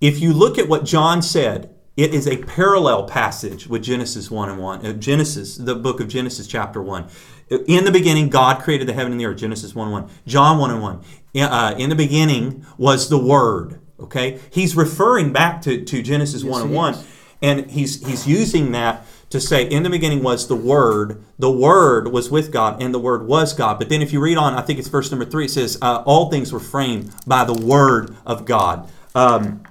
if 0.00 0.20
you 0.20 0.34
look 0.34 0.58
at 0.58 0.68
what 0.68 0.84
John 0.84 1.22
said, 1.22 1.74
it 1.96 2.14
is 2.14 2.26
a 2.26 2.38
parallel 2.38 3.04
passage 3.04 3.66
with 3.66 3.82
Genesis 3.82 4.30
1 4.30 4.50
and 4.50 4.58
1. 4.58 4.86
Uh, 4.86 4.92
Genesis, 4.94 5.56
the 5.56 5.74
book 5.74 6.00
of 6.00 6.08
Genesis, 6.08 6.46
chapter 6.46 6.82
1. 6.82 7.08
In 7.50 7.84
the 7.84 7.90
beginning, 7.90 8.28
God 8.28 8.62
created 8.62 8.86
the 8.86 8.92
heaven 8.92 9.12
and 9.12 9.20
the 9.20 9.26
earth. 9.26 9.38
Genesis 9.38 9.74
1 9.74 9.90
1. 9.90 10.08
John 10.26 10.58
1 10.58 10.70
and 10.70 10.82
1. 10.82 11.00
Uh, 11.36 11.74
in 11.76 11.90
the 11.90 11.96
beginning 11.96 12.64
was 12.78 13.08
the 13.08 13.18
Word. 13.18 13.80
Okay? 13.98 14.38
He's 14.50 14.76
referring 14.76 15.32
back 15.32 15.60
to, 15.62 15.84
to 15.84 16.02
Genesis 16.02 16.42
yes, 16.42 16.50
1 16.50 16.62
and 16.62 16.74
1. 16.74 16.98
And 17.42 17.70
he's, 17.70 18.06
he's 18.06 18.26
using 18.26 18.72
that 18.72 19.04
to 19.30 19.40
say, 19.40 19.64
in 19.64 19.82
the 19.82 19.90
beginning 19.90 20.22
was 20.22 20.48
the 20.48 20.56
Word, 20.56 21.24
the 21.38 21.50
Word 21.50 22.08
was 22.08 22.30
with 22.30 22.52
God, 22.52 22.82
and 22.82 22.92
the 22.92 22.98
Word 22.98 23.26
was 23.26 23.52
God. 23.52 23.78
But 23.78 23.88
then 23.88 24.02
if 24.02 24.12
you 24.12 24.20
read 24.20 24.36
on, 24.36 24.54
I 24.54 24.60
think 24.60 24.78
it's 24.78 24.88
verse 24.88 25.10
number 25.10 25.24
three, 25.24 25.46
it 25.46 25.50
says, 25.50 25.78
uh, 25.80 26.02
all 26.04 26.30
things 26.30 26.52
were 26.52 26.60
framed 26.60 27.14
by 27.26 27.44
the 27.44 27.54
Word 27.54 28.14
of 28.26 28.44
God. 28.44 28.90
Um, 29.14 29.62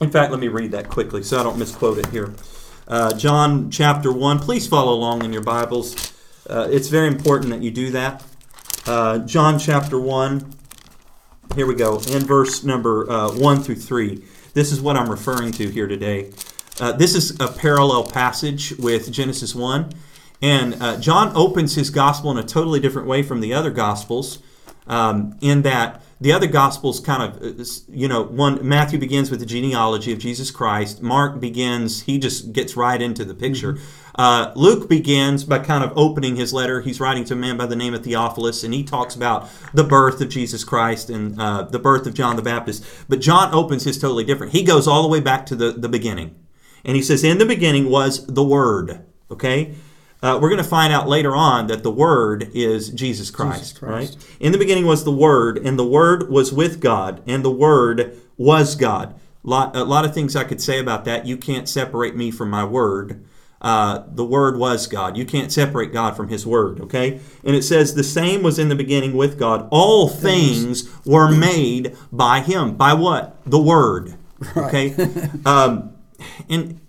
in 0.00 0.10
fact, 0.10 0.30
let 0.30 0.40
me 0.40 0.48
read 0.48 0.72
that 0.72 0.88
quickly 0.88 1.22
so 1.22 1.38
I 1.38 1.42
don't 1.42 1.58
misquote 1.58 1.98
it 1.98 2.06
here. 2.06 2.34
Uh, 2.88 3.12
John 3.14 3.70
chapter 3.70 4.12
1, 4.12 4.40
please 4.40 4.66
follow 4.66 4.92
along 4.92 5.24
in 5.24 5.32
your 5.32 5.42
Bibles. 5.42 6.12
Uh, 6.48 6.68
it's 6.70 6.88
very 6.88 7.08
important 7.08 7.50
that 7.50 7.62
you 7.62 7.70
do 7.70 7.90
that. 7.90 8.24
Uh, 8.86 9.18
John 9.18 9.58
chapter 9.58 9.98
1, 9.98 10.52
here 11.54 11.66
we 11.66 11.74
go, 11.74 11.98
in 11.98 12.24
verse 12.24 12.64
number 12.64 13.08
uh, 13.10 13.32
1 13.32 13.62
through 13.62 13.76
3. 13.76 14.22
This 14.54 14.72
is 14.72 14.80
what 14.80 14.96
I'm 14.96 15.08
referring 15.08 15.52
to 15.52 15.68
here 15.68 15.86
today. 15.86 16.32
Uh, 16.80 16.92
this 16.92 17.14
is 17.14 17.38
a 17.40 17.48
parallel 17.48 18.04
passage 18.04 18.72
with 18.78 19.12
Genesis 19.12 19.54
1. 19.54 19.92
And 20.42 20.82
uh, 20.82 20.98
John 20.98 21.30
opens 21.36 21.76
his 21.76 21.90
gospel 21.90 22.32
in 22.32 22.38
a 22.38 22.42
totally 22.42 22.80
different 22.80 23.06
way 23.06 23.22
from 23.22 23.40
the 23.40 23.54
other 23.54 23.70
gospels, 23.70 24.40
um, 24.88 25.38
in 25.40 25.62
that 25.62 26.02
the 26.22 26.32
other 26.32 26.46
gospels 26.46 27.00
kind 27.00 27.22
of, 27.22 27.60
uh, 27.60 27.64
you 27.88 28.06
know, 28.06 28.22
one 28.22 28.66
Matthew 28.66 28.96
begins 28.96 29.28
with 29.28 29.40
the 29.40 29.46
genealogy 29.46 30.12
of 30.12 30.20
Jesus 30.20 30.52
Christ. 30.52 31.02
Mark 31.02 31.40
begins, 31.40 32.02
he 32.02 32.18
just 32.18 32.52
gets 32.52 32.76
right 32.76 33.02
into 33.02 33.24
the 33.24 33.34
picture. 33.34 33.74
Mm-hmm. 33.74 34.00
Uh, 34.14 34.52
Luke 34.54 34.88
begins 34.88 35.42
by 35.42 35.58
kind 35.58 35.82
of 35.82 35.92
opening 35.96 36.36
his 36.36 36.52
letter. 36.52 36.80
He's 36.80 37.00
writing 37.00 37.24
to 37.24 37.34
a 37.34 37.36
man 37.36 37.56
by 37.56 37.66
the 37.66 37.74
name 37.74 37.92
of 37.92 38.04
Theophilus, 38.04 38.62
and 38.62 38.72
he 38.72 38.84
talks 38.84 39.16
about 39.16 39.48
the 39.74 39.82
birth 39.82 40.20
of 40.20 40.28
Jesus 40.28 40.62
Christ 40.62 41.10
and 41.10 41.40
uh, 41.40 41.62
the 41.62 41.80
birth 41.80 42.06
of 42.06 42.14
John 42.14 42.36
the 42.36 42.42
Baptist. 42.42 42.84
But 43.08 43.20
John 43.20 43.52
opens 43.52 43.82
his 43.82 43.98
totally 43.98 44.24
different. 44.24 44.52
He 44.52 44.62
goes 44.62 44.86
all 44.86 45.02
the 45.02 45.08
way 45.08 45.20
back 45.20 45.44
to 45.46 45.56
the, 45.56 45.72
the 45.72 45.88
beginning. 45.88 46.36
And 46.84 46.94
he 46.94 47.02
says, 47.02 47.24
In 47.24 47.38
the 47.38 47.46
beginning 47.46 47.90
was 47.90 48.26
the 48.26 48.44
Word. 48.44 49.04
Okay? 49.30 49.74
Uh, 50.22 50.38
we're 50.40 50.48
going 50.48 50.62
to 50.62 50.68
find 50.68 50.92
out 50.92 51.08
later 51.08 51.34
on 51.34 51.66
that 51.66 51.82
the 51.82 51.90
Word 51.90 52.48
is 52.54 52.90
Jesus 52.90 53.30
Christ, 53.30 53.58
Jesus 53.58 53.78
Christ, 53.78 54.16
right? 54.16 54.26
In 54.38 54.52
the 54.52 54.58
beginning 54.58 54.86
was 54.86 55.02
the 55.02 55.10
Word, 55.10 55.58
and 55.58 55.76
the 55.76 55.86
Word 55.86 56.30
was 56.30 56.52
with 56.52 56.80
God, 56.80 57.22
and 57.26 57.44
the 57.44 57.50
Word 57.50 58.20
was 58.36 58.76
God. 58.76 59.18
Lot, 59.42 59.74
a 59.74 59.82
lot 59.82 60.04
of 60.04 60.14
things 60.14 60.36
I 60.36 60.44
could 60.44 60.60
say 60.60 60.78
about 60.78 61.04
that. 61.06 61.26
You 61.26 61.36
can't 61.36 61.68
separate 61.68 62.14
me 62.14 62.30
from 62.30 62.50
my 62.50 62.64
Word. 62.64 63.24
Uh, 63.60 64.04
the 64.08 64.24
Word 64.24 64.56
was 64.58 64.86
God. 64.86 65.16
You 65.16 65.24
can't 65.24 65.50
separate 65.50 65.92
God 65.92 66.16
from 66.16 66.28
His 66.28 66.46
Word, 66.46 66.80
okay? 66.80 67.20
And 67.44 67.56
it 67.56 67.62
says, 67.62 67.94
The 67.94 68.04
same 68.04 68.44
was 68.44 68.60
in 68.60 68.68
the 68.68 68.76
beginning 68.76 69.16
with 69.16 69.38
God. 69.38 69.68
All 69.72 70.08
things 70.08 70.88
were 71.04 71.32
made 71.32 71.96
by 72.12 72.40
Him. 72.40 72.76
By 72.76 72.94
what? 72.94 73.40
The 73.44 73.60
Word, 73.60 74.14
okay? 74.56 74.94
um, 75.44 75.96
and 76.48 76.80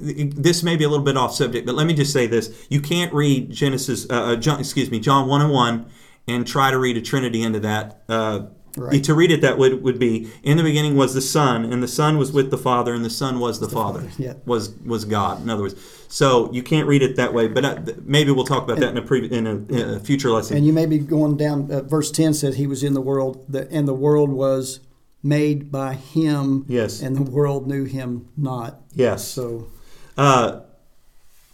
this 0.00 0.62
may 0.62 0.76
be 0.76 0.84
a 0.84 0.88
little 0.88 1.04
bit 1.04 1.16
off 1.16 1.34
subject, 1.34 1.66
but 1.66 1.74
let 1.74 1.86
me 1.86 1.94
just 1.94 2.12
say 2.12 2.26
this: 2.26 2.66
you 2.68 2.80
can't 2.80 3.12
read 3.12 3.50
Genesis, 3.50 4.08
uh, 4.10 4.14
uh, 4.14 4.36
John, 4.36 4.60
excuse 4.60 4.90
me, 4.90 5.00
John 5.00 5.28
one 5.28 5.42
and 5.42 5.52
one, 5.52 5.86
and 6.26 6.46
try 6.46 6.70
to 6.70 6.78
read 6.78 6.96
a 6.96 7.00
Trinity 7.00 7.42
into 7.42 7.60
that. 7.60 8.02
Uh, 8.08 8.46
right. 8.76 9.02
To 9.04 9.14
read 9.14 9.30
it 9.30 9.40
that 9.40 9.58
would 9.58 9.82
would 9.82 9.98
be 9.98 10.30
in 10.42 10.56
the 10.56 10.62
beginning 10.62 10.96
was 10.96 11.14
the 11.14 11.20
Son, 11.20 11.64
and 11.64 11.82
the 11.82 11.88
Son 11.88 12.18
was 12.18 12.32
with 12.32 12.50
the 12.50 12.58
Father, 12.58 12.94
and 12.94 13.04
the 13.04 13.10
Son 13.10 13.40
was 13.40 13.60
the, 13.60 13.66
the 13.66 13.74
Father. 13.74 14.00
Father. 14.02 14.22
Yeah. 14.22 14.34
Was 14.46 14.70
was 14.84 15.04
God. 15.04 15.42
In 15.42 15.50
other 15.50 15.62
words, 15.62 15.74
so 16.08 16.52
you 16.52 16.62
can't 16.62 16.86
read 16.86 17.02
it 17.02 17.16
that 17.16 17.34
way. 17.34 17.48
But 17.48 17.64
uh, 17.64 17.82
maybe 18.02 18.30
we'll 18.30 18.44
talk 18.44 18.64
about 18.64 18.76
and, 18.76 18.82
that 18.82 18.90
in 18.90 18.98
a, 18.98 19.02
pre- 19.02 19.26
in, 19.26 19.46
a, 19.46 19.56
in 19.56 19.90
a 19.96 20.00
future 20.00 20.30
lesson. 20.30 20.56
And 20.56 20.66
you 20.66 20.72
may 20.72 20.86
be 20.86 20.98
going 20.98 21.36
down. 21.36 21.70
Uh, 21.70 21.82
verse 21.82 22.10
ten 22.10 22.34
says 22.34 22.56
He 22.56 22.66
was 22.66 22.82
in 22.82 22.94
the 22.94 23.00
world, 23.00 23.44
the, 23.48 23.70
and 23.70 23.86
the 23.86 23.94
world 23.94 24.30
was 24.30 24.80
made 25.22 25.70
by 25.72 25.94
him 25.94 26.64
yes 26.68 27.02
and 27.02 27.16
the 27.16 27.22
world 27.22 27.66
knew 27.66 27.84
him 27.84 28.28
not 28.36 28.80
yes 28.94 29.24
so 29.24 29.66
uh, 30.18 30.60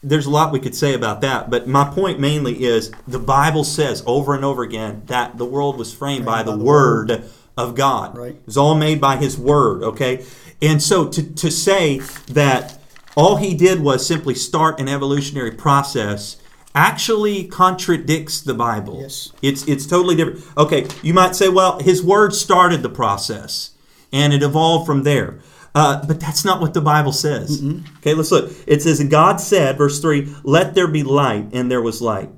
there's 0.03 0.27
a 0.27 0.31
lot 0.31 0.53
we 0.53 0.59
could 0.59 0.75
say 0.75 0.95
about 0.95 1.21
that 1.21 1.49
but 1.49 1.69
my 1.69 1.85
point 1.85 2.19
mainly 2.19 2.65
is 2.65 2.91
the 3.07 3.19
bible 3.19 3.65
says 3.65 4.03
over 4.07 4.35
and 4.35 4.45
over 4.45 4.63
again 4.63 5.03
that 5.07 5.39
the 5.39 5.47
world 5.47 5.79
was 5.79 5.95
framed, 5.95 6.25
framed 6.25 6.27
by, 6.27 6.43
the, 6.43 6.57
the 6.57 6.65
word, 6.65 7.09
word, 7.11 7.25
of 7.57 7.75
god 7.75 8.17
right 8.17 8.35
it 8.35 8.47
was 8.47 8.57
all 8.57 8.75
made 8.75 9.01
by 9.01 9.17
his 9.17 9.39
word 9.39 9.83
okay 9.83 10.25
and 10.61 10.83
so 10.83 11.09
to, 11.09 11.23
to 11.35 11.51
say 11.51 11.99
that 12.27 12.79
all 13.17 13.37
he 13.37 13.55
did 13.55 13.81
was 13.81 14.07
simply 14.07 14.35
start 14.35 14.81
an 14.81 14.89
evolutionary 14.89 15.53
process 15.53 16.37
actually 16.75 17.45
contradicts 17.47 18.41
the 18.41 18.55
Bible. 18.55 19.01
Yes. 19.01 19.33
It's 19.43 19.67
it's 19.69 19.87
totally 19.87 20.17
different. 20.17 20.45
Okay, 20.57 20.89
you 21.03 21.15
might 21.15 21.37
say, 21.37 21.49
well, 21.49 21.79
his 21.79 22.03
word 22.03 22.35
started 22.35 22.83
the 22.83 22.89
process 22.89 23.71
and 24.13 24.33
it 24.33 24.43
evolved 24.43 24.87
from 24.87 25.05
there. 25.05 25.39
Uh, 25.75 26.07
but 26.07 26.21
that's 26.21 26.45
not 26.45 26.61
what 26.61 26.73
the 26.73 26.81
Bible 26.81 27.13
says. 27.13 27.61
Mm-hmm. 27.61 27.97
Okay, 27.97 28.15
let's 28.15 28.31
look. 28.31 28.53
It 28.67 28.83
says, 28.83 29.03
God 29.05 29.41
said, 29.41 29.77
verse 29.77 30.01
3, 30.01 30.33
let 30.45 30.75
there 30.75 30.87
be 30.87 31.03
light, 31.03 31.49
and 31.53 31.71
there 31.71 31.83
was 31.83 32.01
light. 32.01 32.31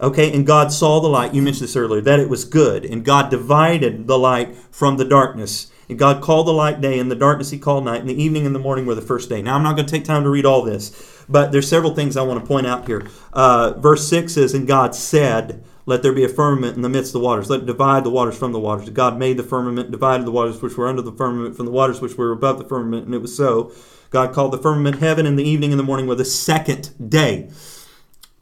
Okay, 0.00 0.34
and 0.34 0.46
God 0.46 0.72
saw 0.72 0.98
the 1.00 1.08
light, 1.08 1.34
you 1.34 1.42
mentioned 1.42 1.64
this 1.64 1.76
earlier, 1.76 2.00
that 2.00 2.20
it 2.20 2.30
was 2.30 2.46
good, 2.46 2.86
and 2.86 3.04
God 3.04 3.30
divided 3.30 4.06
the 4.06 4.18
light 4.18 4.56
from 4.70 4.96
the 4.96 5.04
darkness. 5.04 5.70
And 5.90 5.98
God 5.98 6.22
called 6.22 6.46
the 6.46 6.52
light 6.52 6.80
day, 6.80 6.98
and 6.98 7.10
the 7.10 7.16
darkness 7.16 7.50
he 7.50 7.58
called 7.58 7.84
night, 7.84 8.00
and 8.00 8.08
the 8.08 8.22
evening 8.22 8.46
and 8.46 8.54
the 8.54 8.60
morning 8.60 8.86
were 8.86 8.94
the 8.94 9.02
first 9.02 9.28
day. 9.28 9.42
Now, 9.42 9.56
I'm 9.56 9.62
not 9.62 9.76
going 9.76 9.86
to 9.86 9.92
take 9.92 10.04
time 10.04 10.22
to 10.22 10.30
read 10.30 10.46
all 10.46 10.62
this, 10.62 11.24
but 11.28 11.52
there's 11.52 11.68
several 11.68 11.94
things 11.94 12.16
I 12.16 12.22
want 12.22 12.40
to 12.40 12.46
point 12.46 12.66
out 12.66 12.86
here. 12.86 13.06
Uh, 13.34 13.74
verse 13.76 14.08
6 14.08 14.32
says, 14.32 14.54
And 14.54 14.66
God 14.66 14.94
said, 14.94 15.62
Let 15.90 16.04
there 16.04 16.12
be 16.12 16.22
a 16.22 16.28
firmament 16.28 16.76
in 16.76 16.82
the 16.82 16.88
midst 16.88 17.08
of 17.08 17.20
the 17.20 17.26
waters. 17.26 17.50
Let 17.50 17.62
it 17.62 17.66
divide 17.66 18.04
the 18.04 18.10
waters 18.10 18.38
from 18.38 18.52
the 18.52 18.60
waters. 18.60 18.88
God 18.90 19.18
made 19.18 19.36
the 19.36 19.42
firmament, 19.42 19.90
divided 19.90 20.24
the 20.24 20.30
waters 20.30 20.62
which 20.62 20.76
were 20.76 20.86
under 20.86 21.02
the 21.02 21.10
firmament 21.10 21.56
from 21.56 21.66
the 21.66 21.72
waters 21.72 22.00
which 22.00 22.16
were 22.16 22.30
above 22.30 22.58
the 22.58 22.64
firmament, 22.64 23.06
and 23.06 23.14
it 23.14 23.18
was 23.18 23.36
so. 23.36 23.72
God 24.10 24.32
called 24.32 24.52
the 24.52 24.58
firmament 24.58 25.00
heaven, 25.00 25.26
and 25.26 25.36
the 25.36 25.42
evening 25.42 25.72
and 25.72 25.80
the 25.80 25.84
morning 25.84 26.06
were 26.06 26.14
the 26.14 26.24
second 26.24 26.92
day. 27.10 27.50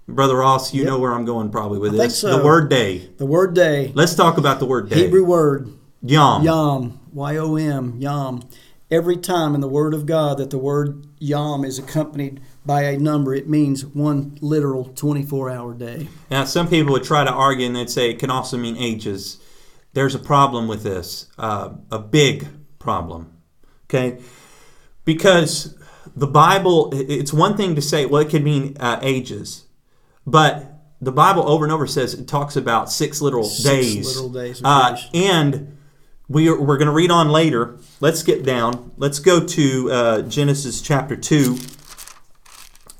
Brother 0.06 0.37
Ross, 0.37 0.74
you 0.74 0.82
yep. 0.82 0.90
know 0.90 0.98
where 0.98 1.14
I'm 1.14 1.24
going 1.24 1.50
probably 1.50 1.78
with 1.78 1.94
I 1.94 2.04
this. 2.04 2.18
So. 2.18 2.37
The 2.37 2.44
word 2.44 2.68
day. 2.68 3.08
The 3.16 3.25
word 3.25 3.54
day. 3.54 3.92
Let's 3.94 4.14
talk 4.14 4.37
about 4.37 4.58
the 4.58 4.66
word 4.66 4.90
day. 4.90 5.04
Hebrew 5.04 5.25
word. 5.25 5.73
Yom. 6.02 6.44
Yom. 6.44 7.00
Y 7.14 7.38
O 7.38 7.56
M. 7.56 7.96
Yom. 7.98 8.46
Every 8.90 9.16
time 9.16 9.54
in 9.54 9.62
the 9.62 9.68
Word 9.68 9.94
of 9.94 10.04
God 10.04 10.37
that 10.37 10.50
the 10.50 10.58
word 10.58 11.06
Yom 11.18 11.64
is 11.64 11.79
accompanied 11.79 12.42
by 12.69 12.83
a 12.83 12.98
number, 12.98 13.35
it 13.35 13.48
means 13.48 13.87
one 13.87 14.37
literal 14.42 14.85
24 14.85 15.48
hour 15.48 15.73
day. 15.73 16.06
Now, 16.31 16.44
some 16.44 16.69
people 16.69 16.92
would 16.92 17.02
try 17.02 17.25
to 17.25 17.33
argue 17.33 17.66
and 17.66 17.75
they'd 17.75 17.88
say 17.88 18.10
it 18.10 18.19
can 18.19 18.31
also 18.31 18.58
mean 18.58 18.77
ages. 18.77 19.38
There's 19.94 20.14
a 20.14 20.19
problem 20.19 20.69
with 20.69 20.83
this, 20.83 21.29
uh, 21.38 21.71
a 21.90 21.98
big 21.98 22.46
problem. 22.79 23.33
Okay? 23.85 24.23
Because 25.06 25.79
the 26.14 26.27
Bible, 26.27 26.90
it's 26.92 27.33
one 27.33 27.56
thing 27.56 27.75
to 27.75 27.81
say, 27.81 28.04
well, 28.04 28.21
it 28.21 28.29
could 28.29 28.44
mean 28.44 28.77
uh, 28.79 29.00
ages, 29.00 29.64
but 30.27 30.75
the 31.00 31.10
Bible 31.10 31.48
over 31.48 31.64
and 31.64 31.73
over 31.73 31.87
says 31.87 32.12
it 32.12 32.29
talks 32.29 32.54
about 32.54 32.92
six 32.92 33.23
literal 33.23 33.44
Six 33.44 33.64
days. 33.64 34.06
literal 34.06 34.29
days 34.29 34.60
Uh, 34.62 34.98
and 35.14 35.79
we 36.29 36.50
are, 36.50 36.60
we're 36.60 36.77
going 36.77 36.88
to 36.88 36.92
read 36.92 37.10
on 37.10 37.31
later. 37.31 37.79
Let's 38.00 38.23
get 38.23 38.44
down. 38.44 38.92
Let's 38.98 39.21
go 39.21 39.42
to 39.42 39.90
uh, 39.90 40.23
Genesis 40.23 40.83
chapter 40.83 41.16
2 41.16 41.56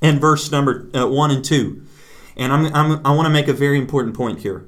and 0.01 0.19
verse 0.19 0.51
number 0.51 0.89
uh, 0.93 1.07
1 1.07 1.31
and 1.31 1.43
2. 1.43 1.85
And 2.37 2.53
I'm, 2.53 2.75
I'm, 2.75 3.05
I 3.05 3.11
want 3.11 3.25
to 3.25 3.33
make 3.33 3.47
a 3.47 3.53
very 3.53 3.77
important 3.77 4.15
point 4.15 4.39
here. 4.39 4.65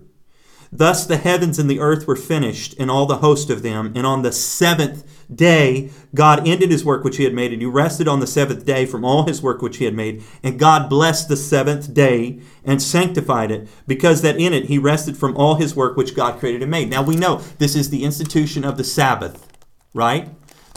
Thus 0.74 1.06
the 1.06 1.18
heavens 1.18 1.60
and 1.60 1.70
the 1.70 1.82
earth 1.82 2.08
were 2.08 2.16
finished, 2.16 2.76
and 2.80 2.90
all 2.90 3.06
the 3.06 3.18
host 3.18 3.50
of 3.50 3.62
them. 3.62 3.92
And 3.94 4.06
on 4.06 4.22
the 4.22 4.32
seventh 4.32 5.04
day, 5.34 5.90
God 6.16 6.48
ended 6.48 6.72
his 6.72 6.86
work 6.86 7.04
which 7.04 7.18
he 7.18 7.26
had 7.26 7.34
made, 7.34 7.52
and 7.52 7.62
he 7.62 7.66
rested 7.66 8.08
on 8.08 8.22
the 8.22 8.28
seventh 8.28 8.66
day 8.66 8.86
from 8.86 9.04
all 9.04 9.28
his 9.28 9.42
work 9.42 9.62
which 9.62 9.78
he 9.78 9.86
had 9.86 9.94
made. 9.94 10.24
And 10.42 10.58
God 10.58 10.90
blessed 10.90 11.28
the 11.28 11.36
seventh 11.36 11.94
day 11.94 12.40
and 12.64 12.82
sanctified 12.82 13.52
it, 13.52 13.68
because 13.86 14.22
that 14.22 14.38
in 14.38 14.54
it 14.54 14.66
he 14.66 14.78
rested 14.78 15.18
from 15.18 15.36
all 15.36 15.56
his 15.56 15.76
work 15.76 15.98
which 15.98 16.16
God 16.16 16.40
created 16.40 16.62
and 16.62 16.72
made. 16.72 16.90
Now 16.90 17.04
we 17.04 17.18
know 17.18 17.38
this 17.58 17.76
is 17.76 17.90
the 17.90 18.06
institution 18.06 18.64
of 18.64 18.78
the 18.78 18.86
Sabbath, 18.86 19.46
right? 19.94 20.30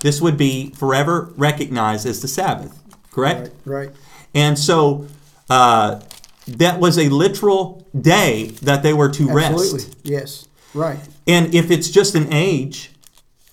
This 0.03 0.21
would 0.21 0.37
be 0.37 0.71
forever 0.71 1.33
recognized 1.37 2.05
as 2.05 2.21
the 2.21 2.29
Sabbath, 2.29 2.83
correct? 3.13 3.53
Right, 3.65 3.87
right. 3.87 3.97
And 4.35 4.59
so 4.59 5.07
uh, 5.49 6.01
that 6.47 6.80
was 6.80 6.99
a 6.99 7.09
literal 7.09 7.87
day 7.99 8.49
that 8.62 8.82
they 8.82 8.93
were 8.93 9.09
to 9.11 9.30
Absolutely. 9.30 9.85
rest. 9.85 9.97
Yes. 10.03 10.49
Right. 10.74 10.99
And 11.26 11.55
if 11.55 11.70
it's 11.70 11.89
just 11.89 12.14
an 12.14 12.32
age, 12.32 12.91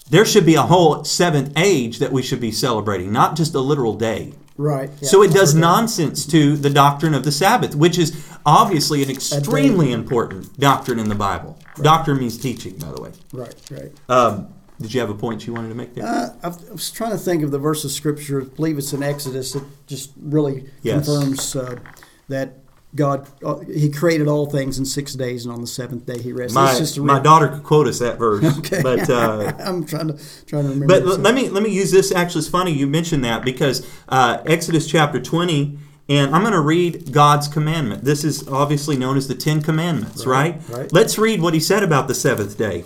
there 0.09 0.25
should 0.25 0.45
be 0.45 0.55
a 0.55 0.63
whole 0.63 1.03
seventh 1.03 1.53
age 1.55 1.99
that 1.99 2.11
we 2.11 2.21
should 2.21 2.41
be 2.41 2.51
celebrating, 2.51 3.11
not 3.13 3.37
just 3.37 3.53
a 3.53 3.59
literal 3.59 3.95
day. 3.95 4.33
Right. 4.57 4.89
Yeah. 4.99 5.07
So 5.07 5.23
it 5.23 5.31
does 5.31 5.55
nonsense 5.55 6.25
to 6.27 6.57
the 6.57 6.69
doctrine 6.69 7.13
of 7.13 7.23
the 7.23 7.31
Sabbath, 7.31 7.75
which 7.75 7.97
is 7.97 8.27
obviously 8.45 9.01
an 9.01 9.09
extremely 9.09 9.91
important 9.91 10.59
doctrine 10.59 10.99
in 10.99 11.09
the 11.09 11.15
Bible. 11.15 11.57
Doctrine 11.81 12.19
means 12.19 12.37
teaching, 12.37 12.77
by 12.77 12.91
the 12.91 13.01
way. 13.01 13.11
Right. 13.31 13.55
Right. 13.71 13.91
Um, 14.09 14.53
did 14.81 14.93
you 14.93 14.99
have 14.99 15.09
a 15.09 15.15
point 15.15 15.45
you 15.47 15.53
wanted 15.53 15.69
to 15.69 15.75
make 15.75 15.93
there? 15.95 16.05
Uh, 16.05 16.29
I 16.43 16.47
was 16.71 16.91
trying 16.91 17.11
to 17.11 17.17
think 17.17 17.43
of 17.43 17.51
the 17.51 17.59
verse 17.59 17.83
of 17.85 17.91
scripture. 17.91 18.41
I 18.41 18.45
believe 18.45 18.77
it's 18.77 18.93
in 18.93 19.03
Exodus. 19.03 19.55
It 19.55 19.63
just 19.87 20.11
really 20.19 20.65
Yes. 20.81 21.05
confirms 21.05 21.55
uh, 21.55 21.75
that 22.29 22.57
God 22.93 23.27
uh, 23.43 23.59
He 23.59 23.89
created 23.89 24.27
all 24.27 24.47
things 24.49 24.77
in 24.77 24.83
six 24.85 25.13
days, 25.13 25.45
and 25.45 25.53
on 25.53 25.61
the 25.61 25.67
seventh 25.67 26.05
day 26.05 26.21
He 26.21 26.33
rested. 26.33 26.55
my 26.55 26.73
a 26.73 26.99
my 27.17 27.19
daughter 27.19 27.47
could 27.47 27.63
quote 27.63 27.87
us 27.87 27.99
that 27.99 28.17
verse, 28.19 28.43
Okay. 28.59 28.81
but. 28.81 29.09
Uh, 29.09 29.53
I'm 29.59 29.85
trying 29.85 30.07
to 30.09 30.45
trying 30.45 30.63
to 30.63 30.69
remember. 30.69 30.87
But 30.87 31.03
l- 31.03 31.17
let 31.17 31.33
me 31.33 31.47
let 31.49 31.63
me 31.63 31.69
use 31.69 31.91
this. 31.91 32.11
Actually, 32.11 32.39
it's 32.39 32.49
funny 32.49 32.71
you 32.73 32.87
mentioned 32.87 33.23
that 33.23 33.45
because 33.45 33.87
uh, 34.09 34.41
Exodus 34.45 34.87
chapter 34.87 35.21
twenty, 35.21 35.77
and 36.09 36.35
I'm 36.35 36.41
going 36.41 36.51
to 36.53 36.59
read 36.59 37.13
God's 37.13 37.47
commandment. 37.47 38.03
This 38.03 38.25
is 38.25 38.45
obviously 38.49 38.97
known 38.97 39.15
as 39.15 39.29
the 39.29 39.35
Ten 39.35 39.61
Commandments, 39.61 40.25
right? 40.25 40.55
Right, 40.67 40.77
right. 40.79 40.91
Let's 40.93 41.17
read 41.17 41.41
what 41.41 41.53
He 41.53 41.61
said 41.61 41.83
about 41.83 42.09
the 42.09 42.15
seventh 42.15 42.57
day. 42.57 42.83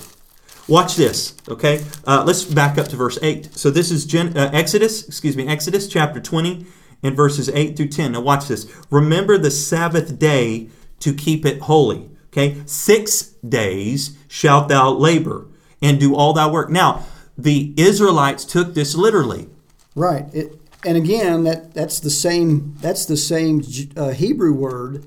Watch 0.68 0.96
this, 0.96 1.36
okay? 1.48 1.84
Uh, 2.08 2.24
let's 2.26 2.44
back 2.44 2.80
up 2.80 2.88
to 2.88 2.96
verse 2.96 3.20
eight. 3.22 3.54
So 3.56 3.70
this 3.70 3.92
is 3.92 4.06
Gen- 4.06 4.36
uh, 4.36 4.50
Exodus, 4.52 5.08
excuse 5.08 5.38
me, 5.38 5.48
Exodus 5.48 5.88
chapter 5.88 6.20
twenty 6.20 6.66
and 7.04 7.16
verses 7.16 7.50
eight 7.50 7.78
through 7.78 7.90
ten. 7.90 8.14
Now 8.14 8.22
watch 8.22 8.48
this. 8.48 8.66
Remember 8.90 9.38
the 9.38 9.52
Sabbath 9.52 10.18
day 10.18 10.70
to 11.00 11.14
keep 11.14 11.46
it 11.46 11.62
holy. 11.62 12.10
Okay, 12.30 12.64
six 12.66 13.36
days 13.48 14.18
shalt 14.28 14.68
thou 14.68 14.90
labor 14.90 15.48
and 15.82 16.00
do 16.00 16.16
all 16.16 16.34
thy 16.34 16.48
work. 16.50 16.70
Now, 16.70 17.06
the 17.38 17.74
Israelites 17.78 18.44
took 18.44 18.74
this 18.74 18.96
literally. 18.96 19.48
Right. 19.94 20.26
It, 20.34 20.60
and 20.84 20.98
again, 20.98 21.44
that 21.44 21.74
that's 21.74 22.00
the 22.00 22.10
same. 22.10 22.76
That's 22.82 23.06
the 23.06 23.18
same 23.18 23.62
uh, 23.96 24.10
Hebrew 24.10 24.54
word 24.54 25.06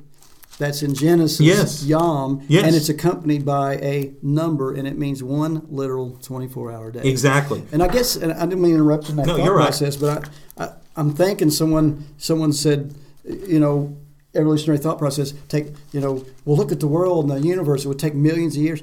that's 0.59 0.83
in 0.83 0.95
Genesis. 0.95 1.41
Yes. 1.41 1.85
Yom. 1.85 2.45
Yes. 2.49 2.65
And 2.67 2.75
it's 2.75 2.89
accompanied 2.89 3.45
by 3.45 3.75
a 3.77 4.13
number, 4.23 4.75
and 4.75 4.87
it 4.89 4.99
means 4.99 5.23
one 5.23 5.67
literal 5.71 6.13
24-hour 6.23 6.91
day. 6.93 7.03
Exactly. 7.05 7.63
And 7.73 7.83
I 7.83 7.89
guess, 7.89 8.17
and 8.17 8.33
I 8.33 8.41
didn't 8.45 8.61
mean 8.63 8.73
to 8.73 8.77
interrupt 8.79 9.09
in 9.09 9.17
that 9.17 9.27
No, 9.27 9.37
thought 9.37 9.45
you're 9.45 9.55
right. 9.57 9.65
process, 9.65 9.97
but 9.97 10.29
I, 10.59 10.65
I, 10.65 10.73
I'm 10.97 11.15
thinking 11.15 11.51
someone 11.51 12.07
someone 12.19 12.53
said, 12.53 12.95
you 13.25 13.61
know, 13.61 13.97
evolutionary 14.35 14.79
thought 14.79 14.99
process 14.99 15.33
take, 15.49 15.69
you 15.93 16.01
know, 16.01 16.25
well 16.45 16.57
look 16.57 16.73
at 16.73 16.81
the 16.81 16.89
world 16.89 17.31
and 17.31 17.43
the 17.43 17.47
universe. 17.49 17.85
It 17.85 17.89
would 17.89 17.99
take 17.99 18.15
millions 18.15 18.57
of 18.57 18.63
years. 18.63 18.83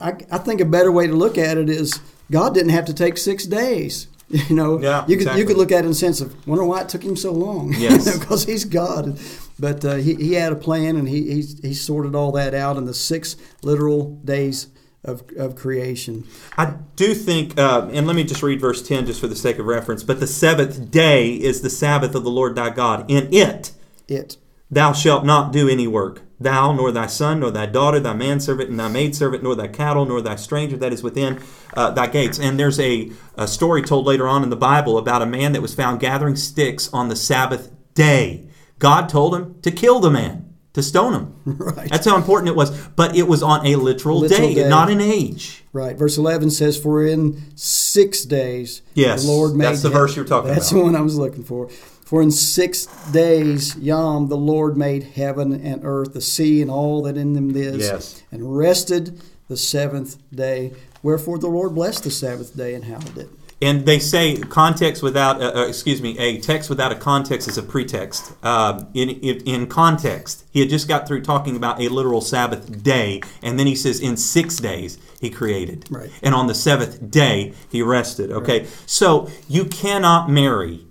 I, 0.00 0.14
I 0.30 0.38
think 0.38 0.60
a 0.60 0.64
better 0.64 0.90
way 0.92 1.06
to 1.08 1.12
look 1.14 1.36
at 1.36 1.58
it 1.58 1.68
is 1.68 2.00
God 2.30 2.54
didn't 2.54 2.70
have 2.70 2.84
to 2.86 2.94
take 2.94 3.18
six 3.18 3.44
days. 3.44 4.06
You 4.30 4.54
know, 4.54 4.78
Yeah, 4.78 5.00
you 5.08 5.16
could 5.16 5.22
exactly. 5.22 5.40
you 5.40 5.46
could 5.46 5.56
look 5.56 5.72
at 5.72 5.78
it 5.78 5.84
in 5.84 5.88
the 5.92 5.94
sense 5.94 6.20
of 6.20 6.46
wonder 6.46 6.62
why 6.64 6.82
it 6.82 6.88
took 6.90 7.02
him 7.02 7.16
so 7.16 7.32
long. 7.32 7.72
Yes. 7.78 8.18
because 8.18 8.44
he's 8.44 8.64
God. 8.66 9.18
But 9.58 9.84
uh, 9.84 9.94
he, 9.96 10.14
he 10.14 10.32
had 10.34 10.52
a 10.52 10.56
plan 10.56 10.96
and 10.96 11.08
he, 11.08 11.34
he 11.34 11.42
he 11.62 11.74
sorted 11.74 12.14
all 12.14 12.32
that 12.32 12.54
out 12.54 12.76
in 12.76 12.84
the 12.84 12.94
six 12.94 13.36
literal 13.62 14.16
days 14.24 14.68
of, 15.04 15.22
of 15.36 15.56
creation. 15.56 16.24
I 16.56 16.74
do 16.96 17.14
think, 17.14 17.58
uh, 17.58 17.88
and 17.92 18.06
let 18.06 18.16
me 18.16 18.24
just 18.24 18.42
read 18.42 18.60
verse 18.60 18.86
10 18.86 19.06
just 19.06 19.20
for 19.20 19.26
the 19.26 19.36
sake 19.36 19.58
of 19.58 19.66
reference. 19.66 20.02
But 20.02 20.20
the 20.20 20.26
seventh 20.26 20.90
day 20.90 21.34
is 21.34 21.62
the 21.62 21.70
Sabbath 21.70 22.14
of 22.14 22.24
the 22.24 22.30
Lord 22.30 22.56
thy 22.56 22.70
God. 22.70 23.10
In 23.10 23.32
it 23.32 23.72
It 24.06 24.36
thou 24.70 24.92
shalt 24.92 25.24
not 25.24 25.52
do 25.52 25.68
any 25.68 25.86
work, 25.86 26.22
thou, 26.38 26.72
nor 26.72 26.92
thy 26.92 27.06
son, 27.06 27.40
nor 27.40 27.50
thy 27.50 27.66
daughter, 27.66 28.00
thy 28.00 28.12
manservant, 28.12 28.70
and 28.70 28.78
thy 28.78 28.88
maidservant, 28.88 29.42
nor 29.42 29.54
thy 29.54 29.68
cattle, 29.68 30.04
nor 30.04 30.20
thy 30.20 30.36
stranger 30.36 30.76
that 30.76 30.92
is 30.92 31.02
within 31.02 31.40
uh, 31.74 31.90
thy 31.90 32.06
gates. 32.06 32.38
And 32.38 32.58
there's 32.58 32.78
a, 32.80 33.10
a 33.36 33.48
story 33.48 33.82
told 33.82 34.06
later 34.06 34.28
on 34.28 34.42
in 34.42 34.50
the 34.50 34.56
Bible 34.56 34.98
about 34.98 35.22
a 35.22 35.26
man 35.26 35.52
that 35.52 35.62
was 35.62 35.74
found 35.74 36.00
gathering 36.00 36.36
sticks 36.36 36.92
on 36.92 37.08
the 37.08 37.16
Sabbath 37.16 37.72
day. 37.94 38.47
God 38.78 39.08
told 39.08 39.34
him 39.34 39.56
to 39.62 39.70
kill 39.70 40.00
the 40.00 40.10
man, 40.10 40.54
to 40.74 40.82
stone 40.82 41.14
him. 41.14 41.34
Right. 41.58 41.90
That's 41.90 42.06
how 42.06 42.16
important 42.16 42.48
it 42.48 42.56
was. 42.56 42.70
But 42.88 43.16
it 43.16 43.26
was 43.26 43.42
on 43.42 43.66
a 43.66 43.76
literal, 43.76 44.20
Literal 44.20 44.48
day, 44.48 44.54
day. 44.54 44.68
not 44.68 44.90
an 44.90 45.00
age. 45.00 45.64
Right. 45.72 45.96
Verse 45.96 46.16
11 46.18 46.50
says, 46.50 46.80
For 46.80 47.04
in 47.06 47.56
six 47.56 48.24
days 48.24 48.82
Yes, 48.94 49.24
the 49.24 49.30
Lord 49.32 49.54
made 49.56 49.64
that's 49.66 49.82
the 49.82 49.90
verse 49.90 50.14
you're 50.16 50.24
talking 50.24 50.48
That's 50.52 50.70
about. 50.70 50.76
That's 50.78 50.92
the 50.92 50.92
one 50.92 50.96
I 50.96 51.00
was 51.00 51.16
looking 51.18 51.42
for. 51.44 51.68
For 52.04 52.22
in 52.22 52.30
six 52.30 52.86
days, 53.12 53.76
Yom, 53.76 54.28
the 54.28 54.36
Lord 54.36 54.76
made 54.78 55.02
heaven 55.02 55.52
and 55.52 55.82
earth, 55.84 56.14
the 56.14 56.20
sea, 56.22 56.62
and 56.62 56.70
all 56.70 57.02
that 57.02 57.16
in 57.18 57.34
them 57.34 57.54
is, 57.54 57.78
Yes. 57.86 58.22
and 58.32 58.56
rested 58.56 59.20
the 59.48 59.56
seventh 59.58 60.16
day. 60.34 60.72
Wherefore 61.02 61.38
the 61.38 61.48
Lord 61.48 61.74
blessed 61.74 62.04
the 62.04 62.10
Sabbath 62.10 62.56
day 62.56 62.74
and 62.74 62.84
hallowed 62.84 63.18
it. 63.18 63.28
And 63.60 63.86
they 63.86 63.98
say 63.98 64.36
context 64.36 65.02
without, 65.02 65.42
uh, 65.42 65.52
uh, 65.52 65.66
excuse 65.66 66.00
me, 66.00 66.16
a 66.18 66.40
text 66.40 66.70
without 66.70 66.92
a 66.92 66.94
context 66.94 67.48
is 67.48 67.58
a 67.58 67.62
pretext. 67.62 68.32
Um, 68.44 68.86
in, 68.94 69.08
in 69.10 69.40
in 69.46 69.66
context, 69.66 70.44
he 70.52 70.60
had 70.60 70.68
just 70.68 70.86
got 70.86 71.08
through 71.08 71.22
talking 71.22 71.56
about 71.56 71.80
a 71.80 71.88
literal 71.88 72.20
Sabbath 72.20 72.82
day, 72.84 73.20
and 73.42 73.58
then 73.58 73.66
he 73.66 73.74
says, 73.74 73.98
"In 73.98 74.16
six 74.16 74.58
days 74.58 74.96
he 75.20 75.28
created, 75.28 75.86
Right. 75.90 76.10
and 76.22 76.36
on 76.36 76.46
the 76.46 76.54
seventh 76.54 77.10
day 77.10 77.52
he 77.68 77.82
rested." 77.82 78.30
Okay, 78.30 78.66
so 78.86 79.28
you 79.48 79.64
cannot 79.64 80.30
marry 80.30 80.84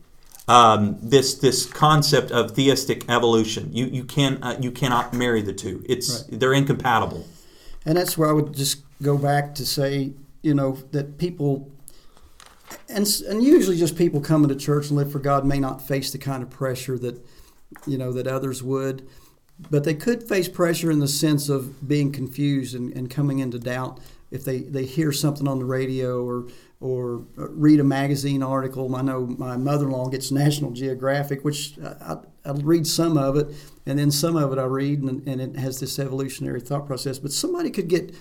um, 0.50 0.98
this 1.02 1.36
this 1.36 1.66
concept 1.66 2.32
of 2.32 2.52
theistic 2.52 3.10
evolution. 3.10 3.70
You 3.72 3.86
you 3.86 4.04
can 4.04 4.44
uh, 4.44 4.58
you 4.60 4.72
cannot 4.72 5.14
marry 5.14 5.42
the 5.42 5.54
two. 5.54 5.86
It's 5.88 6.24
they're 6.24 6.54
incompatible. 6.54 7.26
And 7.86 7.98
that's 7.98 8.18
where 8.18 8.28
I 8.30 8.34
would 8.34 8.54
just 8.54 8.82
go 9.02 9.18
back 9.18 9.56
to 9.56 9.66
say, 9.66 10.12
you 10.42 10.54
know, 10.54 10.74
that 10.92 11.18
people, 11.18 11.72
and, 12.90 13.08
and 13.28 13.44
usually 13.44 13.78
just 13.78 13.98
people 13.98 14.22
coming 14.22 14.50
to 14.50 14.56
church 14.56 14.88
and 14.88 14.98
live 14.98 15.12
for 15.12 15.20
God 15.20 15.46
may 15.46 15.60
not 15.60 15.88
face 15.88 16.12
the 16.12 16.18
kind 16.18 16.44
of 16.44 16.50
pressure 16.50 16.98
that, 17.00 17.26
you 17.86 17.98
know, 17.98 18.12
that 18.14 18.28
others 18.28 18.64
would. 18.64 19.08
But 19.72 19.84
they 19.84 19.96
could 19.96 20.24
face 20.24 20.48
pressure 20.48 20.92
in 20.92 21.00
the 21.00 21.08
sense 21.08 21.50
of 21.50 21.88
being 21.88 22.12
confused 22.12 22.76
and, 22.76 22.92
and 22.94 23.10
coming 23.10 23.40
into 23.40 23.58
doubt 23.58 24.00
if 24.30 24.44
they, 24.44 24.60
they 24.60 24.86
hear 24.86 25.12
something 25.12 25.48
on 25.48 25.60
the 25.60 25.66
radio 25.66 26.24
or 26.24 26.48
or 26.80 27.26
uh, 27.40 27.50
read 27.50 27.80
a 27.80 27.84
magazine 27.84 28.44
article. 28.44 28.96
I 28.96 29.02
know 29.02 29.26
my 29.26 29.58
mother-in-law 29.58 30.10
gets 30.10 30.32
National 30.32 30.70
Geographic, 30.70 31.44
which 31.44 31.74
I, 31.84 32.14
I, 32.14 32.18
I 32.46 32.52
read 32.52 32.86
some 32.86 33.18
of 33.18 33.36
it, 33.36 33.48
and 33.88 33.98
then 33.98 34.12
some 34.12 34.36
of 34.36 34.54
it 34.54 34.60
I 34.60 34.66
read, 34.66 35.02
and, 35.02 35.28
and 35.28 35.42
it 35.42 35.56
has 35.56 35.80
this 35.80 35.98
evolutionary 35.98 36.62
thought 36.62 36.86
process. 36.86 37.18
But 37.18 37.32
somebody 37.32 37.72
could 37.72 37.88
get 37.88 38.14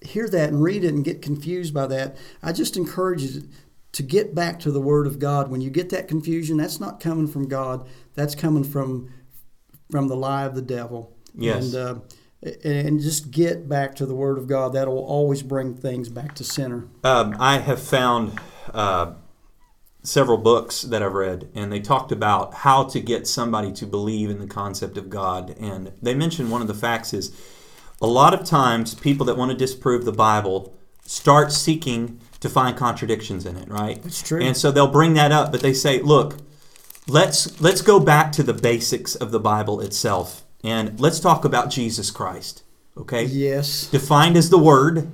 hear 0.00 0.28
that 0.28 0.48
and 0.48 0.60
read 0.60 0.82
it 0.82 0.92
and 0.92 1.04
get 1.04 1.22
confused 1.22 1.72
by 1.72 1.86
that. 1.86 2.16
I 2.42 2.52
just 2.52 2.76
encourage 2.76 3.22
you 3.22 3.42
to 3.92 4.02
get 4.02 4.34
back 4.34 4.58
to 4.60 4.70
the 4.70 4.80
Word 4.80 5.06
of 5.06 5.18
God. 5.18 5.50
When 5.50 5.60
you 5.60 5.70
get 5.70 5.90
that 5.90 6.08
confusion, 6.08 6.56
that's 6.56 6.80
not 6.80 7.00
coming 7.00 7.26
from 7.26 7.48
God. 7.48 7.86
That's 8.14 8.34
coming 8.34 8.64
from 8.64 9.12
from 9.90 10.08
the 10.08 10.16
lie 10.16 10.44
of 10.44 10.54
the 10.54 10.62
devil. 10.62 11.14
Yes. 11.34 11.74
And, 11.74 11.74
uh, 11.74 12.00
and 12.64 13.00
just 13.00 13.30
get 13.30 13.68
back 13.68 13.94
to 13.96 14.06
the 14.06 14.14
Word 14.14 14.38
of 14.38 14.48
God. 14.48 14.72
That 14.72 14.88
will 14.88 15.04
always 15.04 15.42
bring 15.42 15.74
things 15.74 16.08
back 16.08 16.34
to 16.36 16.44
center. 16.44 16.88
Um, 17.04 17.36
I 17.38 17.58
have 17.58 17.80
found 17.80 18.40
uh, 18.72 19.12
several 20.02 20.38
books 20.38 20.82
that 20.82 21.02
I've 21.02 21.12
read, 21.12 21.50
and 21.54 21.70
they 21.70 21.80
talked 21.80 22.10
about 22.10 22.54
how 22.54 22.84
to 22.84 23.00
get 23.00 23.26
somebody 23.26 23.70
to 23.72 23.86
believe 23.86 24.30
in 24.30 24.40
the 24.40 24.46
concept 24.46 24.96
of 24.96 25.08
God. 25.10 25.54
And 25.60 25.92
they 26.02 26.14
mentioned 26.14 26.50
one 26.50 26.62
of 26.62 26.68
the 26.68 26.74
facts 26.74 27.12
is 27.12 27.30
a 28.00 28.06
lot 28.06 28.34
of 28.34 28.44
times 28.44 28.94
people 28.94 29.24
that 29.26 29.36
want 29.36 29.52
to 29.52 29.56
disprove 29.56 30.04
the 30.04 30.12
Bible 30.12 30.76
start 31.04 31.52
seeking 31.52 32.20
to 32.42 32.48
find 32.48 32.76
contradictions 32.76 33.46
in 33.46 33.56
it, 33.56 33.68
right? 33.68 34.02
That's 34.02 34.20
true. 34.20 34.42
And 34.42 34.56
so 34.56 34.70
they'll 34.70 34.88
bring 34.88 35.14
that 35.14 35.32
up, 35.32 35.52
but 35.52 35.60
they 35.60 35.72
say, 35.72 36.02
look, 36.02 36.36
let's 37.08 37.60
let's 37.60 37.82
go 37.82 38.00
back 38.00 38.32
to 38.32 38.42
the 38.42 38.52
basics 38.52 39.14
of 39.14 39.30
the 39.30 39.40
Bible 39.40 39.80
itself. 39.80 40.42
And 40.64 41.00
let's 41.00 41.20
talk 41.20 41.44
about 41.44 41.70
Jesus 41.70 42.10
Christ. 42.10 42.64
Okay? 42.96 43.24
Yes. 43.24 43.86
Defined 43.86 44.36
as 44.36 44.50
the 44.50 44.58
Word. 44.58 45.10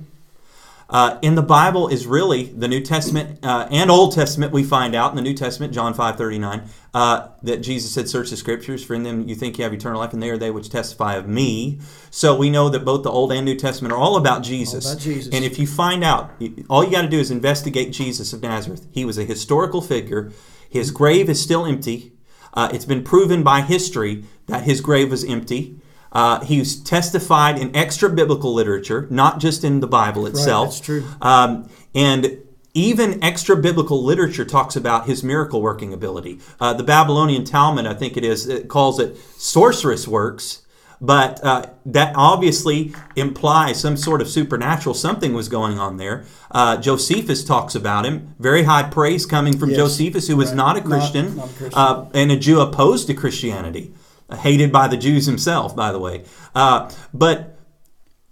Uh, 0.89 1.19
in 1.21 1.35
the 1.35 1.43
Bible 1.43 1.87
is 1.87 2.07
really 2.07 2.45
the 2.45 2.67
New 2.67 2.81
Testament 2.81 3.39
uh, 3.43 3.67
and 3.69 3.91
Old 3.91 4.15
Testament. 4.15 4.51
We 4.51 4.63
find 4.63 4.95
out 4.95 5.11
in 5.11 5.15
the 5.15 5.21
New 5.21 5.35
Testament, 5.35 5.71
John 5.71 5.93
five 5.93 6.17
thirty 6.17 6.39
nine, 6.39 6.63
uh, 6.95 7.27
that 7.43 7.57
Jesus 7.57 7.91
said, 7.91 8.09
"Search 8.09 8.31
the 8.31 8.37
Scriptures, 8.37 8.83
for 8.83 8.95
in 8.95 9.03
them 9.03 9.27
you 9.27 9.35
think 9.35 9.59
you 9.59 9.63
have 9.63 9.73
eternal 9.73 9.99
life, 9.99 10.13
and 10.13 10.23
they 10.23 10.31
are 10.31 10.37
they 10.37 10.49
which 10.49 10.69
testify 10.69 11.13
of 11.15 11.27
me." 11.27 11.79
So 12.09 12.35
we 12.35 12.49
know 12.49 12.69
that 12.69 12.83
both 12.83 13.03
the 13.03 13.11
Old 13.11 13.31
and 13.31 13.45
New 13.45 13.55
Testament 13.55 13.93
are 13.93 13.97
all 13.97 14.17
about 14.17 14.41
Jesus. 14.41 14.87
All 14.87 14.93
about 14.93 15.03
Jesus. 15.03 15.33
And 15.33 15.45
if 15.45 15.59
you 15.59 15.67
find 15.67 16.03
out, 16.03 16.31
all 16.69 16.83
you 16.83 16.91
got 16.91 17.03
to 17.03 17.07
do 17.07 17.19
is 17.19 17.29
investigate 17.29 17.93
Jesus 17.93 18.33
of 18.33 18.41
Nazareth. 18.41 18.87
He 18.91 19.05
was 19.05 19.19
a 19.19 19.25
historical 19.25 19.81
figure. 19.81 20.31
His 20.67 20.89
grave 20.89 21.29
is 21.29 21.39
still 21.39 21.67
empty. 21.67 22.13
Uh, 22.51 22.69
it's 22.73 22.85
been 22.85 23.03
proven 23.03 23.43
by 23.43 23.61
history 23.61 24.23
that 24.47 24.63
his 24.63 24.81
grave 24.81 25.11
was 25.11 25.23
empty. 25.23 25.75
Uh, 26.11 26.39
he's 26.43 26.75
testified 26.81 27.57
in 27.59 27.75
extra 27.75 28.09
biblical 28.09 28.53
literature, 28.53 29.07
not 29.09 29.39
just 29.39 29.63
in 29.63 29.79
the 29.79 29.87
Bible 29.87 30.25
itself. 30.25 30.69
that's 30.69 30.79
true. 30.79 31.03
Um, 31.21 31.69
and 31.93 32.39
even 32.73 33.23
extra 33.23 33.55
biblical 33.57 34.03
literature 34.03 34.45
talks 34.45 34.75
about 34.75 35.05
his 35.07 35.23
miracle 35.23 35.61
working 35.61 35.93
ability. 35.93 36.39
Uh, 36.59 36.73
the 36.73 36.83
Babylonian 36.83 37.43
Talmud, 37.43 37.85
I 37.85 37.93
think 37.93 38.15
it 38.17 38.23
is, 38.23 38.47
it 38.47 38.67
calls 38.67 38.99
it 38.99 39.17
sorceress 39.37 40.07
works. 40.07 40.63
But 41.01 41.41
uh, 41.45 41.63
that 41.85 42.13
obviously 42.17 42.93
implies 43.15 43.79
some 43.79 43.95
sort 43.95 44.19
of 44.21 44.27
supernatural 44.27 44.93
something 44.93 45.33
was 45.33 45.47
going 45.47 45.79
on 45.79 45.95
there. 45.95 46.25
Uh, 46.51 46.75
Josephus 46.75 47.45
talks 47.45 47.73
about 47.73 48.05
him. 48.05 48.35
Very 48.37 48.63
high 48.63 48.83
praise 48.83 49.25
coming 49.25 49.57
from 49.57 49.69
Yes. 49.69 49.77
Josephus, 49.77 50.27
who 50.27 50.35
was 50.35 50.49
Right. 50.49 50.57
not 50.57 50.77
a 50.77 50.81
Christian, 50.81 51.37
not 51.37 51.45
a 51.45 51.53
Christian. 51.53 51.79
Uh, 51.79 52.05
and 52.13 52.31
a 52.33 52.35
Jew 52.37 52.59
opposed 52.59 53.07
to 53.07 53.13
Christianity, 53.13 53.93
hated 54.37 54.71
by 54.71 54.87
the 54.87 54.97
Jews 54.97 55.25
himself, 55.25 55.75
by 55.75 55.91
the 55.91 55.99
way. 55.99 56.23
Uh, 56.53 56.89
but 57.13 57.57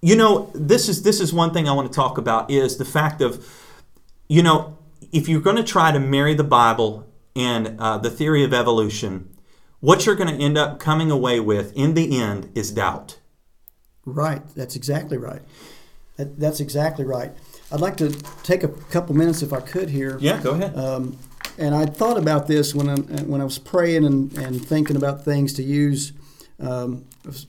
you 0.01 0.15
know, 0.15 0.51
this 0.53 0.89
is 0.89 1.03
this 1.03 1.19
is 1.19 1.33
one 1.33 1.51
thing 1.53 1.67
I 1.67 1.73
want 1.73 1.91
to 1.91 1.95
talk 1.95 2.17
about 2.17 2.51
is 2.51 2.77
the 2.77 2.85
fact 2.85 3.21
of, 3.21 3.45
you 4.27 4.43
know, 4.43 4.77
if 5.11 5.27
you're 5.27 5.41
going 5.41 5.55
to 5.55 5.63
try 5.63 5.91
to 5.91 5.99
marry 5.99 6.33
the 6.33 6.43
Bible 6.43 7.07
and 7.35 7.79
uh, 7.79 7.97
the 7.97 8.09
theory 8.09 8.43
of 8.43 8.53
evolution, 8.53 9.35
what 9.79 10.05
you're 10.05 10.15
going 10.15 10.35
to 10.35 10.43
end 10.43 10.57
up 10.57 10.79
coming 10.79 11.11
away 11.11 11.39
with 11.39 11.75
in 11.75 11.93
the 11.93 12.19
end 12.19 12.51
is 12.55 12.71
doubt. 12.71 13.19
Right. 14.05 14.41
That's 14.55 14.75
exactly 14.75 15.17
right. 15.17 15.41
That, 16.15 16.39
that's 16.39 16.59
exactly 16.59 17.05
right. 17.05 17.31
I'd 17.71 17.81
like 17.81 17.97
to 17.97 18.09
take 18.43 18.63
a 18.63 18.69
couple 18.69 19.15
minutes, 19.15 19.41
if 19.41 19.53
I 19.53 19.59
could, 19.59 19.89
here. 19.89 20.17
Yeah, 20.19 20.41
go 20.41 20.51
ahead. 20.51 20.75
Um, 20.77 21.17
and 21.57 21.73
I 21.73 21.85
thought 21.85 22.17
about 22.17 22.47
this 22.47 22.75
when 22.75 22.89
I, 22.89 22.95
when 23.23 23.41
I 23.41 23.43
was 23.43 23.57
praying 23.57 24.05
and, 24.05 24.35
and 24.37 24.63
thinking 24.63 24.95
about 24.95 25.23
things 25.23 25.53
to 25.53 25.63
use 25.63 26.13
um, 26.59 27.05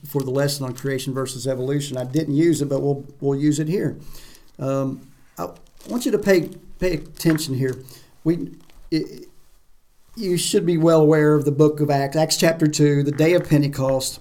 for 0.07 0.21
the 0.21 0.31
lesson 0.31 0.65
on 0.65 0.73
creation 0.73 1.13
versus 1.13 1.47
evolution. 1.47 1.97
I 1.97 2.03
didn't 2.03 2.35
use 2.35 2.61
it, 2.61 2.69
but 2.69 2.81
we'll, 2.81 3.05
we'll 3.19 3.39
use 3.39 3.59
it 3.59 3.67
here. 3.67 3.97
Um, 4.57 5.07
I 5.37 5.49
want 5.87 6.05
you 6.05 6.11
to 6.11 6.19
pay, 6.19 6.49
pay 6.79 6.93
attention 6.93 7.55
here. 7.55 7.75
We, 8.23 8.51
it, 8.91 9.27
you 10.15 10.37
should 10.37 10.65
be 10.65 10.77
well 10.77 11.01
aware 11.01 11.33
of 11.33 11.45
the 11.45 11.51
book 11.51 11.79
of 11.79 11.89
Acts, 11.89 12.15
Acts 12.15 12.37
chapter 12.37 12.67
2, 12.67 13.03
the 13.03 13.11
day 13.11 13.33
of 13.33 13.47
Pentecost. 13.47 14.19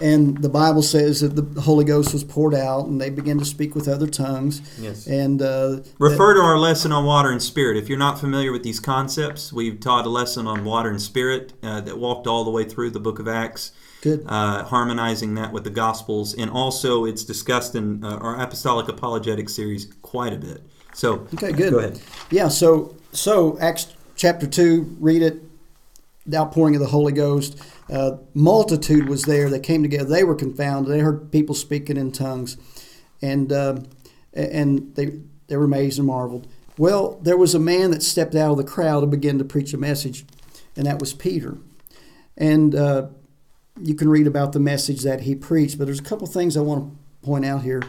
And 0.00 0.38
the 0.40 0.48
Bible 0.48 0.82
says 0.82 1.20
that 1.20 1.34
the 1.36 1.60
Holy 1.60 1.84
Ghost 1.84 2.12
was 2.14 2.24
poured 2.24 2.54
out 2.54 2.86
and 2.86 2.98
they 3.00 3.10
began 3.10 3.38
to 3.38 3.44
speak 3.44 3.74
with 3.74 3.86
other 3.86 4.06
tongues. 4.06 4.62
Yes. 4.80 5.06
And 5.06 5.42
uh, 5.42 5.80
Refer 5.98 6.34
to 6.34 6.40
our 6.40 6.58
lesson 6.58 6.90
on 6.90 7.04
water 7.04 7.30
and 7.30 7.42
spirit. 7.42 7.76
If 7.76 7.88
you're 7.88 7.98
not 7.98 8.18
familiar 8.18 8.50
with 8.50 8.62
these 8.62 8.80
concepts, 8.80 9.52
we've 9.52 9.78
taught 9.78 10.06
a 10.06 10.08
lesson 10.08 10.46
on 10.46 10.64
water 10.64 10.88
and 10.88 11.00
spirit 11.02 11.52
uh, 11.62 11.82
that 11.82 11.98
walked 11.98 12.26
all 12.26 12.44
the 12.44 12.50
way 12.50 12.64
through 12.64 12.90
the 12.90 13.00
book 13.00 13.18
of 13.18 13.28
Acts, 13.28 13.72
Good. 14.00 14.24
uh, 14.26 14.64
harmonizing 14.64 15.34
that 15.34 15.52
with 15.52 15.64
the 15.64 15.70
Gospels. 15.70 16.32
And 16.34 16.50
also, 16.50 17.04
it's 17.04 17.22
discussed 17.24 17.74
in 17.74 18.02
uh, 18.02 18.16
our 18.16 18.40
Apostolic 18.40 18.88
Apologetic 18.88 19.50
series 19.50 19.84
quite 20.00 20.32
a 20.32 20.38
bit. 20.38 20.62
So, 20.94 21.26
Okay, 21.34 21.52
good. 21.52 21.72
Go 21.72 21.78
ahead. 21.78 22.00
Yeah, 22.30 22.48
so 22.48 22.96
so 23.12 23.58
Acts 23.60 23.92
chapter 24.16 24.46
two, 24.46 24.96
read 24.98 25.20
it. 25.22 25.42
The 26.26 26.36
outpouring 26.38 26.74
of 26.74 26.80
the 26.80 26.88
Holy 26.88 27.12
Ghost. 27.12 27.58
Uh, 27.90 28.18
multitude 28.34 29.08
was 29.08 29.22
there. 29.24 29.50
They 29.50 29.60
came 29.60 29.82
together. 29.82 30.08
They 30.08 30.24
were 30.24 30.34
confounded. 30.34 30.92
They 30.92 31.00
heard 31.00 31.32
people 31.32 31.54
speaking 31.54 31.96
in 31.96 32.12
tongues, 32.12 32.56
and 33.20 33.52
um, 33.52 33.86
and 34.32 34.94
they 34.94 35.18
they 35.48 35.56
were 35.56 35.64
amazed 35.64 35.98
and 35.98 36.06
marveled. 36.06 36.46
Well, 36.78 37.18
there 37.22 37.36
was 37.36 37.54
a 37.54 37.58
man 37.58 37.90
that 37.90 38.02
stepped 38.02 38.34
out 38.34 38.52
of 38.52 38.56
the 38.56 38.64
crowd 38.64 39.02
and 39.02 39.10
began 39.10 39.38
to 39.38 39.44
preach 39.44 39.74
a 39.74 39.78
message, 39.78 40.24
and 40.76 40.86
that 40.86 41.00
was 41.00 41.12
Peter. 41.12 41.58
And 42.36 42.74
uh, 42.74 43.08
you 43.80 43.94
can 43.94 44.08
read 44.08 44.26
about 44.26 44.52
the 44.52 44.60
message 44.60 45.02
that 45.02 45.22
he 45.22 45.34
preached, 45.34 45.76
but 45.76 45.86
there's 45.86 46.00
a 46.00 46.04
couple 46.04 46.26
things 46.26 46.56
I 46.56 46.60
want 46.60 46.92
to 46.92 47.26
point 47.26 47.44
out 47.44 47.62
here 47.62 47.82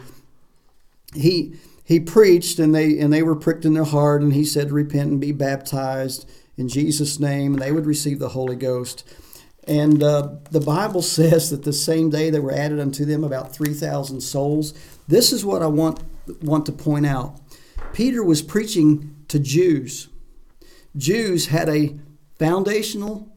he 1.14 1.54
he 1.84 2.00
preached 2.00 2.58
and 2.58 2.74
they 2.74 2.98
and 2.98 3.12
they 3.12 3.22
were 3.22 3.36
pricked 3.36 3.64
in 3.64 3.74
their 3.74 3.84
heart 3.84 4.22
and 4.22 4.32
he 4.32 4.44
said 4.44 4.72
repent 4.72 5.10
and 5.10 5.20
be 5.20 5.32
baptized 5.32 6.28
in 6.56 6.68
Jesus 6.68 7.18
name 7.18 7.54
and 7.54 7.62
they 7.62 7.72
would 7.72 7.86
receive 7.86 8.18
the 8.18 8.30
Holy 8.30 8.56
Ghost 8.56 9.04
and 9.64 10.02
uh, 10.02 10.36
the 10.50 10.60
Bible 10.60 11.02
says 11.18 11.50
that 11.50 11.62
the 11.62 11.72
same 11.72 12.10
day 12.10 12.30
there 12.30 12.42
were 12.42 12.52
added 12.52 12.80
unto 12.80 13.04
them 13.04 13.24
about 13.24 13.54
3,000 13.54 14.20
souls. 14.20 14.74
This 15.08 15.32
is 15.32 15.44
what 15.44 15.62
I 15.62 15.66
want 15.66 16.02
want 16.40 16.66
to 16.66 16.72
point 16.72 17.04
out. 17.04 17.40
Peter 17.92 18.22
was 18.22 18.42
preaching 18.42 19.16
to 19.26 19.40
Jews. 19.40 20.08
Jews 20.96 21.46
had 21.46 21.68
a 21.68 21.98
foundational 22.38 23.28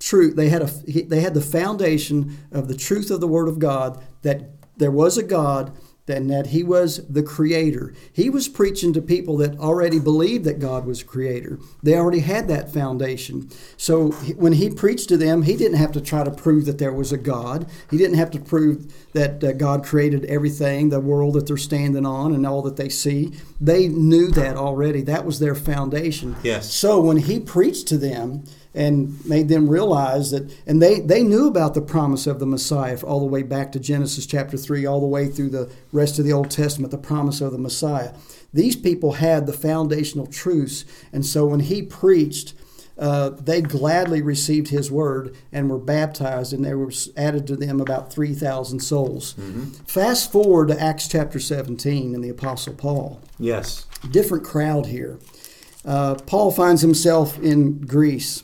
truth. 0.00 0.34
They 0.34 0.48
had 0.48 0.62
a 0.62 0.66
they 0.66 1.20
had 1.20 1.34
the 1.34 1.40
foundation 1.40 2.38
of 2.50 2.68
the 2.68 2.76
truth 2.76 3.10
of 3.10 3.20
the 3.20 3.28
Word 3.28 3.48
of 3.48 3.58
God 3.58 4.02
that 4.22 4.50
there 4.76 4.90
was 4.90 5.18
a 5.18 5.22
God 5.22 5.76
and 6.06 6.30
that 6.30 6.48
He 6.48 6.62
was 6.62 7.06
the 7.08 7.22
Creator. 7.22 7.94
He 8.12 8.28
was 8.28 8.48
preaching 8.48 8.92
to 8.92 9.02
people 9.02 9.36
that 9.38 9.58
already 9.58 9.98
believed 9.98 10.44
that 10.44 10.58
God 10.58 10.84
was 10.86 11.02
a 11.02 11.04
Creator. 11.04 11.58
They 11.82 11.94
already 11.94 12.20
had 12.20 12.48
that 12.48 12.72
foundation. 12.72 13.50
So 13.76 14.10
when 14.36 14.54
He 14.54 14.70
preached 14.70 15.08
to 15.08 15.16
them, 15.16 15.42
He 15.42 15.56
didn't 15.56 15.78
have 15.78 15.92
to 15.92 16.00
try 16.00 16.24
to 16.24 16.30
prove 16.30 16.66
that 16.66 16.78
there 16.78 16.92
was 16.92 17.12
a 17.12 17.18
God. 17.18 17.70
He 17.90 17.96
didn't 17.96 18.18
have 18.18 18.30
to 18.32 18.40
prove 18.40 18.92
that 19.12 19.42
uh, 19.42 19.52
God 19.52 19.84
created 19.84 20.24
everything, 20.26 20.88
the 20.88 21.00
world 21.00 21.34
that 21.34 21.46
they're 21.46 21.56
standing 21.56 22.06
on, 22.06 22.34
and 22.34 22.46
all 22.46 22.62
that 22.62 22.76
they 22.76 22.88
see. 22.88 23.32
They 23.60 23.88
knew 23.88 24.30
that 24.32 24.56
already. 24.56 25.02
That 25.02 25.24
was 25.24 25.38
their 25.38 25.54
foundation. 25.54 26.36
Yes. 26.42 26.72
So 26.72 27.00
when 27.00 27.18
he 27.18 27.40
preached 27.40 27.88
to 27.88 27.98
them 27.98 28.44
and 28.74 29.24
made 29.24 29.48
them 29.48 29.68
realize 29.68 30.32
that, 30.32 30.52
and 30.66 30.82
they, 30.82 31.00
they 31.00 31.22
knew 31.22 31.46
about 31.46 31.74
the 31.74 31.80
promise 31.80 32.26
of 32.26 32.40
the 32.40 32.46
Messiah 32.46 32.98
all 33.04 33.20
the 33.20 33.26
way 33.26 33.42
back 33.42 33.70
to 33.72 33.80
Genesis 33.80 34.26
chapter 34.26 34.56
3, 34.56 34.84
all 34.84 35.00
the 35.00 35.06
way 35.06 35.28
through 35.28 35.50
the 35.50 35.70
rest 35.92 36.18
of 36.18 36.24
the 36.24 36.32
Old 36.32 36.50
Testament, 36.50 36.90
the 36.90 36.98
promise 36.98 37.40
of 37.40 37.52
the 37.52 37.58
Messiah. 37.58 38.12
These 38.52 38.76
people 38.76 39.12
had 39.14 39.46
the 39.46 39.52
foundational 39.52 40.26
truths. 40.26 40.84
And 41.12 41.24
so 41.24 41.46
when 41.46 41.60
he 41.60 41.82
preached, 41.82 42.54
uh, 42.96 43.30
they 43.30 43.60
gladly 43.60 44.22
received 44.22 44.68
his 44.68 44.90
word 44.90 45.36
and 45.52 45.68
were 45.68 45.78
baptized, 45.78 46.52
and 46.52 46.64
there 46.64 46.78
was 46.78 47.10
added 47.16 47.46
to 47.48 47.56
them 47.56 47.80
about 47.80 48.12
3,000 48.12 48.80
souls. 48.80 49.34
Fast 49.86 50.30
forward 50.30 50.68
to 50.68 50.80
Acts 50.80 51.08
chapter 51.08 51.40
17 51.40 52.14
and 52.14 52.22
the 52.22 52.28
Apostle 52.28 52.74
Paul 52.74 53.20
yes. 53.38 53.86
different 54.10 54.44
crowd 54.44 54.86
here. 54.86 55.18
Uh, 55.84 56.14
Paul 56.14 56.50
finds 56.50 56.82
himself 56.82 57.38
in 57.40 57.80
Greece, 57.80 58.42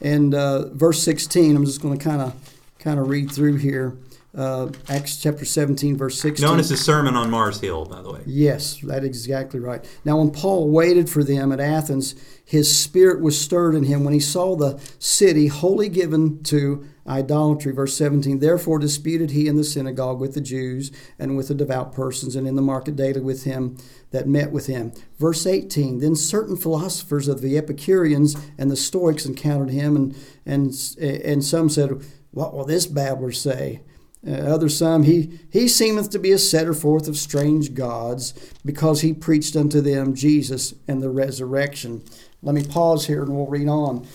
and 0.00 0.34
uh, 0.34 0.68
verse 0.70 1.02
16. 1.02 1.56
I'm 1.56 1.64
just 1.64 1.82
going 1.82 1.96
to 1.96 2.02
kind 2.02 2.22
of 2.22 2.34
kind 2.78 2.98
of 2.98 3.08
read 3.08 3.30
through 3.30 3.56
here. 3.56 3.96
Uh, 4.36 4.70
Acts 4.88 5.20
chapter 5.20 5.44
17, 5.44 5.96
verse 5.96 6.20
16. 6.20 6.46
Known 6.46 6.60
as 6.60 6.68
the 6.68 6.76
Sermon 6.76 7.16
on 7.16 7.30
Mars 7.30 7.60
Hill, 7.60 7.86
by 7.86 8.02
the 8.02 8.12
way. 8.12 8.20
Yes, 8.26 8.78
that 8.82 9.02
is 9.02 9.08
exactly 9.08 9.58
right. 9.58 9.84
Now, 10.04 10.18
when 10.18 10.30
Paul 10.30 10.70
waited 10.70 11.08
for 11.08 11.24
them 11.24 11.50
at 11.50 11.60
Athens, 11.60 12.14
his 12.44 12.76
spirit 12.76 13.20
was 13.20 13.40
stirred 13.40 13.74
in 13.74 13.84
him 13.84 14.04
when 14.04 14.14
he 14.14 14.20
saw 14.20 14.54
the 14.54 14.80
city 14.98 15.48
wholly 15.48 15.88
given 15.88 16.42
to 16.44 16.86
idolatry. 17.08 17.72
Verse 17.72 17.96
17 17.96 18.38
Therefore 18.38 18.78
disputed 18.78 19.30
he 19.30 19.48
in 19.48 19.56
the 19.56 19.64
synagogue 19.64 20.20
with 20.20 20.34
the 20.34 20.40
Jews 20.40 20.92
and 21.18 21.36
with 21.36 21.48
the 21.48 21.54
devout 21.54 21.92
persons, 21.92 22.36
and 22.36 22.46
in 22.46 22.56
the 22.56 22.62
market 22.62 22.96
daily 22.96 23.20
with 23.20 23.44
him 23.44 23.78
that 24.10 24.28
met 24.28 24.52
with 24.52 24.66
him. 24.66 24.92
Verse 25.18 25.46
18 25.46 25.98
Then 25.98 26.14
certain 26.14 26.56
philosophers 26.56 27.28
of 27.28 27.40
the 27.40 27.56
Epicureans 27.56 28.36
and 28.58 28.70
the 28.70 28.76
Stoics 28.76 29.26
encountered 29.26 29.70
him, 29.70 29.96
and, 29.96 30.16
and, 30.46 30.74
and 31.00 31.44
some 31.44 31.68
said, 31.68 32.02
What 32.30 32.54
will 32.54 32.64
this 32.64 32.86
babbler 32.86 33.32
say? 33.32 33.80
Uh, 34.26 34.32
other 34.32 34.68
some, 34.68 35.04
he, 35.04 35.38
he 35.50 35.68
seemeth 35.68 36.10
to 36.10 36.18
be 36.18 36.32
a 36.32 36.38
setter 36.38 36.74
forth 36.74 37.06
of 37.06 37.16
strange 37.16 37.74
gods, 37.74 38.34
because 38.64 39.00
he 39.00 39.12
preached 39.12 39.54
unto 39.54 39.80
them 39.80 40.14
Jesus 40.14 40.74
and 40.88 41.00
the 41.00 41.10
resurrection. 41.10 42.02
Let 42.42 42.54
me 42.54 42.64
pause 42.64 43.06
here 43.06 43.22
and 43.22 43.34
we'll 43.34 43.46
read 43.46 43.68
on. 43.68 44.06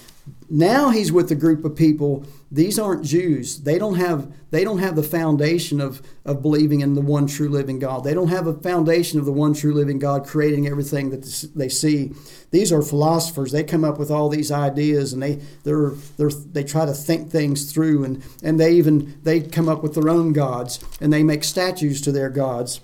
Now 0.50 0.90
he's 0.90 1.12
with 1.12 1.32
a 1.32 1.36
group 1.36 1.66
of 1.66 1.76
people. 1.76 2.26
These 2.52 2.78
aren't 2.78 3.04
Jews. 3.04 3.62
They 3.62 3.78
don't 3.78 3.96
have 3.96 4.32
they 4.52 4.64
don't 4.64 4.78
have 4.78 4.96
the 4.96 5.04
foundation 5.04 5.82
of, 5.82 6.02
of 6.26 6.44
believing 6.44 6.82
in 6.82 6.94
the 6.94 7.02
one 7.02 7.26
true 7.26 7.50
living 7.50 7.80
God. 7.80 8.04
They 8.04 8.14
don't 8.14 8.28
have 8.28 8.46
a 8.46 8.54
foundation 8.54 9.20
of 9.20 9.26
the 9.26 9.32
one 9.32 9.54
true 9.54 9.74
living 9.74 9.98
God 10.00 10.26
creating 10.26 10.68
everything 10.68 11.10
that 11.10 11.50
they 11.56 11.70
see. 11.70 12.12
These 12.52 12.72
are 12.72 12.84
philosophers. 12.84 13.52
They 13.52 13.64
come 13.64 13.84
up 13.84 13.98
with 13.98 14.12
all 14.12 14.30
these 14.30 14.52
ideas 14.52 15.12
and 15.12 15.24
they 15.24 15.42
they're, 15.64 15.92
they're 16.18 16.30
they 16.30 16.64
try 16.64 16.86
to 16.86 16.94
think 16.94 17.32
things 17.32 17.72
through 17.72 18.04
and, 18.04 18.24
and 18.44 18.60
they 18.60 18.74
even 18.74 19.20
they 19.24 19.42
come 19.42 19.68
up 19.68 19.82
with 19.82 19.96
their 19.96 20.10
own 20.10 20.34
gods 20.34 20.80
and 21.02 21.12
they 21.12 21.24
make 21.24 21.44
statues 21.44 22.00
to 22.02 22.12
their 22.12 22.30
gods. 22.30 22.80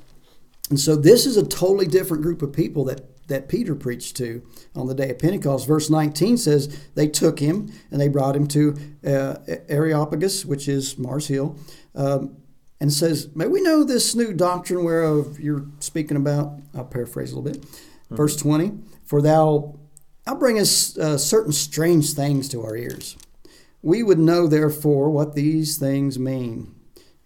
And 0.70 0.80
so 0.80 0.96
this 0.96 1.26
is 1.26 1.38
a 1.38 1.46
totally 1.46 1.88
different 1.88 2.24
group 2.24 2.42
of 2.42 2.52
people 2.52 2.84
that 2.86 3.02
that 3.30 3.48
Peter 3.48 3.74
preached 3.74 4.18
to 4.18 4.44
on 4.76 4.88
the 4.88 4.94
day 4.94 5.10
of 5.10 5.20
Pentecost. 5.20 5.68
Verse 5.68 5.90
19 5.90 6.38
says, 6.38 6.68
They 6.96 7.08
took 7.08 7.40
him 7.40 7.72
and 7.90 8.00
they 8.00 8.08
brought 8.08 8.36
him 8.36 8.48
to 8.50 8.76
uh, 9.06 9.36
Areopagus, 9.70 10.46
which 10.46 10.68
is 10.68 10.98
Mars 10.98 11.28
Hill, 11.28 11.56
um, 11.96 12.38
and 12.82 12.92
says, 12.92 13.30
May 13.36 13.48
we 13.48 13.62
know 13.62 13.84
this 13.84 14.16
new 14.16 14.34
doctrine 14.34 14.84
whereof 14.84 15.40
you're 15.40 15.66
speaking 15.80 16.18
about? 16.18 16.60
I'll 16.76 16.86
paraphrase 16.86 17.32
a 17.32 17.40
little 17.40 17.52
bit. 17.52 17.62
Mm-hmm. 17.62 18.16
Verse 18.16 18.36
20, 18.36 18.74
For 19.06 19.22
thou, 19.22 19.80
thou 20.26 20.36
bringest 20.36 20.98
uh, 20.98 21.18
certain 21.18 21.54
strange 21.54 22.14
things 22.14 22.50
to 22.50 22.64
our 22.64 22.76
ears. 22.76 23.18
We 23.82 24.04
would 24.04 24.20
know, 24.20 24.46
therefore, 24.48 25.10
what 25.10 25.36
these 25.36 25.78
things 25.78 26.20
mean. 26.20 26.76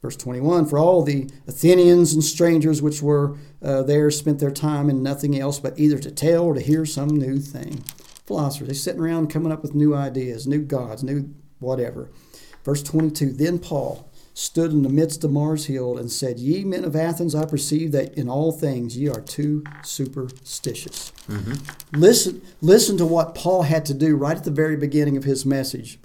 Verse 0.04 0.18
21 0.18 0.66
For 0.68 0.78
all 0.78 1.02
the 1.02 1.30
Athenians 1.48 2.14
and 2.14 2.24
strangers 2.24 2.82
which 2.82 3.02
were 3.02 3.38
uh, 3.62 3.84
there 3.84 4.12
spent 4.12 4.40
their 4.40 4.52
time 4.52 4.90
in 4.90 5.02
nothing 5.02 5.40
else 5.40 5.60
but 5.60 5.80
either 5.80 5.98
to 5.98 6.12
tell 6.12 6.44
or 6.44 6.54
to 6.54 6.62
hear 6.62 6.86
some 6.86 7.08
new 7.08 7.40
thing. 7.40 7.84
Philosophers, 8.28 8.68
they're 8.68 8.76
sitting 8.76 9.02
around 9.02 9.30
coming 9.30 9.52
up 9.52 9.62
with 9.62 9.74
new 9.74 9.96
ideas, 9.96 10.46
new 10.46 10.62
gods, 10.62 11.04
new 11.04 11.34
whatever. 11.60 12.12
Verse 12.66 12.84
22 12.84 13.32
Then 13.32 13.60
Paul 13.60 14.10
stood 14.34 14.72
in 14.72 14.82
the 14.82 14.90
midst 14.90 15.24
of 15.24 15.32
Mars 15.32 15.68
Hill 15.68 15.98
and 15.98 16.12
said, 16.12 16.38
Ye 16.38 16.66
men 16.66 16.84
of 16.84 16.98
Athens, 16.98 17.34
I 17.34 17.46
perceive 17.46 17.94
that 17.94 18.14
in 18.16 18.28
all 18.28 18.52
things 18.52 18.98
ye 18.98 19.08
are 19.08 19.22
too 19.22 19.64
superstitious. 19.84 21.14
Mm-hmm. 21.30 21.98
Listen, 21.98 22.42
listen 22.62 22.98
to 22.98 23.06
what 23.06 23.36
Paul 23.36 23.62
had 23.62 23.86
to 23.86 23.94
do 23.94 24.18
right 24.18 24.36
at 24.36 24.44
the 24.44 24.52
very 24.52 24.76
beginning 24.76 25.16
of 25.16 25.24
his 25.24 25.46
message. 25.46 25.98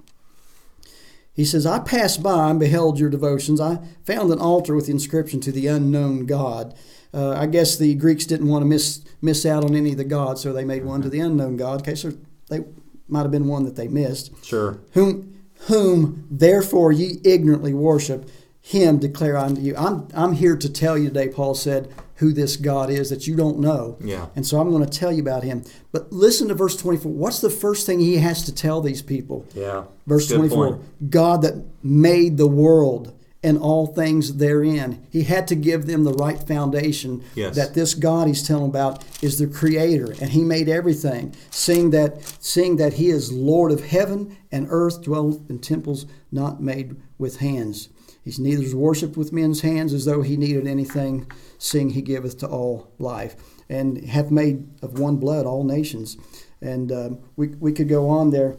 He 1.33 1.45
says, 1.45 1.65
I 1.65 1.79
passed 1.79 2.21
by 2.21 2.49
and 2.49 2.59
beheld 2.59 2.99
your 2.99 3.09
devotions. 3.09 3.61
I 3.61 3.79
found 4.03 4.31
an 4.31 4.39
altar 4.39 4.75
with 4.75 4.87
the 4.87 4.91
inscription 4.91 5.39
to 5.41 5.51
the 5.51 5.67
unknown 5.67 6.25
God. 6.25 6.75
Uh, 7.13 7.31
I 7.31 7.47
guess 7.47 7.77
the 7.77 7.95
Greeks 7.95 8.25
didn't 8.25 8.47
want 8.47 8.61
to 8.61 8.67
miss 8.67 9.03
miss 9.21 9.45
out 9.45 9.63
on 9.63 9.75
any 9.75 9.91
of 9.91 9.97
the 9.97 10.03
gods, 10.03 10.41
so 10.41 10.53
they 10.53 10.63
made 10.63 10.85
one 10.85 11.01
to 11.01 11.09
the 11.09 11.19
unknown 11.19 11.57
God. 11.57 11.81
Okay, 11.81 11.95
so 11.95 12.13
they 12.49 12.65
might 13.07 13.23
have 13.23 13.31
been 13.31 13.47
one 13.47 13.63
that 13.63 13.75
they 13.75 13.87
missed. 13.87 14.31
Sure. 14.45 14.79
Whom 14.93 15.39
whom 15.67 16.27
therefore 16.29 16.91
ye 16.91 17.19
ignorantly 17.23 17.73
worship, 17.73 18.29
him 18.61 18.99
declare 18.99 19.37
unto 19.37 19.61
you. 19.61 19.75
I'm 19.75 20.07
I'm 20.13 20.33
here 20.33 20.55
to 20.55 20.69
tell 20.69 20.97
you 20.97 21.07
today, 21.07 21.29
Paul 21.29 21.55
said, 21.55 21.93
who 22.19 22.33
this 22.33 22.57
God 22.57 22.89
is 22.89 23.09
that 23.09 23.27
you 23.27 23.35
don't 23.35 23.59
know. 23.59 23.97
Yeah. 24.01 24.27
And 24.35 24.45
so 24.45 24.59
I'm 24.59 24.69
going 24.71 24.85
to 24.85 24.99
tell 24.99 25.11
you 25.11 25.21
about 25.21 25.43
him. 25.43 25.63
But 25.93 26.11
listen 26.11 26.49
to 26.49 26.53
verse 26.53 26.75
24. 26.75 27.11
What's 27.11 27.39
the 27.39 27.49
first 27.49 27.85
thing 27.85 27.99
he 27.99 28.17
has 28.17 28.43
to 28.43 28.53
tell 28.53 28.81
these 28.81 29.01
people? 29.01 29.45
Yeah. 29.55 29.85
Verse 30.05 30.27
Good 30.27 30.35
24 30.35 30.67
point. 30.67 31.11
God 31.11 31.41
that 31.43 31.63
made 31.81 32.37
the 32.37 32.47
world 32.47 33.13
and 33.41 33.57
all 33.57 33.87
things 33.87 34.35
therein. 34.35 35.07
He 35.09 35.23
had 35.23 35.47
to 35.47 35.55
give 35.55 35.85
them 35.85 36.03
the 36.03 36.13
right 36.13 36.45
foundation 36.45 37.23
yes. 37.35 37.55
that 37.55 37.73
this 37.73 37.93
God 37.93 38.27
he's 38.27 38.45
telling 38.45 38.69
about 38.69 39.05
is 39.23 39.39
the 39.39 39.47
creator 39.47 40.13
and 40.19 40.31
he 40.31 40.43
made 40.43 40.67
everything. 40.67 41.33
Seeing 41.49 41.91
that 41.91 42.21
seeing 42.41 42.75
that 42.75 42.93
he 42.93 43.09
is 43.09 43.31
Lord 43.31 43.71
of 43.71 43.85
heaven 43.85 44.35
and 44.51 44.67
earth, 44.69 45.03
dwell 45.03 45.41
in 45.47 45.59
temples 45.59 46.05
not 46.33 46.61
made 46.61 46.97
with 47.17 47.37
hands. 47.37 47.87
He's 48.29 48.37
neither 48.37 48.77
worshipped 48.77 49.17
with 49.17 49.33
men's 49.33 49.61
hands 49.61 49.91
as 49.91 50.05
though 50.05 50.21
he 50.21 50.37
needed 50.37 50.67
anything, 50.67 51.25
seeing 51.57 51.89
he 51.89 52.03
giveth 52.03 52.37
to 52.37 52.47
all 52.47 52.91
life, 52.99 53.35
and 53.67 54.05
hath 54.05 54.29
made 54.29 54.67
of 54.83 54.99
one 54.99 55.17
blood 55.17 55.47
all 55.47 55.63
nations. 55.63 56.15
And 56.61 56.91
um, 56.91 57.19
we, 57.35 57.47
we 57.47 57.71
could 57.71 57.89
go 57.89 58.07
on 58.07 58.29
there. 58.29 58.57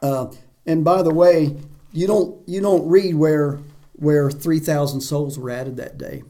Uh, 0.00 0.32
and 0.64 0.86
by 0.86 1.02
the 1.02 1.12
way, 1.12 1.54
you 1.92 2.06
don't 2.06 2.48
you 2.48 2.62
don't 2.62 2.88
read 2.88 3.16
where 3.16 3.60
where 3.92 4.30
three 4.30 4.58
thousand 4.58 5.02
souls 5.02 5.38
were 5.38 5.50
added 5.50 5.76
that 5.76 5.98
day. 5.98 6.22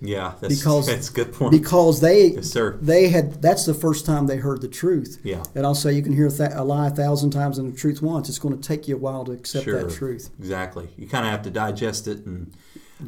Yeah, 0.00 0.34
that's, 0.40 0.56
because 0.56 0.86
that's 0.88 1.10
a 1.10 1.12
good 1.12 1.32
point. 1.32 1.52
Because 1.52 2.00
they 2.00 2.28
yes, 2.28 2.50
sir. 2.50 2.78
they 2.80 3.08
had 3.08 3.40
that's 3.42 3.64
the 3.64 3.74
first 3.74 4.06
time 4.06 4.26
they 4.26 4.36
heard 4.36 4.60
the 4.60 4.68
truth. 4.68 5.20
Yeah, 5.22 5.42
and 5.54 5.64
I'll 5.64 5.74
say 5.74 5.92
you 5.92 6.02
can 6.02 6.12
hear 6.12 6.28
a 6.28 6.64
lie 6.64 6.88
a 6.88 6.90
thousand 6.90 7.30
times 7.30 7.58
and 7.58 7.72
the 7.72 7.76
truth 7.76 8.02
once. 8.02 8.28
It's 8.28 8.38
going 8.38 8.58
to 8.58 8.66
take 8.66 8.88
you 8.88 8.96
a 8.96 8.98
while 8.98 9.24
to 9.24 9.32
accept 9.32 9.64
sure. 9.64 9.82
that 9.82 9.94
truth. 9.94 10.30
Exactly. 10.38 10.88
You 10.96 11.08
kind 11.08 11.24
of 11.24 11.30
have 11.30 11.42
to 11.42 11.50
digest 11.50 12.08
it, 12.08 12.26
and 12.26 12.52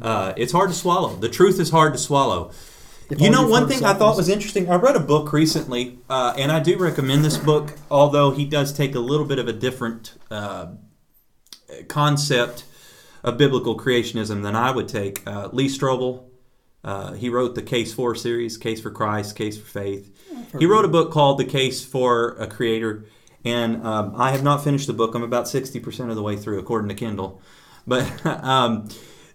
uh, 0.01 0.33
it's 0.37 0.51
hard 0.51 0.69
to 0.69 0.75
swallow. 0.75 1.15
The 1.15 1.29
truth 1.29 1.59
is 1.59 1.69
hard 1.69 1.93
to 1.93 1.99
swallow. 1.99 2.51
If 3.09 3.19
you 3.19 3.31
know, 3.31 3.47
one 3.47 3.67
thing 3.67 3.83
I 3.83 3.95
thought 3.95 4.15
was 4.17 4.29
interesting. 4.29 4.69
I 4.69 4.75
read 4.75 4.95
a 4.95 4.99
book 4.99 5.33
recently, 5.33 5.97
uh, 6.09 6.35
and 6.37 6.51
I 6.51 6.59
do 6.59 6.77
recommend 6.77 7.25
this 7.25 7.37
book, 7.37 7.73
although 7.89 8.29
he 8.29 8.45
does 8.45 8.71
take 8.71 8.93
a 8.93 8.99
little 8.99 9.25
bit 9.25 9.39
of 9.39 9.47
a 9.47 9.53
different 9.53 10.13
uh, 10.29 10.67
concept 11.87 12.65
of 13.23 13.37
biblical 13.37 13.77
creationism 13.77 14.43
than 14.43 14.55
I 14.55 14.69
would 14.69 14.87
take. 14.87 15.27
Uh, 15.27 15.49
Lee 15.51 15.67
Strobel 15.67 16.28
uh, 16.83 17.13
he 17.13 17.29
wrote 17.29 17.55
the 17.55 17.61
Case 17.61 17.93
for 17.93 18.15
series, 18.15 18.57
Case 18.57 18.81
for 18.81 18.91
Christ, 18.91 19.35
Case 19.35 19.57
for 19.57 19.67
Faith. 19.67 20.15
He 20.57 20.65
wrote 20.65 20.85
a 20.85 20.89
book 20.89 21.11
called 21.11 21.37
The 21.37 21.45
Case 21.45 21.83
for 21.83 22.35
a 22.39 22.47
Creator, 22.47 23.05
and 23.43 23.85
um, 23.85 24.13
I 24.15 24.31
have 24.31 24.43
not 24.43 24.63
finished 24.63 24.87
the 24.87 24.93
book. 24.93 25.13
I'm 25.13 25.23
about 25.23 25.45
60% 25.45 26.09
of 26.09 26.15
the 26.15 26.23
way 26.23 26.35
through, 26.35 26.59
according 26.59 26.89
to 26.89 26.95
Kindle. 26.95 27.41
But 27.85 28.25
um, 28.43 28.87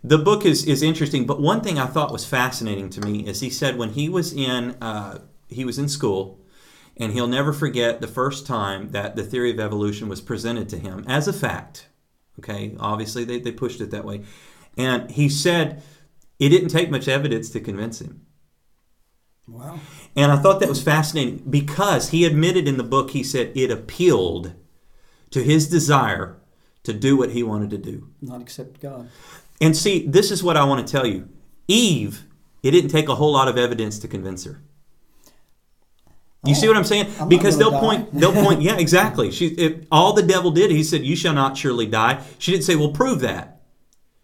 the 0.02 0.18
book 0.18 0.44
is, 0.44 0.66
is 0.66 0.82
interesting. 0.82 1.26
But 1.26 1.40
one 1.40 1.60
thing 1.60 1.78
I 1.78 1.86
thought 1.86 2.12
was 2.12 2.24
fascinating 2.24 2.90
to 2.90 3.00
me 3.00 3.26
is 3.26 3.40
he 3.40 3.50
said 3.50 3.76
when 3.76 3.90
he 3.90 4.08
was 4.08 4.32
in 4.32 4.76
uh, 4.80 5.20
he 5.48 5.64
was 5.64 5.78
in 5.78 5.88
school, 5.88 6.40
and 6.96 7.12
he'll 7.12 7.26
never 7.26 7.52
forget 7.52 8.00
the 8.00 8.08
first 8.08 8.46
time 8.46 8.90
that 8.90 9.16
the 9.16 9.22
theory 9.22 9.50
of 9.50 9.60
evolution 9.60 10.08
was 10.08 10.20
presented 10.20 10.68
to 10.70 10.78
him 10.78 11.04
as 11.06 11.28
a 11.28 11.32
fact. 11.32 11.88
Okay, 12.38 12.74
obviously 12.80 13.24
they, 13.24 13.38
they 13.38 13.52
pushed 13.52 13.80
it 13.80 13.90
that 13.90 14.04
way. 14.04 14.22
And 14.76 15.10
he 15.10 15.28
said 15.28 15.82
it 16.44 16.50
didn't 16.50 16.68
take 16.68 16.90
much 16.90 17.08
evidence 17.08 17.48
to 17.50 17.60
convince 17.60 18.00
him. 18.00 18.26
Wow. 19.46 19.78
And 20.16 20.30
I 20.30 20.36
thought 20.36 20.60
that 20.60 20.68
was 20.68 20.82
fascinating 20.82 21.38
because 21.48 22.10
he 22.10 22.24
admitted 22.24 22.68
in 22.68 22.76
the 22.76 22.84
book, 22.84 23.10
he 23.10 23.22
said 23.22 23.52
it 23.54 23.70
appealed 23.70 24.54
to 25.30 25.42
his 25.42 25.68
desire 25.68 26.36
to 26.82 26.92
do 26.92 27.16
what 27.16 27.30
he 27.30 27.42
wanted 27.42 27.70
to 27.70 27.78
do. 27.78 28.08
Not 28.20 28.40
accept 28.40 28.80
God. 28.80 29.08
And 29.60 29.76
see, 29.76 30.06
this 30.06 30.30
is 30.30 30.42
what 30.42 30.56
I 30.56 30.64
want 30.64 30.86
to 30.86 30.90
tell 30.90 31.06
you. 31.06 31.28
Eve, 31.66 32.24
it 32.62 32.70
didn't 32.72 32.90
take 32.90 33.08
a 33.08 33.14
whole 33.14 33.32
lot 33.32 33.48
of 33.48 33.58
evidence 33.58 33.98
to 34.00 34.08
convince 34.08 34.44
her. 34.44 34.62
You 36.44 36.50
oh, 36.50 36.54
see 36.54 36.68
what 36.68 36.76
I'm 36.76 36.84
saying? 36.84 37.06
I'm 37.18 37.28
because 37.28 37.56
they'll 37.56 37.70
die. 37.70 37.80
point, 37.80 38.12
they'll 38.12 38.32
point. 38.32 38.60
Yeah, 38.62 38.76
exactly. 38.76 39.30
She, 39.30 39.46
if, 39.48 39.86
all 39.90 40.12
the 40.12 40.22
devil 40.22 40.50
did, 40.50 40.70
he 40.70 40.84
said, 40.84 41.02
"You 41.02 41.16
shall 41.16 41.32
not 41.32 41.56
surely 41.56 41.86
die." 41.86 42.22
She 42.38 42.52
didn't 42.52 42.64
say, 42.64 42.76
"Well, 42.76 42.92
prove 42.92 43.20
that." 43.20 43.62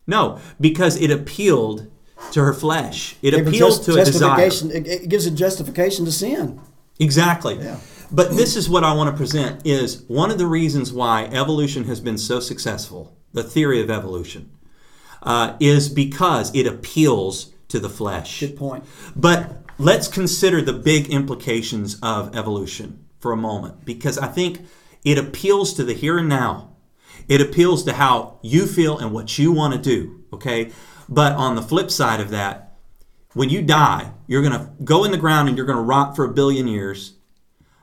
No, 0.06 0.38
because 0.60 1.00
it 1.00 1.10
appealed 1.10 1.89
to 2.32 2.42
her 2.42 2.52
flesh. 2.52 3.16
It 3.22 3.34
appeals 3.34 3.78
just, 3.78 3.84
to 3.84 4.00
a 4.00 4.04
desire. 4.04 4.50
It 4.74 5.08
gives 5.08 5.26
a 5.26 5.30
justification 5.30 6.04
to 6.04 6.12
sin. 6.12 6.60
Exactly. 6.98 7.58
Yeah. 7.58 7.78
But 8.12 8.32
this 8.32 8.56
is 8.56 8.68
what 8.68 8.84
I 8.84 8.92
want 8.92 9.10
to 9.10 9.16
present 9.16 9.66
is 9.66 10.02
one 10.08 10.30
of 10.30 10.38
the 10.38 10.46
reasons 10.46 10.92
why 10.92 11.24
evolution 11.26 11.84
has 11.84 12.00
been 12.00 12.18
so 12.18 12.40
successful, 12.40 13.16
the 13.32 13.42
theory 13.42 13.80
of 13.80 13.90
evolution, 13.90 14.50
uh, 15.22 15.56
is 15.60 15.88
because 15.88 16.54
it 16.54 16.66
appeals 16.66 17.52
to 17.68 17.78
the 17.78 17.88
flesh. 17.88 18.40
Good 18.40 18.56
point. 18.56 18.84
But 19.14 19.62
let's 19.78 20.08
consider 20.08 20.60
the 20.60 20.72
big 20.72 21.08
implications 21.08 21.98
of 22.02 22.36
evolution 22.36 23.04
for 23.20 23.32
a 23.32 23.36
moment, 23.36 23.84
because 23.84 24.18
I 24.18 24.26
think 24.26 24.60
it 25.04 25.18
appeals 25.18 25.72
to 25.74 25.84
the 25.84 25.94
here 25.94 26.18
and 26.18 26.28
now. 26.28 26.72
It 27.28 27.40
appeals 27.40 27.84
to 27.84 27.92
how 27.92 28.40
you 28.42 28.66
feel 28.66 28.98
and 28.98 29.12
what 29.12 29.38
you 29.38 29.52
want 29.52 29.72
to 29.74 29.78
do, 29.78 30.24
okay? 30.32 30.72
But 31.10 31.32
on 31.32 31.56
the 31.56 31.62
flip 31.62 31.90
side 31.90 32.20
of 32.20 32.30
that, 32.30 32.72
when 33.34 33.50
you 33.50 33.62
die, 33.62 34.12
you're 34.28 34.42
going 34.42 34.58
to 34.58 34.70
go 34.84 35.04
in 35.04 35.10
the 35.10 35.18
ground 35.18 35.48
and 35.48 35.58
you're 35.58 35.66
going 35.66 35.76
to 35.76 35.82
rot 35.82 36.14
for 36.14 36.24
a 36.24 36.32
billion 36.32 36.68
years. 36.68 37.14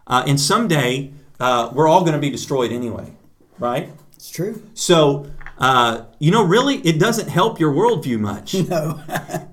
Uh, 0.08 0.24
and 0.26 0.40
someday, 0.40 1.12
uh, 1.40 1.70
we're 1.74 1.88
all 1.88 2.02
going 2.02 2.14
to 2.14 2.20
be 2.20 2.30
destroyed 2.30 2.72
anyway, 2.72 3.14
right? 3.60 3.90
It's 4.16 4.30
true. 4.30 4.64
So, 4.74 5.30
uh, 5.58 6.06
you 6.20 6.32
know, 6.32 6.44
really, 6.44 6.78
it 6.78 7.00
doesn't 7.00 7.28
help 7.28 7.60
your 7.60 7.74
worldview 7.74 8.20
much. 8.20 8.56
No. 8.68 9.02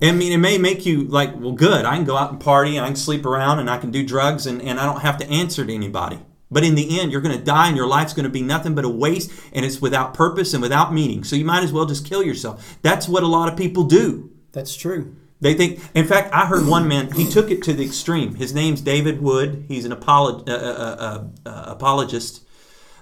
I 0.03 0.13
mean, 0.13 0.33
it 0.33 0.39
may 0.39 0.59
make 0.59 0.85
you 0.87 1.05
like, 1.05 1.35
well, 1.37 1.53
good, 1.53 1.85
I 1.85 1.97
can 1.97 2.05
go 2.05 2.17
out 2.17 2.31
and 2.31 2.41
party 2.41 2.77
and 2.77 2.85
I 2.85 2.89
can 2.89 2.97
sleep 2.97 3.25
around 3.25 3.59
and 3.59 3.71
I 3.71 3.79
can 3.79 3.91
do 3.91 4.05
drugs 4.05 4.47
and, 4.47 4.61
and 4.63 4.79
I 4.79 4.85
don't 4.85 5.01
have 5.01 5.19
to 5.19 5.29
answer 5.29 5.65
to 5.65 5.75
anybody. 5.75 6.19
But 6.55 6.63
in 6.63 6.77
the 6.77 7.01
end, 7.01 7.11
you're 7.11 7.21
going 7.21 7.37
to 7.37 7.45
die 7.45 7.67
and 7.67 7.77
your 7.77 7.89
life's 7.89 8.13
going 8.13 8.25
to 8.25 8.31
be 8.31 8.41
nothing 8.41 8.77
but 8.77 8.85
a 8.85 8.89
waste 8.89 9.33
and 9.53 9.67
it's 9.67 9.83
without 9.83 10.15
purpose 10.15 10.55
and 10.55 10.63
without 10.63 10.95
meaning. 10.95 11.25
So 11.25 11.35
you 11.35 11.45
might 11.45 11.65
as 11.65 11.73
well 11.73 11.85
just 11.85 12.07
kill 12.07 12.23
yourself. 12.23 12.79
That's 12.81 13.09
what 13.09 13.25
a 13.25 13.27
lot 13.27 13.53
of 13.53 13.59
people 13.59 13.83
do. 13.83 14.31
That's 14.53 14.77
true. 14.77 15.17
They 15.41 15.55
think, 15.55 15.81
in 15.95 16.07
fact, 16.07 16.33
I 16.33 16.47
heard 16.47 16.69
one 16.69 16.87
man, 16.87 17.11
he 17.11 17.29
took 17.29 17.51
it 17.51 17.61
to 17.65 17.73
the 17.73 17.85
extreme. 17.85 18.37
His 18.37 18.55
name's 18.55 18.81
David 18.81 19.21
Wood. 19.21 19.65
He's 19.67 19.85
an 19.85 19.91
apolog- 19.91 20.49
uh, 20.49 20.53
uh, 20.53 20.97
uh, 21.45 21.49
uh 21.49 21.65
apologist. 21.67 22.45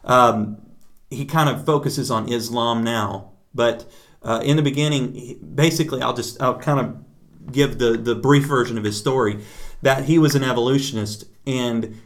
Um, 0.02 0.62
he 1.10 1.26
kind 1.26 1.50
of 1.50 1.66
focuses 1.66 2.10
on 2.10 2.32
Islam 2.32 2.82
now, 2.82 3.32
but 3.54 3.84
uh, 4.22 4.40
in 4.42 4.56
the 4.56 4.62
beginning, 4.62 5.38
basically, 5.54 6.00
I'll 6.00 6.14
just 6.14 6.40
I'll 6.40 6.58
kind 6.58 6.80
of 6.80 7.52
give 7.52 7.78
the 7.78 7.98
the 7.98 8.14
brief 8.14 8.46
version 8.46 8.78
of 8.78 8.84
his 8.84 8.96
story 8.96 9.44
that 9.82 10.06
he 10.06 10.18
was 10.18 10.34
an 10.34 10.42
evolutionist 10.42 11.26
and 11.46 12.00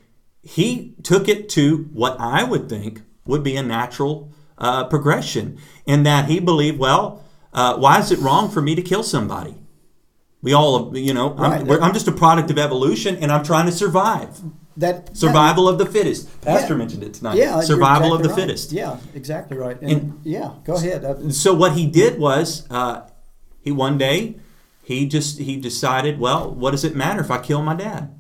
he 0.47 0.95
took 1.03 1.29
it 1.29 1.49
to 1.51 1.89
what 1.93 2.17
I 2.21 2.45
would 2.45 2.69
think 2.69 3.03
would 3.27 3.43
be 3.43 3.57
a 3.57 3.63
natural 3.63 4.33
uh, 4.59 4.85
progression, 4.85 5.59
in 5.87 6.05
that 6.05 6.29
he 6.31 6.41
believed, 6.41 6.79
well, 6.79 7.23
uh, 7.53 7.77
why 7.77 7.99
is 7.99 8.11
it 8.11 8.19
wrong 8.21 8.49
for 8.51 8.63
me 8.63 8.75
to 8.75 8.83
kill 8.83 9.03
somebody? 9.03 9.55
We 10.43 10.53
all, 10.53 10.97
you 10.97 11.13
know, 11.13 11.35
I'm, 11.37 11.51
Right. 11.51 11.67
we're, 11.67 11.81
I'm 11.81 11.93
just 11.93 12.09
a 12.09 12.13
product 12.13 12.51
of 12.51 12.59
evolution, 12.59 13.17
and 13.17 13.33
I'm 13.33 13.45
trying 13.45 13.67
to 13.67 13.73
survive. 13.73 14.41
That 14.77 15.07
that- 15.07 15.17
Survival 15.17 15.69
of 15.69 15.79
the 15.79 15.87
fittest. 15.87 16.29
Pastor 16.43 16.75
Yeah. 16.75 16.79
mentioned 16.79 17.03
it 17.03 17.15
tonight. 17.15 17.37
Yeah, 17.37 17.61
survival 17.61 18.15
of 18.15 18.23
the 18.23 18.29
right. 18.29 18.39
fittest. 18.39 18.73
Yeah, 18.73 18.99
exactly 19.15 19.57
right. 19.57 19.81
And, 19.83 19.91
And- 19.91 20.21
yeah, 20.23 20.51
go 20.65 20.75
ahead. 20.75 21.05
Uh, 21.05 21.31
So 21.31 21.53
what 21.55 21.73
he 21.73 21.87
did 21.87 22.19
was, 22.19 22.67
uh, 22.71 23.01
he 23.61 23.73
one 23.73 23.99
day, 23.99 24.37
he 24.83 25.07
just 25.09 25.39
he 25.39 25.57
decided, 25.57 26.21
well, 26.21 26.51
what 26.55 26.71
does 26.71 26.85
it 26.85 26.95
matter 26.95 27.21
if 27.21 27.31
I 27.31 27.39
kill 27.39 27.63
my 27.63 27.75
dad? 27.75 28.11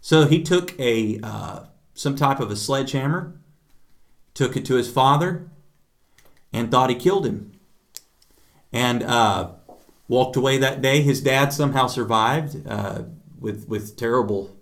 So 0.00 0.26
he 0.26 0.42
took 0.42 0.78
a 0.78 1.20
uh, 1.22 1.64
some 1.94 2.16
type 2.16 2.40
of 2.40 2.50
a 2.50 2.56
sledgehammer, 2.56 3.38
took 4.34 4.56
it 4.56 4.64
to 4.66 4.76
his 4.76 4.90
father, 4.90 5.50
and 6.52 6.70
thought 6.70 6.90
he 6.90 6.96
killed 6.96 7.26
him, 7.26 7.52
and 8.72 9.02
uh, 9.02 9.50
walked 10.08 10.36
away 10.36 10.58
that 10.58 10.80
day. 10.80 11.02
His 11.02 11.20
dad 11.20 11.52
somehow 11.52 11.86
survived 11.86 12.66
uh, 12.66 13.02
with 13.38 13.68
with 13.68 13.96
terrible, 13.96 14.56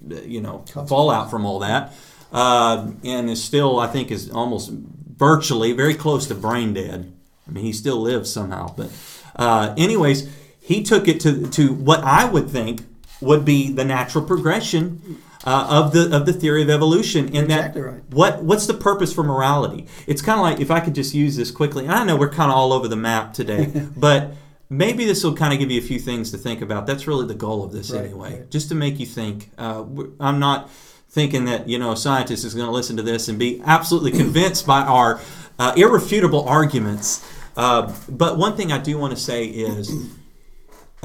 you 0.00 0.40
know, 0.40 0.64
fallout 0.88 1.30
from 1.30 1.44
all 1.44 1.58
that, 1.60 1.92
uh, 2.32 2.92
and 3.04 3.28
is 3.28 3.42
still, 3.42 3.80
I 3.80 3.88
think, 3.88 4.10
is 4.10 4.30
almost 4.30 4.70
virtually 4.70 5.72
very 5.72 5.94
close 5.94 6.26
to 6.28 6.34
brain 6.34 6.74
dead. 6.74 7.12
I 7.48 7.50
mean, 7.50 7.64
he 7.64 7.72
still 7.72 8.00
lives 8.00 8.32
somehow, 8.32 8.74
but 8.76 8.90
uh, 9.34 9.74
anyways, 9.76 10.28
he 10.60 10.82
took 10.82 11.08
it 11.08 11.20
to 11.20 11.48
to 11.48 11.72
what 11.72 12.04
I 12.04 12.24
would 12.24 12.48
think 12.48 12.82
would 13.26 13.44
be 13.44 13.70
the 13.72 13.84
natural 13.84 14.24
progression. 14.24 15.20
Uh, 15.44 15.64
of 15.70 15.92
the 15.92 16.16
of 16.16 16.26
the 16.26 16.32
theory 16.32 16.60
of 16.62 16.68
evolution, 16.68 17.26
and 17.26 17.44
Exactly 17.44 17.80
that 17.80 17.86
right. 17.88 18.02
what 18.10 18.42
what's 18.42 18.66
the 18.66 18.74
purpose 18.74 19.12
for 19.12 19.22
morality? 19.22 19.86
It's 20.08 20.20
kind 20.20 20.40
of 20.40 20.42
like 20.42 20.58
if 20.58 20.72
I 20.72 20.80
could 20.80 20.94
just 20.96 21.14
use 21.14 21.36
this 21.36 21.52
quickly. 21.52 21.84
And 21.84 21.92
I 21.92 22.02
know 22.02 22.16
we're 22.16 22.30
kind 22.30 22.50
of 22.50 22.56
all 22.56 22.72
over 22.72 22.88
the 22.88 22.96
map 22.96 23.32
today, 23.32 23.70
but 23.96 24.32
maybe 24.68 25.04
this 25.04 25.22
will 25.22 25.36
kind 25.36 25.52
of 25.52 25.60
give 25.60 25.70
you 25.70 25.78
a 25.78 25.84
few 25.84 26.00
things 26.00 26.32
to 26.32 26.36
think 26.38 26.62
about. 26.62 26.84
That's 26.88 27.06
really 27.06 27.28
the 27.28 27.36
goal 27.36 27.62
of 27.62 27.70
this 27.70 27.92
Right, 27.92 28.06
anyway, 28.06 28.40
right. 28.40 28.50
just 28.50 28.70
to 28.70 28.74
make 28.74 28.98
you 28.98 29.06
think. 29.06 29.50
Uh, 29.56 29.84
I'm 30.18 30.40
not 30.40 30.68
thinking 31.10 31.44
that 31.44 31.68
you 31.68 31.78
know 31.78 31.92
a 31.92 31.96
scientist 31.96 32.44
is 32.44 32.52
going 32.52 32.66
to 32.66 32.72
listen 32.72 32.96
to 32.96 33.04
this 33.04 33.28
and 33.28 33.38
be 33.38 33.62
absolutely 33.64 34.10
convinced 34.22 34.66
by 34.66 34.80
our 34.80 35.20
uh, 35.60 35.74
irrefutable 35.76 36.42
arguments. 36.48 37.24
Uh, 37.56 37.94
but 38.08 38.36
one 38.36 38.56
thing 38.56 38.72
I 38.72 38.78
do 38.78 38.98
want 38.98 39.14
to 39.14 39.20
say 39.20 39.44
is. 39.44 39.92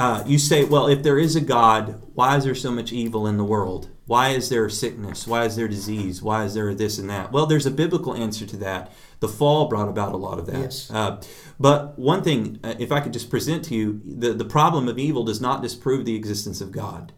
Uh, 0.01 0.23
you 0.25 0.39
say, 0.39 0.65
well, 0.65 0.87
if 0.87 1.03
there 1.03 1.19
is 1.19 1.35
a 1.35 1.41
God, 1.41 2.01
why 2.15 2.35
is 2.35 2.43
there 2.43 2.55
so 2.55 2.71
much 2.71 2.91
evil 2.91 3.27
in 3.27 3.37
the 3.37 3.43
world? 3.43 3.89
Why 4.07 4.29
is 4.29 4.49
there 4.49 4.67
sickness? 4.67 5.27
Why 5.27 5.45
is 5.45 5.55
there 5.55 5.67
disease? 5.67 6.23
Why 6.23 6.43
is 6.45 6.55
there 6.55 6.73
this 6.73 6.97
and 6.97 7.07
that? 7.11 7.31
Well, 7.31 7.45
there's 7.45 7.67
a 7.67 7.71
biblical 7.71 8.15
answer 8.15 8.47
to 8.47 8.57
that. 8.57 8.91
The 9.19 9.27
fall 9.27 9.67
brought 9.67 9.89
about 9.89 10.13
a 10.13 10.17
lot 10.17 10.39
of 10.39 10.47
that. 10.47 10.59
Yes. 10.59 10.89
Uh, 10.89 11.21
but 11.59 11.99
one 11.99 12.23
thing, 12.23 12.59
uh, 12.63 12.73
if 12.79 12.91
I 12.91 12.99
could 12.99 13.13
just 13.13 13.29
present 13.29 13.63
to 13.65 13.75
you, 13.75 14.01
the, 14.03 14.33
the 14.33 14.43
problem 14.43 14.87
of 14.87 14.97
evil 14.97 15.23
does 15.23 15.39
not 15.39 15.61
disprove 15.61 16.05
the 16.05 16.15
existence 16.15 16.61
of 16.61 16.71
God. 16.71 17.13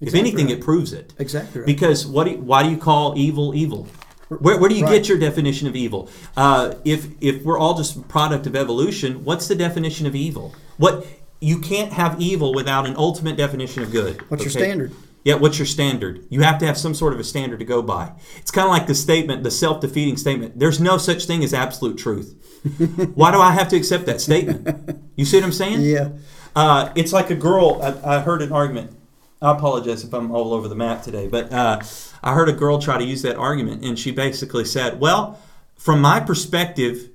if 0.00 0.14
anything, 0.14 0.46
right. 0.46 0.56
it 0.56 0.64
proves 0.64 0.94
it. 0.94 1.12
Exactly 1.18 1.60
right. 1.60 1.66
Because 1.66 2.06
what? 2.06 2.24
Do 2.24 2.30
you, 2.30 2.38
why 2.38 2.62
do 2.62 2.70
you 2.70 2.78
call 2.78 3.18
evil 3.18 3.54
evil? 3.54 3.86
Where, 4.28 4.58
where 4.58 4.68
do 4.68 4.76
you 4.76 4.84
Right. 4.84 4.96
get 5.02 5.08
your 5.08 5.18
definition 5.18 5.68
of 5.68 5.76
evil? 5.76 6.08
Uh, 6.36 6.74
if 6.84 7.08
if 7.20 7.42
we're 7.44 7.58
all 7.58 7.74
just 7.74 7.96
a 7.96 8.00
product 8.00 8.46
of 8.46 8.54
evolution, 8.56 9.24
what's 9.24 9.46
the 9.48 9.54
definition 9.54 10.06
of 10.06 10.14
evil? 10.14 10.54
What 10.78 11.06
you 11.40 11.60
can't 11.60 11.92
have 11.92 12.20
evil 12.20 12.54
without 12.54 12.86
an 12.86 12.96
ultimate 12.96 13.36
definition 13.36 13.82
of 13.82 13.90
good. 13.90 14.28
What's 14.30 14.44
your 14.44 14.50
standard? 14.50 14.92
Yeah, 15.24 15.34
what's 15.34 15.58
your 15.58 15.66
standard? 15.66 16.24
You 16.30 16.40
have 16.40 16.58
to 16.58 16.66
have 16.66 16.78
some 16.78 16.94
sort 16.94 17.12
of 17.12 17.20
a 17.20 17.24
standard 17.24 17.58
to 17.58 17.64
go 17.64 17.82
by. 17.82 18.12
It's 18.36 18.50
kind 18.50 18.64
of 18.64 18.70
like 18.70 18.86
the 18.86 18.94
statement, 18.94 19.42
the 19.42 19.50
self-defeating 19.50 20.16
statement. 20.16 20.58
There's 20.58 20.80
no 20.80 20.96
such 20.96 21.26
thing 21.26 21.44
as 21.44 21.52
absolute 21.52 21.98
truth. 21.98 22.34
Why 23.14 23.32
do 23.32 23.38
I 23.38 23.52
have 23.52 23.68
to 23.68 23.76
accept 23.76 24.06
that 24.06 24.20
statement? 24.20 24.98
You 25.16 25.24
see 25.24 25.36
what 25.36 25.44
I'm 25.44 25.52
saying? 25.52 25.82
Yeah. 25.82 26.10
Uh, 26.56 26.92
it's 26.94 27.12
like 27.12 27.30
a 27.30 27.34
girl. 27.34 27.80
I, 27.82 28.16
I 28.16 28.20
heard 28.20 28.42
an 28.42 28.52
argument. 28.52 28.96
I 29.40 29.52
apologize 29.52 30.02
if 30.02 30.12
I'm 30.12 30.30
all 30.30 30.52
over 30.52 30.66
the 30.66 30.74
map 30.74 31.02
today, 31.02 31.28
but 31.28 31.52
uh, 31.52 31.80
I 32.22 32.34
heard 32.34 32.48
a 32.48 32.52
girl 32.52 32.78
try 32.78 32.98
to 32.98 33.04
use 33.04 33.22
that 33.22 33.36
argument, 33.36 33.84
and 33.84 33.98
she 33.98 34.10
basically 34.10 34.64
said, 34.64 34.98
"Well, 34.98 35.38
from 35.76 36.00
my 36.00 36.18
perspective, 36.18 37.10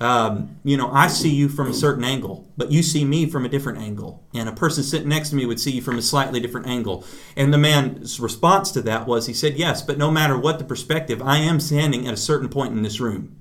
um, 0.00 0.60
you 0.62 0.76
know, 0.76 0.90
I 0.92 1.08
see 1.08 1.30
you 1.30 1.48
from 1.48 1.68
a 1.68 1.74
certain 1.74 2.04
angle, 2.04 2.48
but 2.56 2.70
you 2.70 2.82
see 2.82 3.04
me 3.04 3.28
from 3.28 3.44
a 3.44 3.48
different 3.48 3.78
angle, 3.78 4.24
and 4.32 4.48
a 4.48 4.52
person 4.52 4.84
sitting 4.84 5.08
next 5.08 5.30
to 5.30 5.36
me 5.36 5.44
would 5.44 5.58
see 5.60 5.72
you 5.72 5.82
from 5.82 5.98
a 5.98 6.02
slightly 6.02 6.38
different 6.40 6.66
angle." 6.68 7.04
And 7.36 7.52
the 7.52 7.58
man's 7.58 8.20
response 8.20 8.70
to 8.72 8.82
that 8.82 9.06
was, 9.06 9.26
he 9.26 9.34
said, 9.34 9.56
"Yes, 9.56 9.82
but 9.82 9.98
no 9.98 10.10
matter 10.10 10.38
what 10.38 10.58
the 10.58 10.64
perspective, 10.64 11.20
I 11.22 11.38
am 11.38 11.58
standing 11.60 12.06
at 12.06 12.14
a 12.14 12.18
certain 12.18 12.48
point 12.48 12.74
in 12.74 12.82
this 12.82 13.00
room." 13.00 13.40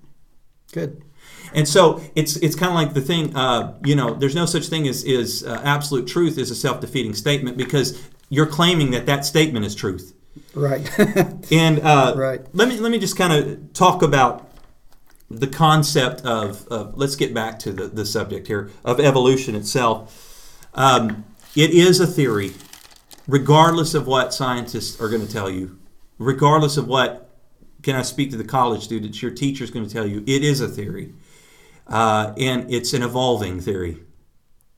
Good. 0.71 1.03
And 1.53 1.67
so 1.67 2.01
it's 2.15 2.35
it's 2.37 2.55
kind 2.55 2.69
of 2.71 2.75
like 2.75 2.93
the 2.93 3.01
thing, 3.01 3.35
uh, 3.35 3.77
you 3.85 3.95
know, 3.95 4.13
there's 4.13 4.35
no 4.35 4.45
such 4.45 4.67
thing 4.67 4.87
as, 4.87 5.05
as 5.05 5.43
uh, 5.43 5.61
absolute 5.63 6.07
truth 6.07 6.37
as 6.37 6.51
a 6.51 6.55
self 6.55 6.81
defeating 6.81 7.13
statement 7.13 7.55
because 7.57 8.01
you're 8.29 8.47
claiming 8.47 8.91
that 8.91 9.05
that 9.05 9.25
statement 9.25 9.65
is 9.65 9.73
truth. 9.75 10.13
Right. 10.53 10.89
And 11.51 11.79
uh, 11.79 12.13
Right. 12.17 12.41
let 12.53 12.67
me 12.67 12.79
let 12.79 12.91
me 12.91 12.99
just 12.99 13.15
kind 13.15 13.31
of 13.31 13.73
talk 13.73 14.01
about 14.01 14.46
the 15.29 15.47
concept 15.47 16.21
of, 16.21 16.67
of 16.67 16.97
let's 16.97 17.15
get 17.15 17.33
back 17.33 17.59
to 17.59 17.73
the, 17.73 17.87
the 17.87 18.05
subject 18.05 18.47
here 18.47 18.71
of 18.85 18.99
evolution 18.99 19.55
itself. 19.55 20.59
Um, 20.73 21.25
it 21.55 21.71
is 21.71 21.99
a 21.99 22.07
theory, 22.07 22.53
regardless 23.27 23.93
of 23.93 24.07
what 24.07 24.33
scientists 24.33 25.01
are 25.01 25.09
going 25.09 25.25
to 25.25 25.31
tell 25.31 25.49
you, 25.49 25.77
regardless 26.17 26.77
of 26.77 26.87
what 26.87 27.29
can 27.83 27.95
I 27.95 28.01
speak 28.03 28.31
to 28.31 28.37
the 28.37 28.43
college 28.43 28.83
students, 28.83 29.21
your 29.21 29.31
teacher's 29.31 29.69
going 29.69 29.85
to 29.85 29.93
tell 29.93 30.05
you. 30.05 30.23
It 30.25 30.43
is 30.43 30.61
a 30.61 30.67
theory, 30.67 31.13
uh, 31.87 32.33
and 32.37 32.71
it's 32.71 32.93
an 32.93 33.03
evolving 33.03 33.59
theory. 33.59 33.99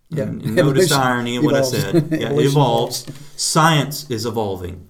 Yeah. 0.09 0.23
And, 0.23 0.41
and 0.41 0.55
notice 0.55 0.89
the 0.89 0.95
irony 0.95 1.35
in 1.35 1.45
what 1.45 1.53
I 1.53 1.61
said. 1.61 2.07
Yeah, 2.11 2.31
it 2.31 2.45
evolves. 2.45 3.05
Science 3.35 4.09
is 4.09 4.25
evolving. 4.25 4.88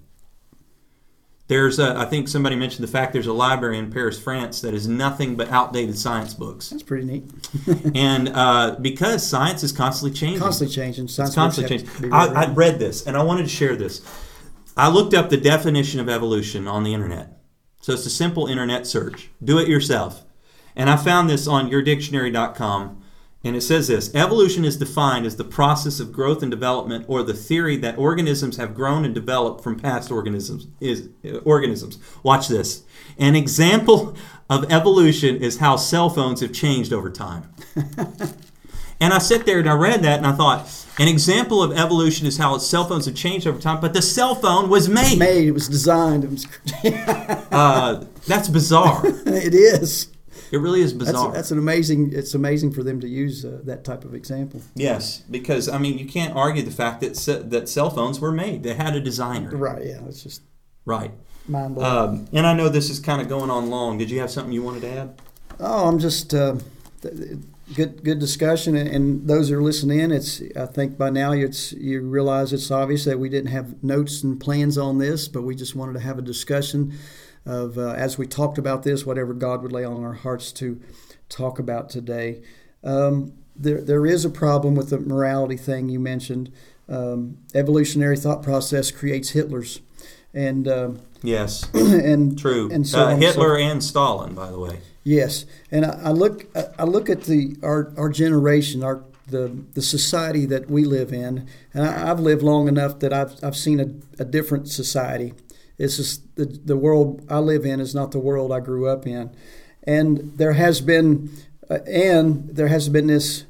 There's, 1.50 1.80
a, 1.80 1.97
I 1.97 2.06
think 2.06 2.28
somebody 2.28 2.56
mentioned 2.56 2.88
the 2.88 2.91
fact 2.91 3.12
there's 3.12 3.26
a 3.26 3.34
library 3.34 3.80
in 3.80 3.91
Paris, 3.91 4.20
France, 4.20 4.62
that 4.62 4.76
is 4.76 4.88
nothing 4.88 5.36
but 5.36 5.50
outdated 5.50 5.97
science 5.97 6.36
books, 6.36 6.70
That's 6.70 6.84
pretty 6.84 7.06
neat. 7.06 7.24
and 7.95 8.30
uh, 8.30 8.76
because 8.80 9.28
science 9.28 9.64
is 9.64 9.72
constantly 9.72 10.16
changing, 10.16 10.41
Constantly 10.41 10.76
changing. 10.76 11.08
Science 11.08 11.30
it's 11.32 11.36
constantly 11.36 11.80
changing. 11.80 12.14
I, 12.14 12.28
read. 12.28 12.38
I 12.38 12.54
read 12.54 12.80
this, 12.80 13.08
and 13.08 13.18
I 13.18 13.24
wanted 13.24 13.43
to 13.43 13.50
share 13.50 13.76
this. 13.76 14.06
I 14.78 14.89
looked 14.89 15.16
up 15.16 15.32
the 15.32 15.38
definition 15.38 16.00
of 16.00 16.08
evolution 16.08 16.68
on 16.68 16.84
the 16.84 16.93
internet, 16.93 17.39
so 17.82 17.93
it's 17.93 18.06
a 18.06 18.12
simple 18.12 18.45
internet 18.45 18.86
search. 18.86 19.32
Do 19.43 19.58
it 19.58 19.68
yourself, 19.68 20.26
and 20.76 20.88
I 20.88 20.97
found 20.97 21.32
this 21.32 21.47
on 21.47 21.72
yourdictionary.com. 21.72 22.99
And 23.44 23.56
it 23.56 23.62
says 23.62 23.88
this 23.88 24.14
Evolution 24.14 24.66
is 24.66 24.78
defined 24.78 25.26
as 25.26 25.38
the 25.38 25.44
process 25.44 26.00
of 26.00 26.12
growth 26.12 26.42
and 26.42 26.52
development 26.52 27.06
or 27.08 27.24
the 27.24 27.34
theory 27.34 27.78
that 27.78 27.98
organisms 27.98 28.58
have 28.58 28.76
grown 28.76 29.06
and 29.06 29.16
developed 29.16 29.64
from 29.64 29.80
past 29.80 30.12
organisms. 30.12 30.68
Is, 30.80 31.10
uh, 31.26 31.38
organisms. 31.40 32.00
Watch 32.24 32.48
this. 32.48 32.84
An 33.18 33.36
example 33.36 34.16
of 34.50 34.70
evolution 34.72 35.38
is 35.38 35.60
how 35.60 35.78
cell 35.78 36.10
phones 36.10 36.42
have 36.42 36.52
changed 36.52 36.92
over 36.92 37.10
time. 37.10 37.54
and 39.00 39.14
I 39.14 39.20
sat 39.20 39.46
there 39.46 39.60
and 39.60 39.70
I 39.70 39.74
read 39.74 40.04
that 40.04 40.18
and 40.18 40.28
I 40.28 40.34
thought, 40.34 40.68
an 40.98 41.08
example 41.08 41.64
of 41.64 41.72
evolution 41.78 42.28
is 42.28 42.38
how 42.38 42.58
cell 42.58 42.86
phones 42.86 43.06
have 43.06 43.16
changed 43.16 43.48
over 43.48 43.60
time, 43.60 43.80
but 43.80 43.94
the 43.94 44.02
cell 44.02 44.36
phone 44.36 44.70
was 44.70 44.90
made. 44.90 45.18
Made. 45.18 45.48
It 45.48 45.52
was 45.52 45.70
designed. 45.70 46.26
It 46.26 46.30
was. 46.30 46.48
Uh, 47.52 48.06
that's 48.28 48.48
bizarre. 48.48 49.02
it 49.06 49.56
is. 49.56 50.08
It 50.52 50.58
really 50.58 50.82
is 50.82 50.93
bizarre. 50.93 51.32
that's 51.32 51.52
an 51.52 51.58
amazing. 51.58 52.12
It's 52.14 52.34
amazing 52.34 52.72
for 52.74 52.84
them 52.84 53.00
to 53.02 53.08
use 53.08 53.45
uh, 53.45 53.60
that 53.66 53.84
type 53.84 54.04
of 54.04 54.14
example. 54.16 54.62
Yes, 54.76 55.20
because 55.30 55.70
I 55.70 55.78
mean, 55.78 55.97
you 55.97 56.06
can't 56.06 56.36
argue 56.36 56.64
the 56.64 56.72
fact 56.72 57.02
that 57.02 57.16
ce- 57.16 57.43
that 57.50 57.70
cell 57.70 57.89
phones 57.89 58.20
were 58.20 58.32
made. 58.32 58.64
They 58.64 58.74
had 58.74 58.95
a 58.95 59.00
designer, 59.00 59.50
Right. 59.56 59.86
Yeah. 59.86 60.00
It's 60.08 60.24
just 60.24 60.41
right? 60.86 61.12
mind 61.47 61.76
blowing. 61.76 61.97
Um, 62.22 62.28
and 62.34 62.45
I 62.47 62.54
know 62.54 62.70
this 62.70 62.89
is 62.89 63.00
kind 63.00 63.22
of 63.22 63.28
going 63.30 63.50
on 63.50 63.70
long. 63.70 63.97
Did 63.97 64.10
you 64.10 64.20
have 64.20 64.32
something 64.32 64.52
you 64.54 64.64
wanted 64.64 64.82
to 64.82 64.89
add? 64.89 65.22
Oh, 65.60 65.88
I'm 65.88 66.00
just 66.00 66.34
uh, 66.34 66.56
th- 67.02 67.16
th- 67.16 67.38
good 67.76 68.04
good 68.04 68.18
discussion, 68.20 68.76
and, 68.76 68.89
and 68.89 69.28
those 69.28 69.50
that 69.50 69.56
are 69.56 69.62
listening 69.62 70.00
in, 70.00 70.12
it's 70.12 70.41
I 70.56 70.66
think 70.66 70.97
by 70.97 71.10
now 71.12 71.32
it's 71.34 71.74
you 71.74 72.02
realize 72.02 72.54
it's 72.54 72.72
obvious 72.72 73.06
that 73.06 73.20
we 73.20 73.30
didn't 73.30 73.52
have 73.52 73.84
notes 73.84 74.24
and 74.24 74.39
plans 74.39 74.78
on 74.78 74.97
this, 74.97 75.28
but 75.28 75.43
we 75.43 75.54
just 75.56 75.76
wanted 75.76 75.93
to 75.93 76.00
have 76.00 76.18
a 76.18 76.22
discussion 76.24 76.93
of 77.46 77.78
uh, 77.78 77.92
as 77.92 78.18
we 78.18 78.28
talked 78.28 78.58
about 78.58 78.84
this, 78.84 79.06
whatever 79.06 79.34
God 79.34 79.62
would 79.64 79.72
lay 79.72 79.84
on 79.84 80.04
our 80.04 80.14
hearts 80.14 80.52
to 80.54 80.80
talk 81.30 81.60
about 81.60 81.90
today. 81.90 82.42
Um, 82.84 83.34
there 83.56 83.82
there 83.82 84.06
is 84.06 84.26
a 84.26 84.30
problem 84.30 84.76
with 84.76 84.90
the 84.90 85.00
morality 85.00 85.58
thing 85.58 85.90
you 85.90 86.00
mentioned. 86.00 86.52
Um, 86.88 87.38
evolutionary 87.54 88.18
thought 88.18 88.42
process 88.42 88.90
creates 88.92 89.32
Hitlers. 89.34 89.80
and 90.34 90.68
um, 90.68 91.00
Yes, 91.22 91.70
and 91.74 92.38
true. 92.40 92.70
and 92.72 92.88
so 92.88 93.00
uh, 93.02 93.06
on 93.08 93.12
and 93.14 93.22
so 93.24 93.28
Hitler 93.30 93.58
and 93.58 93.84
Stalin, 93.84 94.34
by 94.34 94.50
the 94.50 94.60
way. 94.60 94.80
Yes, 95.04 95.46
and 95.72 95.86
I, 95.86 96.00
I 96.06 96.12
look 96.12 96.46
I- 96.56 96.70
I 96.80 96.84
look 96.86 97.10
at 97.10 97.24
the 97.24 97.56
our, 97.62 97.94
our 97.98 98.10
generation, 98.10 98.84
our 98.84 99.04
the 99.28 99.52
the 99.74 99.82
society 99.82 100.46
that 100.48 100.70
we 100.70 100.86
live 100.86 101.12
in, 101.14 101.48
and 101.74 101.86
I, 101.86 102.10
I've 102.10 102.20
lived 102.22 102.42
long 102.42 102.68
enough 102.68 103.00
that 103.00 103.12
I've 103.14 103.36
I've 103.44 103.56
seen 103.58 103.80
a, 103.80 104.22
a 104.22 104.26
different 104.26 104.70
society. 104.70 105.34
It's 105.80 105.98
just 105.98 106.36
the 106.36 106.46
the 106.46 106.78
world 106.78 107.26
I 107.30 107.40
live 107.40 107.66
in 107.66 107.80
is 107.80 107.96
not 107.96 108.12
the 108.12 108.20
world 108.20 108.52
I 108.52 108.60
grew 108.60 108.88
up 108.88 109.08
in, 109.08 109.32
and 109.84 110.38
there 110.38 110.54
has 110.54 110.82
been 110.82 111.32
uh, 111.70 111.80
and 111.88 112.50
there 112.50 112.68
has 112.68 112.90
been 112.90 113.08
this 113.08 113.46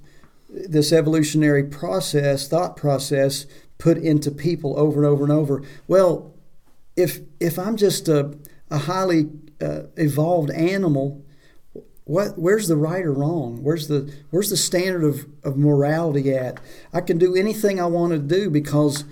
this 0.50 0.92
evolutionary 0.92 1.64
process, 1.64 2.48
thought 2.48 2.76
process, 2.76 3.46
put 3.78 3.98
into 3.98 4.32
people 4.32 4.80
over 4.80 5.00
and 5.00 5.06
over 5.06 5.24
and 5.24 5.34
over. 5.34 5.64
Well, 5.88 6.36
if 6.96 7.20
if 7.40 7.58
I'm 7.58 7.78
just 7.78 8.08
a, 8.08 8.38
a 8.70 8.80
highly 8.80 9.30
uh, 9.62 9.84
evolved 9.98 10.52
animal, 10.52 11.26
what 12.04 12.38
where's 12.38 12.68
the 12.68 12.76
right 12.76 13.06
or 13.06 13.14
wrong? 13.14 13.64
Where's 13.64 13.88
the 13.88 14.14
where's 14.32 14.50
the 14.50 14.58
standard 14.58 15.04
of, 15.04 15.26
of 15.44 15.58
morality 15.58 16.34
at? 16.34 16.60
I 16.94 17.02
can 17.02 17.18
do 17.18 17.36
anything 17.36 17.80
I 17.80 17.86
want 17.86 18.12
to 18.14 18.20
do 18.20 18.50
because 18.50 19.06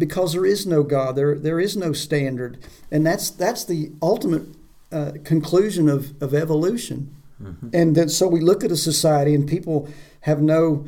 because 0.00 0.32
there 0.32 0.46
is 0.46 0.66
no 0.66 0.82
God. 0.82 1.14
There 1.14 1.36
there 1.36 1.60
is 1.60 1.76
no 1.76 1.92
standard, 1.92 2.58
and 2.90 3.06
that's 3.06 3.30
that's 3.30 3.64
the 3.64 3.92
ultimate 4.02 4.46
uh, 4.90 5.12
conclusion 5.22 5.88
of, 5.88 6.20
of 6.20 6.34
evolution. 6.34 7.14
And 7.72 7.96
then 7.96 8.08
so 8.08 8.28
we 8.28 8.40
look 8.40 8.64
at 8.64 8.70
a 8.70 8.76
society 8.76 9.34
and 9.34 9.48
people 9.48 9.88
have 10.22 10.42
no 10.42 10.84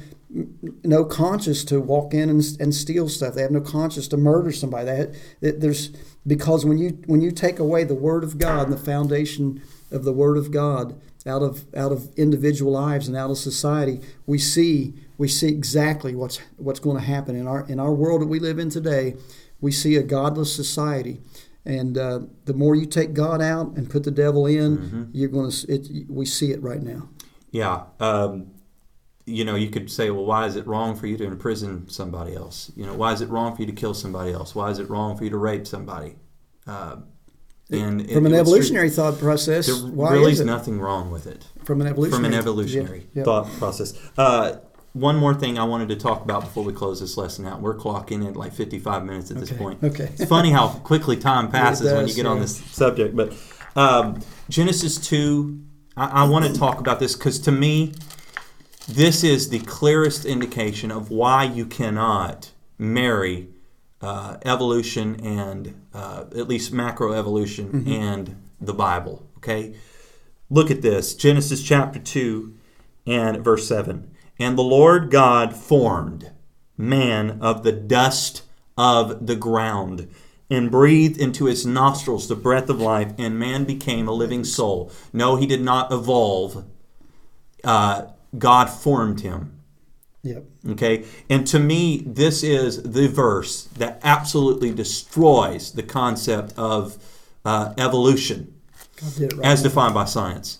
no 0.82 1.04
conscience 1.04 1.64
to 1.64 1.80
walk 1.80 2.12
in 2.14 2.28
and, 2.28 2.42
and 2.58 2.74
steal 2.74 3.08
stuff. 3.08 3.34
They 3.34 3.42
have 3.42 3.50
no 3.50 3.60
conscience 3.60 4.08
to 4.08 4.16
murder 4.16 4.52
somebody. 4.52 4.84
They 4.84 5.12
that 5.40 5.60
there's 5.60 5.88
because 6.26 6.64
when 6.64 6.78
you 6.78 6.98
when 7.06 7.20
you 7.20 7.30
take 7.30 7.58
away 7.58 7.84
the 7.84 7.94
Word 7.94 8.24
of 8.24 8.38
God 8.38 8.64
and 8.64 8.72
the 8.72 8.84
foundation 8.84 9.62
of 9.90 10.04
the 10.04 10.12
Word 10.12 10.36
of 10.36 10.50
God 10.50 11.00
out 11.26 11.42
of 11.42 11.64
out 11.74 11.92
of 11.92 12.12
individual 12.18 12.72
lives 12.72 13.08
and 13.08 13.16
out 13.16 13.30
of 13.30 13.38
society, 13.38 14.00
we 14.26 14.38
see 14.38 14.94
we 15.22 15.28
see 15.28 15.46
exactly 15.46 16.16
what's 16.16 16.38
what's 16.56 16.80
going 16.80 16.96
to 16.96 17.02
happen 17.14 17.36
in 17.36 17.46
our 17.46 17.64
in 17.68 17.78
our 17.78 17.94
world 17.94 18.20
that 18.22 18.26
we 18.26 18.40
live 18.40 18.58
in 18.58 18.68
today. 18.70 19.14
We 19.60 19.70
see 19.70 19.94
a 19.94 20.02
godless 20.02 20.52
society. 20.52 21.20
And 21.64 21.96
uh, 21.96 22.20
the 22.44 22.54
more 22.54 22.74
you 22.74 22.86
take 22.86 23.14
God 23.14 23.40
out 23.40 23.76
and 23.76 23.88
put 23.88 24.02
the 24.02 24.10
devil 24.10 24.46
in, 24.46 25.10
you're 25.12 25.28
going 25.28 25.48
to. 25.52 25.72
It, 25.72 26.10
we 26.10 26.26
see 26.26 26.50
it 26.50 26.60
right 26.60 26.82
now. 26.82 27.08
Yeah. 27.52 27.84
Um, 28.00 28.50
you 29.24 29.44
know, 29.44 29.54
you 29.54 29.70
could 29.70 29.88
say, 29.92 30.10
well, 30.10 30.24
why 30.24 30.46
is 30.46 30.56
it 30.56 30.66
wrong 30.66 30.96
for 30.96 31.06
you 31.06 31.16
to 31.18 31.24
imprison 31.24 31.88
somebody 31.88 32.34
else? 32.34 32.72
You 32.74 32.84
know, 32.86 32.94
why 32.94 33.12
is 33.12 33.20
it 33.20 33.28
wrong 33.28 33.54
for 33.54 33.62
you 33.62 33.68
to 33.68 33.78
kill 33.82 33.94
somebody 33.94 34.32
else? 34.32 34.56
Why 34.56 34.70
is 34.70 34.80
it 34.80 34.90
wrong 34.90 35.16
for 35.16 35.22
you 35.22 35.30
to 35.30 35.38
rape 35.38 35.68
somebody? 35.68 36.16
Uh, 36.66 36.96
and 37.70 38.10
From 38.10 38.26
it- 38.26 38.32
an 38.32 38.38
evolutionary 38.40 38.90
thought 38.90 39.20
process, 39.20 39.68
There 39.68 39.76
really 39.92 40.32
is 40.32 40.40
nothing 40.40 40.80
wrong 40.80 41.12
with 41.12 41.28
it. 41.28 41.46
From 41.62 41.80
an 41.80 41.86
evolutionary, 41.86 42.16
From 42.18 42.32
an 42.32 42.34
evolutionary 42.38 43.02
Yeah, 43.14 43.20
yeah. 43.20 43.24
thought 43.24 43.46
process. 43.60 43.94
Uh, 44.18 44.56
one 44.92 45.16
more 45.16 45.32
thing 45.34 45.58
I 45.58 45.64
wanted 45.64 45.88
to 45.88 45.96
talk 45.96 46.22
about 46.22 46.42
before 46.42 46.64
we 46.64 46.72
close 46.72 47.00
this 47.00 47.16
lesson 47.16 47.46
out. 47.46 47.60
We're 47.60 47.76
clocking 47.76 48.26
at 48.28 48.36
like 48.36 48.52
55 48.52 49.04
minutes 49.04 49.30
at 49.30 49.38
this 49.38 49.50
Okay, 49.50 49.58
point. 49.58 49.82
okay. 49.82 50.04
It's 50.04 50.24
funny 50.26 50.50
how 50.50 50.68
quickly 50.68 51.16
time 51.16 51.50
passes 51.50 51.86
when 51.92 52.02
you 52.02 52.06
does, 52.08 52.16
get 52.16 52.26
on 52.26 52.40
this 52.40 52.56
subject. 52.56 53.16
But 53.16 53.32
um, 53.74 54.20
Genesis 54.50 54.98
2, 54.98 55.60
I, 55.96 56.22
I 56.22 56.24
want 56.24 56.44
to 56.44 56.52
talk 56.52 56.78
about 56.78 57.00
this 57.00 57.14
because 57.16 57.38
to 57.40 57.52
me, 57.52 57.94
this 58.88 59.24
is 59.24 59.48
the 59.48 59.60
clearest 59.60 60.24
indication 60.26 60.90
of 60.90 61.10
why 61.10 61.44
you 61.44 61.64
cannot 61.64 62.50
marry 62.78 63.48
uh, 64.02 64.36
evolution 64.44 65.18
and 65.24 65.80
uh, 65.94 66.24
at 66.36 66.48
least 66.48 66.72
macroevolution 66.74 67.70
Mm-hmm. 67.70 67.92
and 67.92 68.42
the 68.60 68.74
Bible. 68.74 69.26
Okay, 69.38 69.74
look 70.50 70.70
at 70.70 70.82
this 70.82 71.14
Genesis 71.14 71.62
chapter 71.62 71.98
2 71.98 72.54
and 73.06 73.42
verse 73.42 73.66
7. 73.66 74.11
And 74.42 74.58
the 74.58 74.62
Lord 74.62 75.08
God 75.08 75.54
formed 75.54 76.32
man 76.76 77.38
of 77.40 77.62
the 77.62 77.70
dust 77.70 78.42
of 78.76 79.28
the 79.28 79.36
ground 79.36 80.12
and 80.50 80.68
breathed 80.68 81.20
into 81.20 81.44
his 81.44 81.64
nostrils 81.64 82.26
the 82.26 82.34
breath 82.34 82.68
of 82.68 82.80
life, 82.80 83.12
and 83.18 83.38
man 83.38 83.64
became 83.64 84.08
a 84.08 84.12
living 84.12 84.42
soul. 84.42 84.90
No, 85.12 85.36
he 85.36 85.46
did 85.46 85.62
not 85.62 85.92
evolve. 85.92 86.64
Uh, 87.62 88.06
God 88.36 88.66
formed 88.66 89.20
him. 89.20 89.60
Yep. 90.24 90.44
Okay, 90.70 91.04
and 91.30 91.46
to 91.46 91.60
me, 91.60 92.02
this 92.04 92.42
is 92.42 92.82
the 92.82 93.06
verse 93.06 93.66
that 93.78 94.00
absolutely 94.02 94.74
destroys 94.74 95.70
the 95.70 95.84
concept 95.84 96.52
of 96.56 96.98
uh, 97.44 97.74
evolution 97.78 98.52
God 98.96 99.14
did 99.14 99.32
it 99.32 99.36
right. 99.36 99.46
as 99.46 99.62
defined 99.62 99.94
by 99.94 100.06
science. 100.06 100.58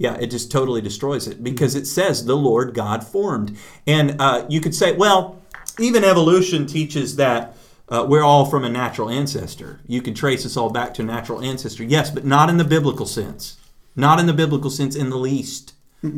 Yeah, 0.00 0.14
it 0.14 0.28
just 0.28 0.50
totally 0.50 0.80
destroys 0.80 1.28
it 1.28 1.44
because 1.44 1.74
it 1.74 1.86
says 1.86 2.24
the 2.24 2.34
Lord 2.34 2.72
God 2.72 3.06
formed. 3.06 3.58
And 3.86 4.18
uh, 4.18 4.46
you 4.48 4.58
could 4.58 4.74
say, 4.74 4.92
well, 4.92 5.42
even 5.78 6.04
evolution 6.04 6.66
teaches 6.66 7.16
that 7.16 7.54
uh, 7.86 8.06
we're 8.08 8.22
all 8.22 8.46
from 8.46 8.64
a 8.64 8.70
natural 8.70 9.10
ancestor. 9.10 9.80
You 9.86 10.00
can 10.00 10.14
trace 10.14 10.46
us 10.46 10.56
all 10.56 10.70
back 10.70 10.94
to 10.94 11.02
a 11.02 11.04
natural 11.04 11.42
ancestor. 11.42 11.84
Yes, 11.84 12.10
but 12.10 12.24
not 12.24 12.48
in 12.48 12.56
the 12.56 12.64
biblical 12.64 13.04
sense. 13.04 13.58
Not 13.94 14.18
in 14.18 14.24
the 14.24 14.32
biblical 14.32 14.70
sense 14.70 14.96
in 14.96 15.10
the 15.10 15.18
least. 15.18 15.74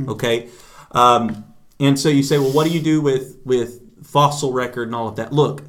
Okay? 0.09 0.49
Um, 0.93 1.53
and 1.80 1.99
so 1.99 2.09
you 2.09 2.22
say, 2.22 2.39
well, 2.39 2.53
what 2.53 2.68
do 2.68 2.72
you 2.72 2.80
do 2.80 3.01
with, 3.01 3.39
with 3.45 3.80
fossil 4.07 4.53
record 4.53 4.87
and 4.87 4.95
all 4.95 5.09
of 5.09 5.16
that? 5.16 5.33
Look, 5.33 5.64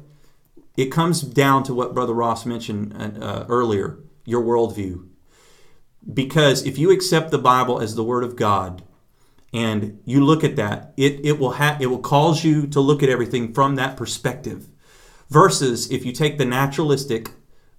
it 0.76 0.92
comes 0.92 1.20
down 1.20 1.64
to 1.64 1.74
what 1.74 1.94
Brother 1.94 2.14
Ross 2.14 2.46
mentioned 2.46 2.94
uh, 3.20 3.44
earlier 3.48 3.98
your 4.24 4.42
worldview. 4.42 5.08
Because 6.12 6.66
if 6.66 6.78
you 6.78 6.90
accept 6.90 7.30
the 7.30 7.38
Bible 7.38 7.80
as 7.80 7.94
the 7.94 8.04
Word 8.04 8.24
of 8.24 8.36
God 8.36 8.82
and 9.52 10.00
you 10.04 10.24
look 10.24 10.44
at 10.44 10.56
that, 10.56 10.92
it, 10.96 11.24
it 11.24 11.38
will 11.38 11.52
ha- 11.52 11.78
it 11.80 11.86
will 11.86 11.98
cause 11.98 12.44
you 12.44 12.66
to 12.68 12.80
look 12.80 13.02
at 13.02 13.08
everything 13.08 13.54
from 13.54 13.76
that 13.76 13.96
perspective. 13.96 14.68
Versus 15.30 15.90
if 15.90 16.04
you 16.04 16.12
take 16.12 16.36
the 16.36 16.44
naturalistic 16.44 17.30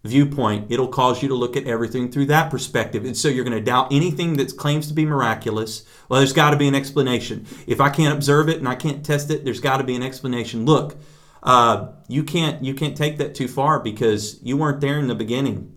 viewpoint, 0.03 0.71
it'll 0.71 0.87
cause 0.87 1.21
you 1.21 1.29
to 1.29 1.35
look 1.35 1.55
at 1.55 1.65
everything 1.65 2.11
through 2.11 2.27
that 2.27 2.49
perspective. 2.49 3.05
And 3.05 3.17
so 3.17 3.27
you're 3.27 3.43
going 3.43 3.57
to 3.57 3.63
doubt 3.63 3.91
anything 3.91 4.37
that 4.37 4.55
claims 4.57 4.87
to 4.87 4.93
be 4.93 5.05
miraculous. 5.05 5.83
Well, 6.09 6.19
there's 6.19 6.33
got 6.33 6.51
to 6.51 6.57
be 6.57 6.67
an 6.67 6.75
explanation. 6.75 7.45
If 7.67 7.81
I 7.81 7.89
can't 7.89 8.13
observe 8.13 8.49
it 8.49 8.59
and 8.59 8.67
I 8.67 8.75
can't 8.75 9.05
test 9.05 9.31
it, 9.31 9.43
there's 9.43 9.59
got 9.59 9.77
to 9.77 9.83
be 9.83 9.95
an 9.95 10.03
explanation. 10.03 10.65
Look, 10.65 10.95
uh, 11.43 11.89
you 12.07 12.23
can't 12.23 12.63
you 12.63 12.73
can't 12.73 12.97
take 12.97 13.17
that 13.17 13.35
too 13.35 13.47
far 13.47 13.79
because 13.79 14.39
you 14.41 14.57
weren't 14.57 14.81
there 14.81 14.97
in 14.97 15.07
the 15.07 15.15
beginning, 15.15 15.75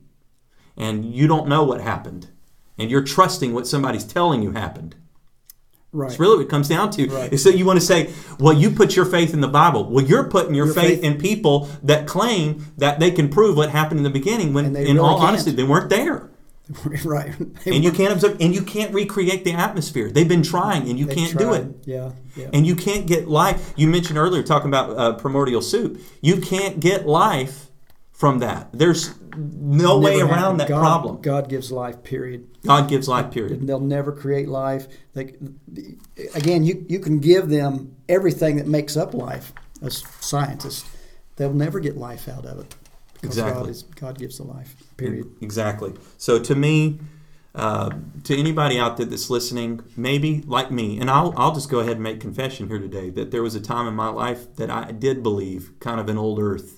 and 0.76 1.04
you 1.04 1.26
don't 1.26 1.48
know 1.48 1.62
what 1.62 1.80
happened, 1.80 2.28
and 2.78 2.90
you're 2.90 3.02
trusting 3.02 3.52
what 3.52 3.66
somebody's 3.66 4.04
telling 4.04 4.42
you 4.42 4.52
happened. 4.52 4.94
right. 5.92 6.10
It's 6.10 6.20
really 6.20 6.36
what 6.36 6.46
it 6.46 6.50
comes 6.50 6.68
down 6.68 6.90
to. 6.92 7.08
Right. 7.08 7.32
Is 7.32 7.42
so 7.42 7.50
you 7.50 7.64
want 7.64 7.80
to 7.80 7.84
say, 7.84 8.12
well, 8.38 8.52
you 8.54 8.70
put 8.70 8.94
your 8.96 9.04
faith 9.04 9.32
in 9.34 9.40
the 9.40 9.48
Bible. 9.48 9.84
Well, 9.90 10.04
you're 10.04 10.28
putting 10.28 10.54
your, 10.54 10.66
Your 10.66 10.74
faith, 10.74 11.00
faith- 11.00 11.04
in 11.04 11.18
people 11.18 11.68
that 11.82 12.06
claim 12.06 12.66
that 12.76 13.00
they 13.00 13.10
can 13.10 13.28
prove 13.28 13.56
what 13.56 13.70
happened 13.70 13.98
in 13.98 14.04
the 14.04 14.10
beginning 14.10 14.52
when, 14.54 14.66
in 14.66 14.72
really 14.74 14.98
all 14.98 15.18
can't. 15.18 15.30
honesty, 15.30 15.50
they 15.52 15.64
weren't 15.64 15.90
there. 15.90 16.30
right. 17.04 17.34
And 17.64 17.82
you 17.82 17.90
can't 17.90 18.12
observe, 18.12 18.36
and 18.40 18.54
you 18.54 18.60
can't 18.60 18.92
recreate 18.92 19.42
the 19.44 19.54
atmosphere. 19.54 20.10
They've 20.10 20.28
been 20.28 20.42
trying, 20.42 20.88
and 20.90 20.98
you 20.98 21.06
They 21.06 21.14
can't 21.14 21.38
do 21.38 21.54
it. 21.54 21.66
Yeah. 21.86 22.12
Yeah. 22.36 22.50
And 22.52 22.66
you 22.66 22.76
can't 22.76 23.06
get 23.06 23.26
life. 23.26 23.72
You 23.74 23.88
mentioned 23.88 24.18
earlier 24.18 24.42
talking 24.42 24.68
about 24.68 24.90
uh, 24.98 25.14
primordial 25.14 25.62
soup. 25.62 25.98
You 26.20 26.36
can't 26.42 26.78
get 26.78 27.06
life 27.06 27.67
from 28.18 28.40
that. 28.40 28.68
There's 28.72 29.14
no 29.36 30.00
way 30.00 30.20
around 30.20 30.28
happened. 30.30 30.60
that 30.60 30.68
God, 30.68 30.80
problem. 30.80 31.20
God 31.22 31.48
gives 31.48 31.70
life. 31.70 32.02
Period. 32.02 32.48
God 32.66 32.88
gives 32.88 33.06
life. 33.06 33.30
Period. 33.30 33.64
They'll 33.64 33.78
never 33.78 34.10
create 34.10 34.48
life. 34.48 34.88
They, 35.14 35.36
again, 36.34 36.64
you, 36.64 36.84
you 36.88 36.98
can 36.98 37.20
give 37.20 37.48
them 37.48 37.94
everything 38.08 38.56
that 38.56 38.66
makes 38.66 38.96
up 38.96 39.14
life 39.14 39.52
as 39.82 40.02
scientists. 40.18 40.84
They'll 41.36 41.54
never 41.54 41.78
get 41.78 41.96
life 41.96 42.28
out 42.28 42.44
of 42.44 42.58
it 42.58 42.74
because 43.14 43.38
Exactly. 43.38 43.62
God, 43.62 43.70
is, 43.70 43.82
God 43.84 44.18
gives 44.18 44.38
the 44.38 44.44
life. 44.44 44.74
Period. 44.96 45.30
Exactly. 45.40 45.94
So 46.16 46.40
to 46.40 46.56
me, 46.56 46.98
uh, 47.54 47.90
to 48.24 48.36
anybody 48.36 48.80
out 48.80 48.96
there 48.96 49.06
that's 49.06 49.30
listening, 49.30 49.80
maybe 49.96 50.42
like 50.44 50.72
me, 50.72 50.98
and 50.98 51.08
I'll, 51.08 51.32
I'll 51.36 51.54
just 51.54 51.70
go 51.70 51.78
ahead 51.78 51.94
and 51.94 52.02
make 52.02 52.20
confession 52.20 52.66
here 52.66 52.80
today 52.80 53.10
that 53.10 53.30
there 53.30 53.44
was 53.44 53.54
a 53.54 53.60
time 53.60 53.86
in 53.86 53.94
my 53.94 54.08
life 54.08 54.54
that 54.56 54.70
I 54.70 54.90
did 54.90 55.22
believe 55.22 55.72
kind 55.78 56.00
of 56.00 56.08
an 56.08 56.18
old 56.18 56.40
earth, 56.40 56.77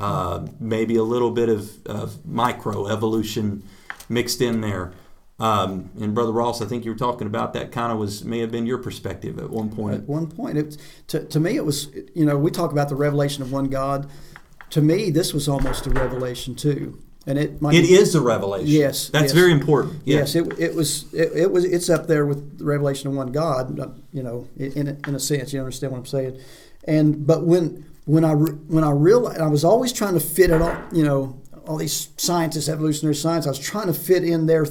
uh, 0.00 0.46
maybe 0.58 0.96
a 0.96 1.02
little 1.02 1.30
bit 1.30 1.48
of, 1.48 1.86
of 1.86 2.24
micro 2.26 2.86
evolution 2.88 3.62
mixed 4.08 4.40
in 4.40 4.60
there. 4.62 4.92
Um, 5.38 5.90
and 6.00 6.14
Brother 6.14 6.32
Ross, 6.32 6.60
I 6.60 6.66
think 6.66 6.84
you 6.84 6.90
were 6.90 6.98
talking 6.98 7.26
about 7.26 7.52
that 7.54 7.72
kind 7.72 7.92
of 7.92 7.98
was 7.98 8.24
may 8.24 8.40
have 8.40 8.50
been 8.50 8.66
your 8.66 8.78
perspective 8.78 9.38
at 9.38 9.48
one 9.50 9.70
point. 9.70 9.94
At 9.94 10.08
one 10.08 10.26
point, 10.26 10.58
it, 10.58 10.76
to, 11.08 11.24
to 11.24 11.40
me, 11.40 11.56
it 11.56 11.64
was, 11.64 11.88
you 12.14 12.24
know, 12.26 12.36
we 12.36 12.50
talk 12.50 12.72
about 12.72 12.88
the 12.88 12.94
revelation 12.96 13.42
of 13.42 13.50
one 13.52 13.68
God. 13.68 14.10
To 14.70 14.82
me, 14.82 15.10
this 15.10 15.32
was 15.32 15.48
almost 15.48 15.86
a 15.86 15.90
revelation 15.90 16.54
too. 16.54 16.98
And 17.26 17.38
it 17.38 17.60
might 17.60 17.74
It 17.74 17.82
be- 17.82 17.94
is 17.94 18.14
a 18.14 18.20
revelation. 18.20 18.68
Yes, 18.68 19.08
That's 19.10 19.24
yes. 19.24 19.32
very 19.32 19.52
important. 19.52 20.00
Yes, 20.04 20.34
it, 20.34 20.58
it 20.58 20.74
was 20.74 21.12
it, 21.12 21.32
it 21.34 21.50
was 21.52 21.64
it's 21.64 21.90
up 21.90 22.06
there 22.06 22.24
with 22.26 22.58
the 22.58 22.64
revelation 22.64 23.08
of 23.08 23.14
one 23.14 23.30
God, 23.32 23.78
you 24.12 24.22
know, 24.22 24.46
in 24.58 24.98
in 25.06 25.14
a 25.14 25.20
sense. 25.20 25.52
You 25.52 25.60
understand 25.60 25.92
what 25.92 25.98
I'm 25.98 26.06
saying? 26.06 26.40
And 26.84 27.26
but 27.26 27.44
when 27.44 27.84
when 28.10 28.24
I 28.24 28.32
re- 28.32 28.58
when 28.66 28.82
I 28.82 28.90
realized 28.90 29.40
I 29.40 29.46
was 29.46 29.64
always 29.64 29.92
trying 29.92 30.14
to 30.14 30.20
fit 30.20 30.50
it 30.50 30.60
all, 30.60 30.76
you 30.92 31.04
know, 31.04 31.40
all 31.64 31.76
these 31.76 32.08
scientists, 32.16 32.68
evolutionary 32.68 33.14
science. 33.14 33.46
I 33.46 33.50
was 33.50 33.58
trying 33.60 33.86
to 33.86 33.94
fit 33.94 34.24
in 34.24 34.46
their 34.46 34.66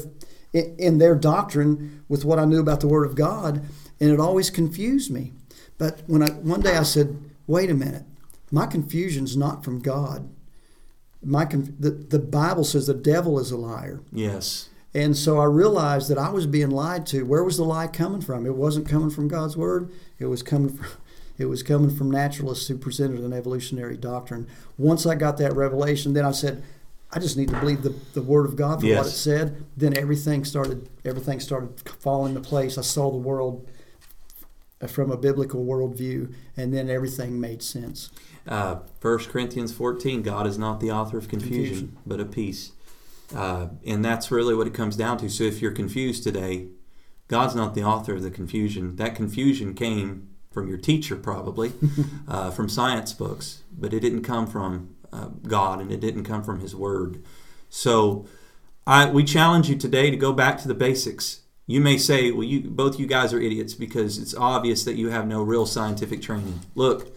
in 0.54 0.98
their 0.98 1.16
doctrine 1.16 2.04
with 2.10 2.26
what 2.26 2.38
I 2.38 2.44
knew 2.44 2.60
about 2.60 2.82
the 2.82 2.90
Word 2.90 3.06
of 3.06 3.16
God, 3.16 3.64
and 4.02 4.12
it 4.12 4.20
always 4.20 4.50
confused 4.50 5.10
me. 5.10 5.32
But 5.78 6.02
when 6.06 6.22
I 6.22 6.32
one 6.32 6.60
day 6.60 6.76
I 6.76 6.84
said, 6.84 7.18
"Wait 7.48 7.70
a 7.70 7.74
minute, 7.74 8.04
my 8.52 8.66
confusion's 8.66 9.38
not 9.38 9.64
from 9.64 9.80
God. 9.80 10.30
My 11.24 11.46
the 11.46 11.92
the 11.92 12.20
Bible 12.20 12.66
says 12.66 12.88
the 12.88 12.94
devil 12.94 13.40
is 13.40 13.52
a 13.52 13.58
liar." 13.58 14.02
Yes. 14.12 14.68
And 14.94 15.16
so 15.16 15.38
I 15.38 15.46
realized 15.46 16.10
that 16.10 16.18
I 16.18 16.30
was 16.30 16.46
being 16.46 16.72
lied 16.72 17.06
to. 17.08 17.24
Where 17.24 17.44
was 17.44 17.56
the 17.56 17.64
lie 17.64 17.88
coming 17.88 18.22
from? 18.22 18.46
It 18.46 18.56
wasn't 18.56 18.90
coming 18.90 19.12
from 19.12 19.30
God's 19.30 19.56
Word. 19.56 19.92
It 20.18 20.26
was 20.26 20.44
coming 20.44 20.76
from 20.76 20.88
it 21.40 21.46
was 21.46 21.64
coming 21.64 21.90
from 21.90 22.12
naturalists 22.12 22.68
who 22.68 22.78
presented 22.78 23.22
an 23.22 23.34
evolutionary 23.34 23.98
doctrine. 23.98 24.46
Once 24.78 25.06
I 25.08 25.16
got 25.16 25.38
that 25.38 25.56
revelation, 25.56 26.14
then 26.14 26.26
I 26.26 26.32
said, 26.32 26.62
I 27.12 27.20
just 27.20 27.38
need 27.38 27.48
to 27.50 27.60
believe 27.60 27.82
the, 27.82 27.96
the 28.14 28.22
word 28.22 28.46
of 28.46 28.56
God 28.56 28.82
for 28.82 28.86
Yes. 28.86 28.98
what 28.98 29.08
it 29.08 29.12
said. 29.18 29.66
Then 29.76 29.98
everything 29.98 30.46
started 30.46 30.88
everything 31.04 31.40
started 31.40 31.80
falling 32.00 32.36
into 32.36 32.48
place. 32.48 32.78
I 32.78 32.82
saw 32.82 33.10
the 33.10 33.18
world 33.18 33.68
from 34.88 35.12
a 35.12 35.18
biblical 35.18 35.66
worldview, 35.66 36.34
and 36.56 36.74
then 36.74 36.90
everything 36.90 37.40
made 37.40 37.62
sense. 37.62 38.10
Uh, 38.48 38.80
1 39.02 39.18
Corinthians 39.26 39.74
14, 39.74 40.22
God 40.22 40.48
is 40.48 40.58
not 40.58 40.80
the 40.80 40.90
author 40.92 41.18
of 41.18 41.28
confusion, 41.28 41.58
Confusion. 41.66 41.98
but 42.08 42.20
of 42.20 42.32
peace. 42.32 42.72
Uh, 43.36 43.68
and 43.86 44.04
that's 44.04 44.32
really 44.32 44.56
what 44.56 44.68
it 44.68 44.74
comes 44.74 44.96
down 44.96 45.18
to. 45.18 45.30
So 45.30 45.44
if 45.44 45.62
you're 45.62 45.72
confused 45.72 46.24
today, 46.24 46.68
God's 47.28 47.56
not 47.56 47.76
the 47.76 47.84
author 47.84 48.14
of 48.16 48.24
the 48.24 48.32
confusion. 48.32 48.96
That 48.96 49.16
confusion 49.16 49.74
came 49.74 50.29
from 50.52 50.68
your 50.68 50.78
teacher, 50.78 51.16
probably, 51.16 51.74
uh, 52.28 52.52
from 52.52 52.70
science 52.70 53.14
books, 53.14 53.64
but 53.72 53.94
it 53.94 54.00
didn't 54.00 54.24
come 54.24 54.48
from 54.48 54.96
uh, 55.12 55.30
God 55.48 55.82
and 55.82 55.92
it 55.92 56.00
didn't 56.00 56.24
come 56.24 56.44
from 56.44 56.60
His 56.60 56.76
Word. 56.76 57.24
So 57.70 58.28
I, 58.86 59.10
we 59.10 59.24
challenge 59.24 59.70
you 59.70 59.76
today 59.76 60.10
to 60.10 60.18
go 60.18 60.34
back 60.34 60.58
to 60.60 60.68
the 60.68 60.74
basics. 60.74 61.42
You 61.68 61.82
may 61.82 61.98
say, 61.98 62.32
well, 62.32 62.44
you 62.44 62.62
both 62.62 63.00
you 63.00 63.06
guys 63.06 63.32
are 63.34 63.40
idiots 63.40 63.76
because 63.76 64.18
it's 64.18 64.34
obvious 64.34 64.84
that 64.86 64.96
you 64.96 65.10
have 65.10 65.28
no 65.28 65.44
real 65.44 65.68
scientific 65.68 66.22
training. 66.22 66.62
Look, 66.74 67.16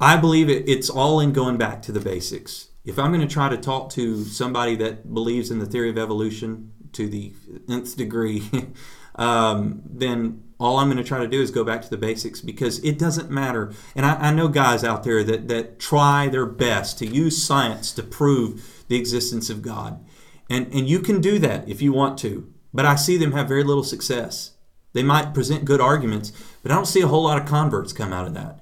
I 0.00 0.16
believe 0.16 0.48
it, 0.48 0.68
it's 0.68 0.88
all 0.88 1.18
in 1.18 1.32
going 1.32 1.56
back 1.56 1.82
to 1.82 1.92
the 1.92 2.00
basics. 2.00 2.68
If 2.84 2.98
I'm 2.98 3.12
going 3.12 3.26
to 3.26 3.32
try 3.32 3.48
to 3.48 3.56
talk 3.56 3.90
to 3.90 4.24
somebody 4.24 4.76
that 4.76 5.12
believes 5.12 5.50
in 5.50 5.58
the 5.58 5.66
theory 5.66 5.90
of 5.90 5.98
evolution 5.98 6.72
to 6.92 7.08
the 7.08 7.32
nth 7.68 7.96
degree, 7.96 8.42
um, 9.16 9.82
then 9.84 10.42
all 10.58 10.78
I'm 10.78 10.86
going 10.86 10.96
to 10.96 11.04
try 11.04 11.18
to 11.18 11.28
do 11.28 11.42
is 11.42 11.50
go 11.50 11.64
back 11.64 11.82
to 11.82 11.90
the 11.90 11.96
basics 11.96 12.40
because 12.40 12.78
it 12.84 12.98
doesn't 12.98 13.30
matter. 13.30 13.72
And 13.96 14.06
I, 14.06 14.28
I 14.28 14.32
know 14.32 14.48
guys 14.48 14.84
out 14.84 15.02
there 15.02 15.24
that, 15.24 15.48
that 15.48 15.80
try 15.80 16.28
their 16.28 16.46
best 16.46 16.98
to 16.98 17.06
use 17.06 17.42
science 17.42 17.90
to 17.92 18.02
prove 18.02 18.84
the 18.88 18.96
existence 18.96 19.50
of 19.50 19.62
God. 19.62 20.04
And, 20.48 20.72
and 20.72 20.88
you 20.88 21.00
can 21.00 21.20
do 21.20 21.38
that 21.40 21.68
if 21.68 21.82
you 21.82 21.92
want 21.92 22.18
to, 22.18 22.52
but 22.72 22.86
I 22.86 22.94
see 22.94 23.16
them 23.16 23.32
have 23.32 23.48
very 23.48 23.64
little 23.64 23.82
success. 23.82 24.52
They 24.92 25.02
might 25.02 25.34
present 25.34 25.64
good 25.64 25.80
arguments, 25.80 26.32
but 26.62 26.70
I 26.70 26.74
don't 26.74 26.86
see 26.86 27.00
a 27.00 27.08
whole 27.08 27.24
lot 27.24 27.40
of 27.40 27.48
converts 27.48 27.92
come 27.92 28.12
out 28.12 28.26
of 28.26 28.34
that. 28.34 28.60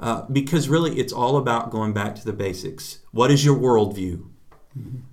Uh, 0.00 0.22
because 0.32 0.68
really, 0.68 0.98
it's 0.98 1.12
all 1.12 1.36
about 1.36 1.70
going 1.70 1.92
back 1.92 2.14
to 2.16 2.24
the 2.24 2.32
basics. 2.32 2.98
What 3.12 3.30
is 3.30 3.44
your 3.44 3.56
worldview? 3.56 4.26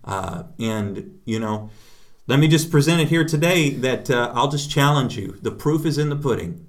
Uh, 0.03 0.43
and, 0.57 1.19
you 1.25 1.39
know, 1.39 1.69
let 2.29 2.39
me 2.39 2.47
just 2.47 2.69
present 2.69 3.01
it 3.01 3.07
here 3.07 3.25
today 3.25 3.71
that 3.71 4.07
uh, 4.11 4.31
I'll 4.35 4.49
just 4.51 4.69
challenge 4.69 5.17
you. 5.17 5.39
The 5.41 5.49
proof 5.49 5.83
is 5.83 5.97
in 5.97 6.09
the 6.09 6.15
pudding. 6.15 6.67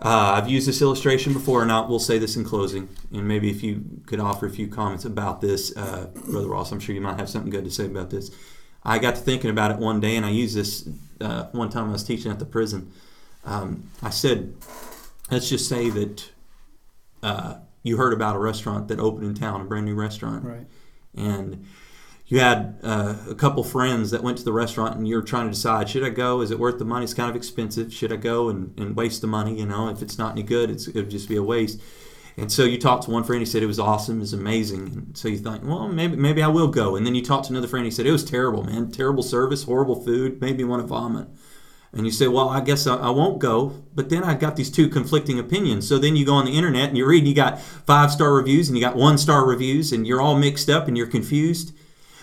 Uh, 0.00 0.34
I've 0.36 0.48
used 0.48 0.68
this 0.68 0.80
illustration 0.80 1.32
before, 1.32 1.62
and 1.62 1.72
I 1.72 1.80
will 1.80 1.98
say 1.98 2.16
this 2.16 2.36
in 2.36 2.44
closing. 2.44 2.88
And 3.12 3.26
maybe 3.26 3.50
if 3.50 3.64
you 3.64 3.84
could 4.06 4.20
offer 4.20 4.46
a 4.46 4.50
few 4.50 4.68
comments 4.68 5.04
about 5.04 5.40
this, 5.40 5.76
uh, 5.76 6.10
Brother 6.30 6.46
Ross, 6.46 6.70
I'm 6.70 6.78
sure 6.78 6.94
you 6.94 7.00
might 7.00 7.18
have 7.18 7.28
something 7.28 7.50
good 7.50 7.64
to 7.64 7.72
say 7.72 7.86
about 7.86 8.10
this. 8.10 8.30
I 8.84 9.00
got 9.00 9.16
to 9.16 9.20
thinking 9.20 9.50
about 9.50 9.72
it 9.72 9.78
one 9.78 9.98
day, 9.98 10.14
and 10.14 10.24
I 10.24 10.30
used 10.30 10.54
this 10.54 10.88
uh, 11.20 11.46
one 11.50 11.68
time 11.68 11.88
I 11.88 11.92
was 11.92 12.04
teaching 12.04 12.30
at 12.30 12.38
the 12.38 12.46
prison. 12.46 12.92
Um, 13.44 13.90
I 14.00 14.10
said, 14.10 14.54
let's 15.32 15.48
just 15.48 15.68
say 15.68 15.90
that 15.90 16.30
uh, 17.24 17.56
you 17.82 17.96
heard 17.96 18.12
about 18.12 18.36
a 18.36 18.38
restaurant 18.38 18.86
that 18.86 19.00
opened 19.00 19.24
in 19.26 19.34
town, 19.34 19.60
a 19.60 19.64
brand 19.64 19.86
new 19.86 19.96
restaurant 19.96 20.44
Right. 20.44 20.66
and 21.16 21.66
you 22.28 22.40
had 22.40 22.78
uh, 22.82 23.16
a 23.30 23.34
couple 23.34 23.64
friends 23.64 24.10
that 24.10 24.22
went 24.22 24.36
to 24.38 24.44
the 24.44 24.52
restaurant 24.52 24.96
and 24.96 25.08
you're 25.08 25.22
trying 25.22 25.46
to 25.46 25.52
decide 25.52 25.88
should 25.88 26.04
i 26.04 26.10
go? 26.10 26.42
Is 26.42 26.50
it 26.50 26.58
worth 26.58 26.78
the 26.78 26.84
money? 26.84 27.04
It's 27.04 27.14
kind 27.14 27.30
of 27.30 27.36
expensive. 27.36 27.92
Should 27.92 28.12
i 28.12 28.16
go 28.16 28.50
and, 28.50 28.78
and 28.78 28.94
waste 28.94 29.22
the 29.22 29.26
money? 29.26 29.58
You 29.58 29.66
know 29.66 29.88
if 29.88 30.02
it's 30.02 30.18
not 30.18 30.32
any 30.32 30.42
good 30.42 30.70
it's, 30.70 30.86
it'll 30.88 31.04
just 31.04 31.28
be 31.28 31.36
a 31.36 31.42
waste. 31.42 31.80
And 32.36 32.52
so 32.52 32.64
you 32.64 32.78
talked 32.78 33.04
to 33.04 33.10
one 33.10 33.24
friend 33.24 33.40
he 33.40 33.46
said 33.46 33.62
it 33.62 33.66
was 33.66 33.80
awesome 33.80 34.18
it 34.18 34.20
was 34.20 34.34
amazing. 34.34 34.80
And 34.80 35.16
so 35.16 35.28
you 35.28 35.38
think 35.38 35.64
well 35.64 35.88
maybe 35.88 36.16
maybe 36.16 36.42
i 36.42 36.48
will 36.48 36.68
go. 36.68 36.96
And 36.96 37.06
then 37.06 37.14
you 37.14 37.22
talked 37.22 37.46
to 37.46 37.52
another 37.52 37.66
friend 37.66 37.86
he 37.86 37.90
said 37.90 38.06
it 38.06 38.12
was 38.12 38.24
terrible 38.24 38.62
man. 38.62 38.90
Terrible 38.90 39.22
service 39.22 39.64
horrible 39.64 40.02
food 40.04 40.40
made 40.40 40.58
me 40.58 40.64
want 40.64 40.82
to 40.82 40.86
vomit. 40.86 41.28
And 41.90 42.04
you 42.04 42.12
say, 42.12 42.28
well, 42.28 42.50
I 42.50 42.60
guess 42.60 42.86
I, 42.86 42.96
I 42.96 43.08
won't 43.08 43.38
go. 43.38 43.82
But 43.94 44.10
then 44.10 44.22
I 44.22 44.34
got 44.34 44.56
these 44.56 44.70
two 44.70 44.90
conflicting 44.90 45.38
opinions. 45.38 45.88
So 45.88 45.96
then 45.96 46.16
you 46.16 46.26
go 46.26 46.34
on 46.34 46.44
the 46.44 46.52
internet 46.52 46.90
and 46.90 46.98
you 46.98 47.06
read, 47.06 47.20
and 47.20 47.28
you 47.28 47.34
got 47.34 47.58
five 47.58 48.12
star 48.12 48.34
reviews 48.34 48.68
and 48.68 48.76
you 48.76 48.84
got 48.84 48.94
one 48.94 49.16
star 49.16 49.46
reviews, 49.46 49.90
and 49.90 50.06
you're 50.06 50.20
all 50.20 50.38
mixed 50.38 50.68
up 50.68 50.86
and 50.86 50.98
you're 50.98 51.06
confused. 51.06 51.72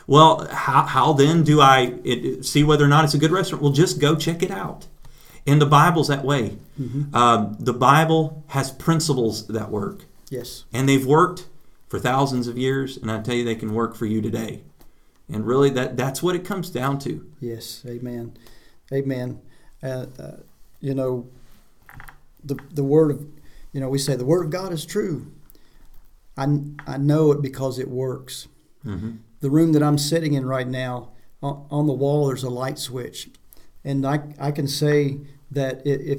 Well, 0.07 0.47
how, 0.51 0.83
how 0.83 1.13
then 1.13 1.43
do 1.43 1.61
I 1.61 1.95
it, 2.03 2.45
see 2.45 2.63
whether 2.63 2.83
or 2.83 2.87
not 2.87 3.05
it's 3.05 3.13
a 3.13 3.17
good 3.17 3.31
restaurant? 3.31 3.63
Well, 3.63 3.71
just 3.71 3.99
go 3.99 4.15
check 4.15 4.43
it 4.43 4.51
out. 4.51 4.87
And 5.47 5.61
the 5.61 5.65
Bible's 5.65 6.07
that 6.07 6.23
way. 6.25 6.57
Um, 7.13 7.55
the 7.59 7.73
Bible 7.73 8.43
has 8.47 8.71
principles 8.71 9.47
that 9.47 9.69
work, 9.69 10.05
Yes. 10.29 10.65
and 10.73 10.89
they've 10.89 11.05
worked 11.05 11.47
for 11.87 11.99
thousands 11.99 12.47
of 12.47 12.57
years. 12.57 12.97
And 12.97 13.11
I 13.11 13.21
tell 13.21 13.35
you, 13.35 13.45
they 13.45 13.55
can 13.55 13.73
work 13.73 13.95
for 13.95 14.05
you 14.07 14.21
today. 14.21 14.61
And 15.31 15.45
really, 15.45 15.69
that 15.71 15.97
that's 15.97 16.21
what 16.21 16.35
it 16.35 16.43
comes 16.43 16.69
down 16.69 16.99
to. 16.99 17.25
Yes, 17.39 17.83
amen, 17.87 18.33
amen. 18.91 19.39
Uh, 19.81 20.05
uh, 20.19 20.31
you 20.81 20.93
know, 20.93 21.27
the 22.43 22.57
the 22.73 22.83
word 22.83 23.11
of, 23.11 23.25
you 23.71 23.79
know, 23.79 23.89
we 23.89 23.97
say 23.99 24.15
the 24.15 24.25
word 24.25 24.45
of 24.45 24.51
God 24.51 24.71
is 24.73 24.85
true. 24.85 25.31
I 26.37 26.45
I 26.85 26.97
know 26.97 27.31
it 27.31 27.41
because 27.41 27.79
it 27.79 27.87
works. 27.89 28.47
hmm 28.83 29.11
The 29.45 29.51
room 29.51 29.73
that 29.73 29.83
I'm 29.83 29.99
sitting 29.99 30.33
in 30.33 30.47
right 30.47 30.67
now, 30.67 31.09
on, 31.43 31.67
on 31.69 31.85
the 31.85 31.93
wall, 31.93 32.25
there's 32.25 32.41
a 32.41 32.49
light 32.49 32.79
switch, 32.79 33.29
and 33.83 34.03
I 34.03 34.21
I 34.39 34.49
can 34.49 34.67
say 34.67 35.19
that 35.51 35.85
if 35.85 36.17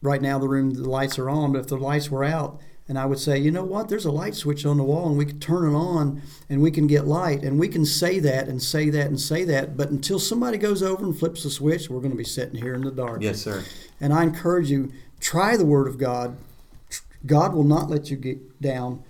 right 0.00 0.22
now 0.22 0.38
the 0.38 0.48
room 0.48 0.72
the 0.72 0.88
lights 0.88 1.18
are 1.18 1.28
on, 1.28 1.52
but 1.52 1.58
if 1.58 1.66
the 1.66 1.76
lights 1.76 2.10
were 2.10 2.24
out. 2.24 2.62
And 2.88 2.98
I 2.98 3.04
would 3.04 3.18
say, 3.18 3.36
you 3.36 3.50
know 3.50 3.62
what? 3.62 3.90
There's 3.90 4.06
a 4.06 4.10
light 4.10 4.34
switch 4.34 4.64
on 4.64 4.78
the 4.78 4.84
wall, 4.84 5.06
and 5.10 5.18
we 5.18 5.26
can 5.26 5.38
turn 5.38 5.70
it 5.70 5.76
on, 5.76 6.22
and 6.48 6.62
we 6.62 6.70
can 6.70 6.86
get 6.86 7.06
light, 7.06 7.42
and 7.42 7.60
we 7.60 7.68
can 7.68 7.84
say 7.84 8.18
that 8.20 8.48
and 8.48 8.62
say 8.62 8.88
that 8.88 9.06
and 9.06 9.20
say 9.20 9.44
that. 9.44 9.76
But 9.76 9.90
until 9.90 10.18
somebody 10.18 10.56
goes 10.56 10.82
over 10.82 11.04
and 11.04 11.14
flips 11.14 11.42
the 11.42 11.50
switch, 11.50 11.90
we're 11.90 12.00
going 12.00 12.10
to 12.12 12.16
be 12.16 12.24
sitting 12.24 12.58
here 12.58 12.72
in 12.72 12.80
the 12.80 12.90
dark. 12.90 13.20
Yes, 13.20 13.42
sir. 13.42 13.62
And 14.00 14.14
I 14.14 14.22
encourage 14.22 14.70
you, 14.70 14.92
try 15.20 15.58
the 15.58 15.66
Word 15.66 15.88
of 15.88 15.98
God. 15.98 16.38
God 17.26 17.52
will 17.52 17.64
not 17.64 17.90
let 17.90 18.10
you 18.10 18.16
get 18.16 18.62
down. 18.62 19.04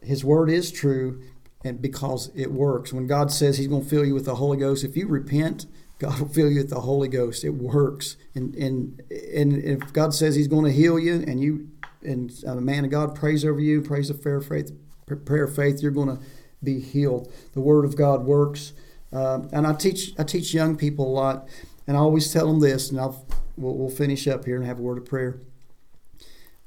His 0.00 0.24
Word 0.24 0.48
is 0.48 0.70
true, 0.70 1.20
and 1.64 1.80
because 1.80 2.30
it 2.34 2.52
works. 2.52 2.92
When 2.92 3.06
God 3.06 3.30
says 3.30 3.58
He's 3.58 3.68
going 3.68 3.84
to 3.84 3.88
fill 3.88 4.04
you 4.04 4.14
with 4.14 4.24
the 4.24 4.36
Holy 4.36 4.56
Ghost, 4.56 4.84
if 4.84 4.96
you 4.96 5.06
repent, 5.06 5.66
God 5.98 6.18
will 6.20 6.28
fill 6.28 6.50
you 6.50 6.58
with 6.58 6.70
the 6.70 6.80
Holy 6.80 7.08
Ghost. 7.08 7.44
It 7.44 7.50
works. 7.50 8.16
And 8.34 8.54
and 8.54 9.02
and 9.10 9.62
if 9.62 9.92
God 9.92 10.14
says 10.14 10.36
He's 10.36 10.48
going 10.48 10.64
to 10.64 10.72
heal 10.72 10.98
you, 10.98 11.24
and 11.26 11.40
you 11.40 11.68
and 12.02 12.32
a 12.46 12.54
man 12.56 12.84
of 12.84 12.90
God 12.90 13.14
prays 13.14 13.44
over 13.44 13.60
you, 13.60 13.82
prays 13.82 14.10
a 14.10 14.14
fair 14.14 14.40
faith 14.40 14.72
prayer 15.16 15.44
of 15.44 15.54
faith, 15.54 15.82
you're 15.82 15.90
going 15.90 16.16
to 16.16 16.22
be 16.62 16.80
healed. 16.80 17.32
The 17.52 17.60
Word 17.60 17.84
of 17.84 17.96
God 17.96 18.24
works. 18.24 18.72
Um, 19.12 19.48
and 19.52 19.66
I 19.66 19.72
teach 19.72 20.12
I 20.18 20.22
teach 20.22 20.54
young 20.54 20.76
people 20.76 21.06
a 21.06 21.12
lot, 21.12 21.48
and 21.86 21.96
I 21.96 22.00
always 22.00 22.32
tell 22.32 22.46
them 22.46 22.60
this, 22.60 22.90
and 22.90 23.00
I'll 23.00 23.26
we'll, 23.56 23.74
we'll 23.74 23.90
finish 23.90 24.28
up 24.28 24.44
here 24.44 24.56
and 24.56 24.64
have 24.64 24.78
a 24.78 24.82
word 24.82 24.98
of 24.98 25.04
prayer. 25.04 25.40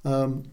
Um, 0.04 0.44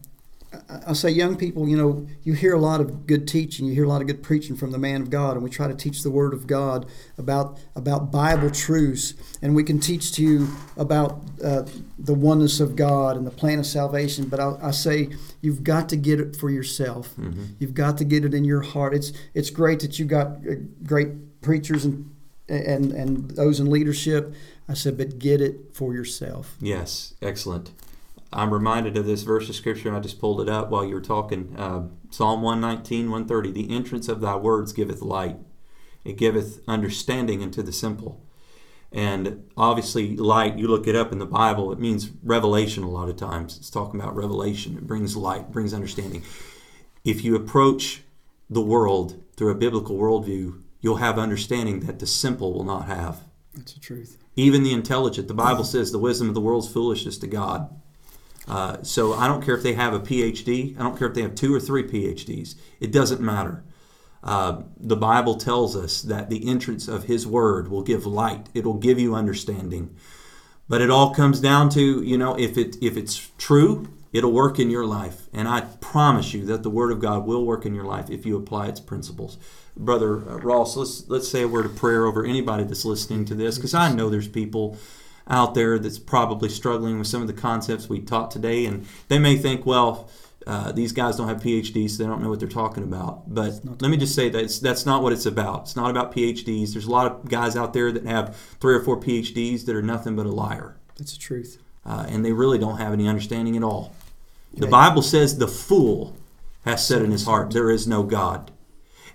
I, 0.53 0.79
I 0.87 0.93
say, 0.93 1.09
young 1.09 1.35
people, 1.35 1.67
you 1.67 1.77
know, 1.77 2.07
you 2.23 2.33
hear 2.33 2.53
a 2.53 2.59
lot 2.59 2.81
of 2.81 3.07
good 3.07 3.27
teaching, 3.27 3.65
you 3.65 3.73
hear 3.73 3.85
a 3.85 3.87
lot 3.87 4.01
of 4.01 4.07
good 4.07 4.21
preaching 4.23 4.55
from 4.55 4.71
the 4.71 4.77
man 4.77 5.01
of 5.01 5.09
God, 5.09 5.35
and 5.35 5.43
we 5.43 5.49
try 5.49 5.67
to 5.67 5.75
teach 5.75 6.03
the 6.03 6.11
Word 6.11 6.33
of 6.33 6.47
God 6.47 6.85
about 7.17 7.59
about 7.75 8.11
Bible 8.11 8.49
truths, 8.49 9.13
and 9.41 9.55
we 9.55 9.63
can 9.63 9.79
teach 9.79 10.11
to 10.13 10.21
you 10.21 10.47
about 10.77 11.21
uh, 11.43 11.63
the 11.97 12.13
oneness 12.13 12.59
of 12.59 12.75
God 12.75 13.17
and 13.17 13.25
the 13.25 13.31
plan 13.31 13.59
of 13.59 13.65
salvation. 13.65 14.27
But 14.27 14.39
I, 14.39 14.57
I 14.61 14.71
say, 14.71 15.09
you've 15.41 15.63
got 15.63 15.89
to 15.89 15.95
get 15.95 16.19
it 16.19 16.35
for 16.35 16.49
yourself. 16.49 17.13
You've 17.59 17.73
got 17.73 17.97
to 17.99 18.03
get 18.03 18.25
it 18.25 18.33
in 18.33 18.43
your 18.43 18.61
heart. 18.61 18.93
It's 18.93 19.13
it's 19.33 19.49
great 19.49 19.79
that 19.81 19.99
you 19.99 20.05
got 20.05 20.27
uh, 20.27 20.55
great 20.83 21.41
preachers 21.41 21.85
and 21.85 22.13
and 22.49 22.91
and 22.91 23.31
those 23.31 23.59
in 23.59 23.69
leadership. 23.69 24.33
I 24.67 24.73
said, 24.73 24.97
but 24.97 25.19
get 25.19 25.41
it 25.41 25.73
for 25.73 25.93
yourself. 25.93 26.55
Yes, 26.61 27.13
excellent. 27.21 27.71
I'm 28.33 28.53
reminded 28.53 28.97
of 28.97 29.05
this 29.05 29.23
verse 29.23 29.49
of 29.49 29.55
scripture. 29.55 29.93
I 29.93 29.99
just 29.99 30.19
pulled 30.19 30.41
it 30.41 30.49
up 30.49 30.69
while 30.69 30.85
you 30.85 30.95
were 30.95 31.01
talking. 31.01 31.53
Uh, 31.57 31.87
Psalm 32.09 32.41
119, 32.41 33.11
130. 33.11 33.51
The 33.51 33.75
entrance 33.75 34.07
of 34.07 34.21
thy 34.21 34.35
words 34.35 34.71
giveth 34.71 35.01
light, 35.01 35.37
it 36.05 36.17
giveth 36.17 36.61
understanding 36.67 37.43
unto 37.43 37.61
the 37.61 37.73
simple. 37.73 38.25
And 38.91 39.49
obviously, 39.55 40.17
light, 40.17 40.57
you 40.57 40.67
look 40.67 40.85
it 40.85 40.95
up 40.95 41.11
in 41.13 41.19
the 41.19 41.25
Bible, 41.25 41.71
it 41.71 41.79
means 41.79 42.11
revelation 42.23 42.83
a 42.83 42.89
lot 42.89 43.07
of 43.07 43.15
times. 43.15 43.57
It's 43.57 43.69
talking 43.69 43.99
about 43.99 44.15
revelation. 44.15 44.77
It 44.77 44.87
brings 44.87 45.15
light, 45.15 45.51
brings 45.51 45.73
understanding. 45.73 46.23
If 47.05 47.23
you 47.23 47.35
approach 47.35 48.03
the 48.49 48.61
world 48.61 49.23
through 49.37 49.51
a 49.51 49.55
biblical 49.55 49.97
worldview, 49.97 50.61
you'll 50.81 50.97
have 50.97 51.17
understanding 51.17 51.81
that 51.81 51.99
the 51.99 52.07
simple 52.07 52.53
will 52.53 52.65
not 52.65 52.87
have. 52.87 53.21
That's 53.55 53.73
the 53.73 53.79
truth. 53.79 54.17
Even 54.35 54.63
the 54.63 54.73
intelligent. 54.73 55.27
The 55.27 55.33
Bible 55.33 55.63
says 55.63 55.91
the 55.91 55.99
wisdom 55.99 56.27
of 56.27 56.35
the 56.35 56.41
world's 56.41 56.71
foolishness 56.71 57.17
to 57.19 57.27
God. 57.27 57.80
Uh, 58.47 58.81
so 58.83 59.13
I 59.13 59.27
don't 59.27 59.43
care 59.43 59.55
if 59.55 59.63
they 59.63 59.73
have 59.73 59.93
a 59.93 59.99
PhD. 59.99 60.77
I 60.79 60.83
don't 60.83 60.97
care 60.97 61.07
if 61.07 61.13
they 61.13 61.21
have 61.21 61.35
two 61.35 61.53
or 61.53 61.59
three 61.59 61.83
PhDs. 61.83 62.55
It 62.79 62.91
doesn't 62.91 63.21
matter. 63.21 63.63
Uh, 64.23 64.63
the 64.77 64.95
Bible 64.95 65.35
tells 65.35 65.75
us 65.75 66.01
that 66.03 66.29
the 66.29 66.47
entrance 66.47 66.87
of 66.87 67.05
His 67.05 67.25
Word 67.25 67.69
will 67.69 67.81
give 67.81 68.05
light. 68.05 68.49
It 68.53 68.65
will 68.65 68.75
give 68.75 68.99
you 68.99 69.15
understanding. 69.15 69.95
But 70.69 70.81
it 70.81 70.89
all 70.89 71.13
comes 71.13 71.39
down 71.39 71.69
to 71.71 72.01
you 72.01 72.17
know 72.17 72.37
if 72.37 72.57
it 72.57 72.77
if 72.81 72.97
it's 72.97 73.31
true, 73.37 73.87
it'll 74.13 74.31
work 74.31 74.59
in 74.59 74.69
your 74.69 74.85
life, 74.85 75.27
and 75.33 75.47
I 75.47 75.61
promise 75.61 76.33
you 76.33 76.45
that 76.45 76.63
the 76.63 76.69
Word 76.69 76.91
of 76.91 76.99
God 76.99 77.25
will 77.25 77.45
work 77.45 77.65
in 77.65 77.73
your 77.73 77.83
life 77.83 78.09
if 78.09 78.25
you 78.25 78.37
apply 78.37 78.67
its 78.67 78.79
principles. 78.79 79.37
Brother 79.75 80.15
Ross, 80.15 80.77
let's 80.77 81.07
let's 81.09 81.27
say 81.27 81.41
a 81.41 81.47
word 81.47 81.65
of 81.65 81.75
prayer 81.75 82.05
over 82.05 82.25
anybody 82.25 82.63
that's 82.63 82.85
listening 82.85 83.25
to 83.25 83.35
this, 83.35 83.57
because 83.57 83.73
I 83.73 83.93
know 83.93 84.09
there's 84.09 84.27
people 84.27 84.77
out 85.27 85.53
there 85.55 85.79
that's 85.79 85.99
probably 85.99 86.49
struggling 86.49 86.97
with 86.97 87.07
some 87.07 87.21
of 87.21 87.27
the 87.27 87.33
concepts 87.33 87.87
we 87.87 87.99
taught 87.99 88.31
today, 88.31 88.65
and 88.65 88.85
they 89.07 89.19
may 89.19 89.37
think, 89.37 89.65
well, 89.65 90.09
uh, 90.47 90.71
these 90.71 90.91
guys 90.91 91.17
don't 91.17 91.27
have 91.27 91.41
PhDs, 91.41 91.91
so 91.91 92.03
they 92.03 92.09
don't 92.09 92.21
know 92.21 92.29
what 92.29 92.39
they're 92.39 92.49
talking 92.49 92.83
about. 92.83 93.33
But 93.33 93.59
let 93.63 93.89
me 93.89 93.97
just 93.97 94.15
say 94.15 94.29
that 94.29 94.59
that's 94.61 94.85
not 94.85 95.03
what 95.03 95.13
it's 95.13 95.25
about. 95.25 95.61
It's 95.61 95.75
not 95.75 95.91
about 95.91 96.11
PhDs. 96.13 96.73
There's 96.73 96.87
a 96.87 96.91
lot 96.91 97.05
of 97.05 97.29
guys 97.29 97.55
out 97.55 97.73
there 97.73 97.91
that 97.91 98.05
have 98.05 98.35
three 98.59 98.73
or 98.73 98.81
four 98.81 98.99
PhDs 98.99 99.65
that 99.65 99.75
are 99.75 99.81
nothing 99.83 100.15
but 100.15 100.25
a 100.25 100.31
liar. 100.31 100.77
That's 100.97 101.13
the 101.13 101.19
truth. 101.19 101.59
Uh, 101.85 102.05
and 102.09 102.25
they 102.25 102.31
really 102.31 102.57
don't 102.57 102.77
have 102.77 102.93
any 102.93 103.07
understanding 103.07 103.55
at 103.55 103.63
all. 103.63 103.95
The 104.53 104.67
Bible 104.67 105.01
says 105.01 105.37
the 105.37 105.47
fool 105.47 106.15
has 106.65 106.85
said 106.85 107.01
in 107.01 107.11
his 107.11 107.25
heart, 107.25 107.51
There 107.51 107.71
is 107.71 107.87
no 107.87 108.03
God. 108.03 108.50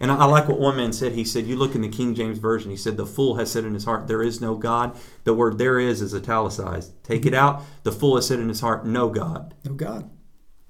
And 0.01 0.11
I, 0.11 0.17
I 0.17 0.25
like 0.25 0.49
what 0.49 0.59
one 0.59 0.77
man 0.77 0.93
said. 0.93 1.13
He 1.13 1.25
said, 1.25 1.47
You 1.47 1.57
look 1.57 1.75
in 1.75 1.83
the 1.83 1.89
King 1.89 2.15
James 2.15 2.39
Version, 2.39 2.71
he 2.71 2.77
said, 2.77 2.97
The 2.97 3.07
fool 3.07 3.37
has 3.37 3.51
said 3.51 3.65
in 3.65 3.75
his 3.75 3.85
heart, 3.85 4.09
There 4.09 4.23
is 4.23 4.41
no 4.41 4.55
God. 4.57 4.97
The 5.25 5.35
word 5.35 5.59
there 5.59 5.79
is 5.79 6.03
is 6.03 6.15
italicized. 6.15 6.93
Take 7.03 7.27
it 7.27 7.35
out. 7.35 7.63
The 7.83 7.93
fool 7.93 8.17
has 8.17 8.27
said 8.27 8.41
in 8.41 8.49
his 8.49 8.61
heart, 8.61 8.87
No 8.87 9.09
God. 9.09 9.55
No 9.65 9.75
God. 9.75 10.11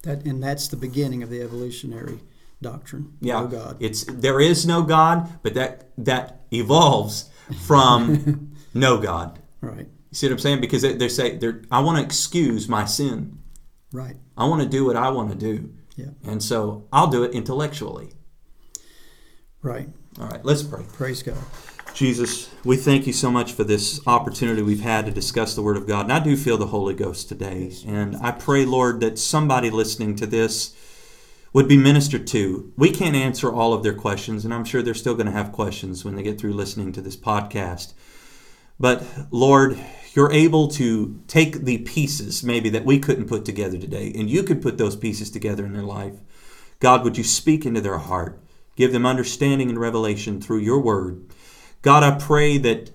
That 0.02 0.24
and 0.24 0.42
that's 0.42 0.68
the 0.68 0.76
beginning 0.76 1.22
of 1.22 1.30
the 1.30 1.42
evolutionary 1.42 2.20
doctrine. 2.62 3.14
Yeah. 3.20 3.40
No 3.40 3.46
God. 3.48 3.76
It's 3.80 4.04
there 4.04 4.40
is 4.40 4.66
no 4.66 4.82
God, 4.82 5.28
but 5.42 5.54
that 5.54 5.90
that 5.98 6.42
evolves 6.52 7.30
from 7.66 8.54
no 8.74 8.98
God. 8.98 9.40
Right. 9.60 9.88
You 10.10 10.14
see 10.14 10.26
what 10.28 10.32
I'm 10.32 10.38
saying? 10.38 10.60
Because 10.60 10.82
they, 10.82 10.94
they 10.94 11.08
say 11.08 11.36
they're, 11.36 11.62
I 11.70 11.80
want 11.80 11.98
to 11.98 12.04
excuse 12.04 12.68
my 12.68 12.84
sin. 12.84 13.38
Right. 13.92 14.16
I 14.36 14.46
want 14.46 14.62
to 14.62 14.68
do 14.68 14.84
what 14.84 14.96
I 14.96 15.10
want 15.10 15.30
to 15.30 15.36
do. 15.36 15.74
Yeah. 15.96 16.10
And 16.24 16.42
so 16.42 16.86
I'll 16.92 17.08
do 17.08 17.24
it 17.24 17.32
intellectually. 17.32 18.12
Right. 19.66 19.88
All 20.20 20.28
right, 20.28 20.44
let's 20.44 20.62
pray. 20.62 20.84
Praise 20.92 21.24
God. 21.24 21.36
Jesus, 21.92 22.54
we 22.62 22.76
thank 22.76 23.04
you 23.04 23.12
so 23.12 23.32
much 23.32 23.52
for 23.52 23.64
this 23.64 24.00
opportunity 24.06 24.62
we've 24.62 24.80
had 24.80 25.06
to 25.06 25.10
discuss 25.10 25.56
the 25.56 25.62
Word 25.62 25.76
of 25.76 25.88
God. 25.88 26.02
And 26.02 26.12
I 26.12 26.20
do 26.20 26.36
feel 26.36 26.56
the 26.56 26.68
Holy 26.68 26.94
Ghost 26.94 27.28
today. 27.28 27.72
And 27.84 28.14
I 28.18 28.30
pray, 28.30 28.64
Lord, 28.64 29.00
that 29.00 29.18
somebody 29.18 29.70
listening 29.70 30.14
to 30.16 30.26
this 30.26 30.76
would 31.52 31.66
be 31.66 31.76
ministered 31.76 32.28
to. 32.28 32.72
We 32.76 32.92
can't 32.92 33.16
answer 33.16 33.52
all 33.52 33.72
of 33.72 33.82
their 33.82 33.92
questions, 33.92 34.44
and 34.44 34.54
I'm 34.54 34.64
sure 34.64 34.82
they're 34.82 34.94
still 34.94 35.14
going 35.14 35.26
to 35.26 35.32
have 35.32 35.50
questions 35.50 36.04
when 36.04 36.14
they 36.14 36.22
get 36.22 36.40
through 36.40 36.52
listening 36.52 36.92
to 36.92 37.00
this 37.00 37.16
podcast. 37.16 37.92
But 38.78 39.02
Lord, 39.32 39.76
you're 40.14 40.32
able 40.32 40.68
to 40.68 41.20
take 41.26 41.64
the 41.64 41.78
pieces 41.78 42.44
maybe 42.44 42.68
that 42.68 42.84
we 42.84 43.00
couldn't 43.00 43.26
put 43.26 43.44
together 43.44 43.78
today, 43.78 44.12
and 44.14 44.30
you 44.30 44.44
could 44.44 44.62
put 44.62 44.78
those 44.78 44.94
pieces 44.94 45.28
together 45.28 45.66
in 45.66 45.72
their 45.72 45.82
life. 45.82 46.14
God, 46.78 47.02
would 47.02 47.18
you 47.18 47.24
speak 47.24 47.66
into 47.66 47.80
their 47.80 47.98
heart? 47.98 48.40
Give 48.76 48.92
them 48.92 49.06
understanding 49.06 49.70
and 49.70 49.80
revelation 49.80 50.40
through 50.40 50.58
your 50.58 50.80
word. 50.80 51.26
God, 51.82 52.02
I 52.02 52.18
pray 52.18 52.58
that 52.58 52.90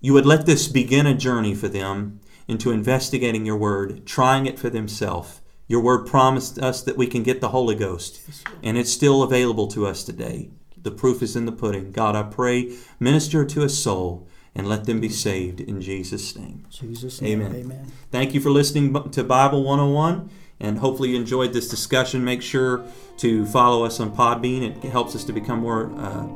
you 0.00 0.12
would 0.12 0.26
let 0.26 0.46
this 0.46 0.68
begin 0.68 1.06
a 1.06 1.14
journey 1.14 1.54
for 1.54 1.68
them 1.68 2.20
into 2.48 2.70
investigating 2.70 3.44
your 3.44 3.56
word, 3.56 4.06
trying 4.06 4.46
it 4.46 4.58
for 4.58 4.70
themselves. 4.70 5.40
Your 5.68 5.80
word 5.80 6.06
promised 6.06 6.58
us 6.58 6.82
that 6.82 6.96
we 6.96 7.06
can 7.08 7.24
get 7.24 7.40
the 7.40 7.48
Holy 7.48 7.74
Ghost, 7.74 8.20
and 8.62 8.78
it's 8.78 8.92
still 8.92 9.22
available 9.22 9.66
to 9.68 9.86
us 9.86 10.04
today. 10.04 10.50
The 10.80 10.92
proof 10.92 11.22
is 11.22 11.34
in 11.34 11.46
the 11.46 11.52
pudding. 11.52 11.90
God, 11.90 12.14
I 12.14 12.22
pray, 12.22 12.76
minister 13.00 13.44
to 13.44 13.64
a 13.64 13.68
soul 13.68 14.28
and 14.54 14.66
let 14.68 14.84
them 14.84 15.00
be 15.00 15.08
saved 15.08 15.60
in 15.60 15.82
Jesus' 15.82 16.34
name. 16.34 16.64
Jesus' 16.70 17.20
name. 17.20 17.42
Amen. 17.42 17.60
Amen. 17.60 17.92
Thank 18.10 18.32
you 18.32 18.40
for 18.40 18.50
listening 18.50 19.10
to 19.10 19.22
Bible 19.22 19.62
101, 19.64 20.30
and 20.60 20.78
hopefully 20.78 21.10
you 21.10 21.16
enjoyed 21.16 21.52
this 21.52 21.68
discussion. 21.68 22.24
Make 22.24 22.42
sure 22.42 22.84
to 23.18 23.46
follow 23.46 23.84
us 23.84 24.00
on 24.00 24.14
Podbean. 24.14 24.84
It 24.84 24.90
helps 24.90 25.14
us 25.14 25.24
to 25.24 25.32
become 25.32 25.60
more 25.60 25.92
uh, 25.96 26.26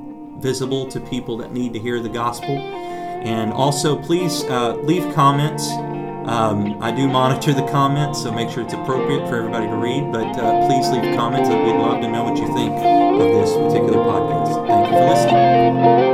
visible 0.41 0.87
to 0.89 1.01
people 1.01 1.37
that 1.39 1.53
need 1.53 1.73
to 1.73 1.79
hear 1.79 2.01
the 2.01 2.09
gospel. 2.09 2.51
And 2.51 3.53
also, 3.53 4.01
please 4.01 4.45
uh, 4.45 4.77
leave 4.77 5.15
comments. 5.15 5.69
Um, 5.71 6.83
I 6.83 6.91
do 6.91 7.09
monitor 7.09 7.53
the 7.53 7.67
comments, 7.69 8.23
so 8.23 8.33
make 8.33 8.51
sure 8.51 8.63
it's 8.63 8.75
appropriate 8.75 9.29
for 9.29 9.37
everybody 9.37 9.67
to 9.67 9.77
read. 9.77 10.13
But 10.13 10.39
uh, 10.39 10.67
please 10.67 10.89
leave 10.91 11.17
comments, 11.17 11.49
and 11.49 11.65
we'd 11.65 11.83
love 11.83 12.01
to 12.03 12.09
know 12.09 12.25
what 12.25 12.39
you 12.39 12.47
think 12.55 12.73
of 12.73 13.29
this 13.29 13.53
particular 13.53 14.05
podcast. 14.05 14.67
Thank 14.67 14.87
you 14.87 14.99
for 14.99 15.05
listening. 15.11 16.10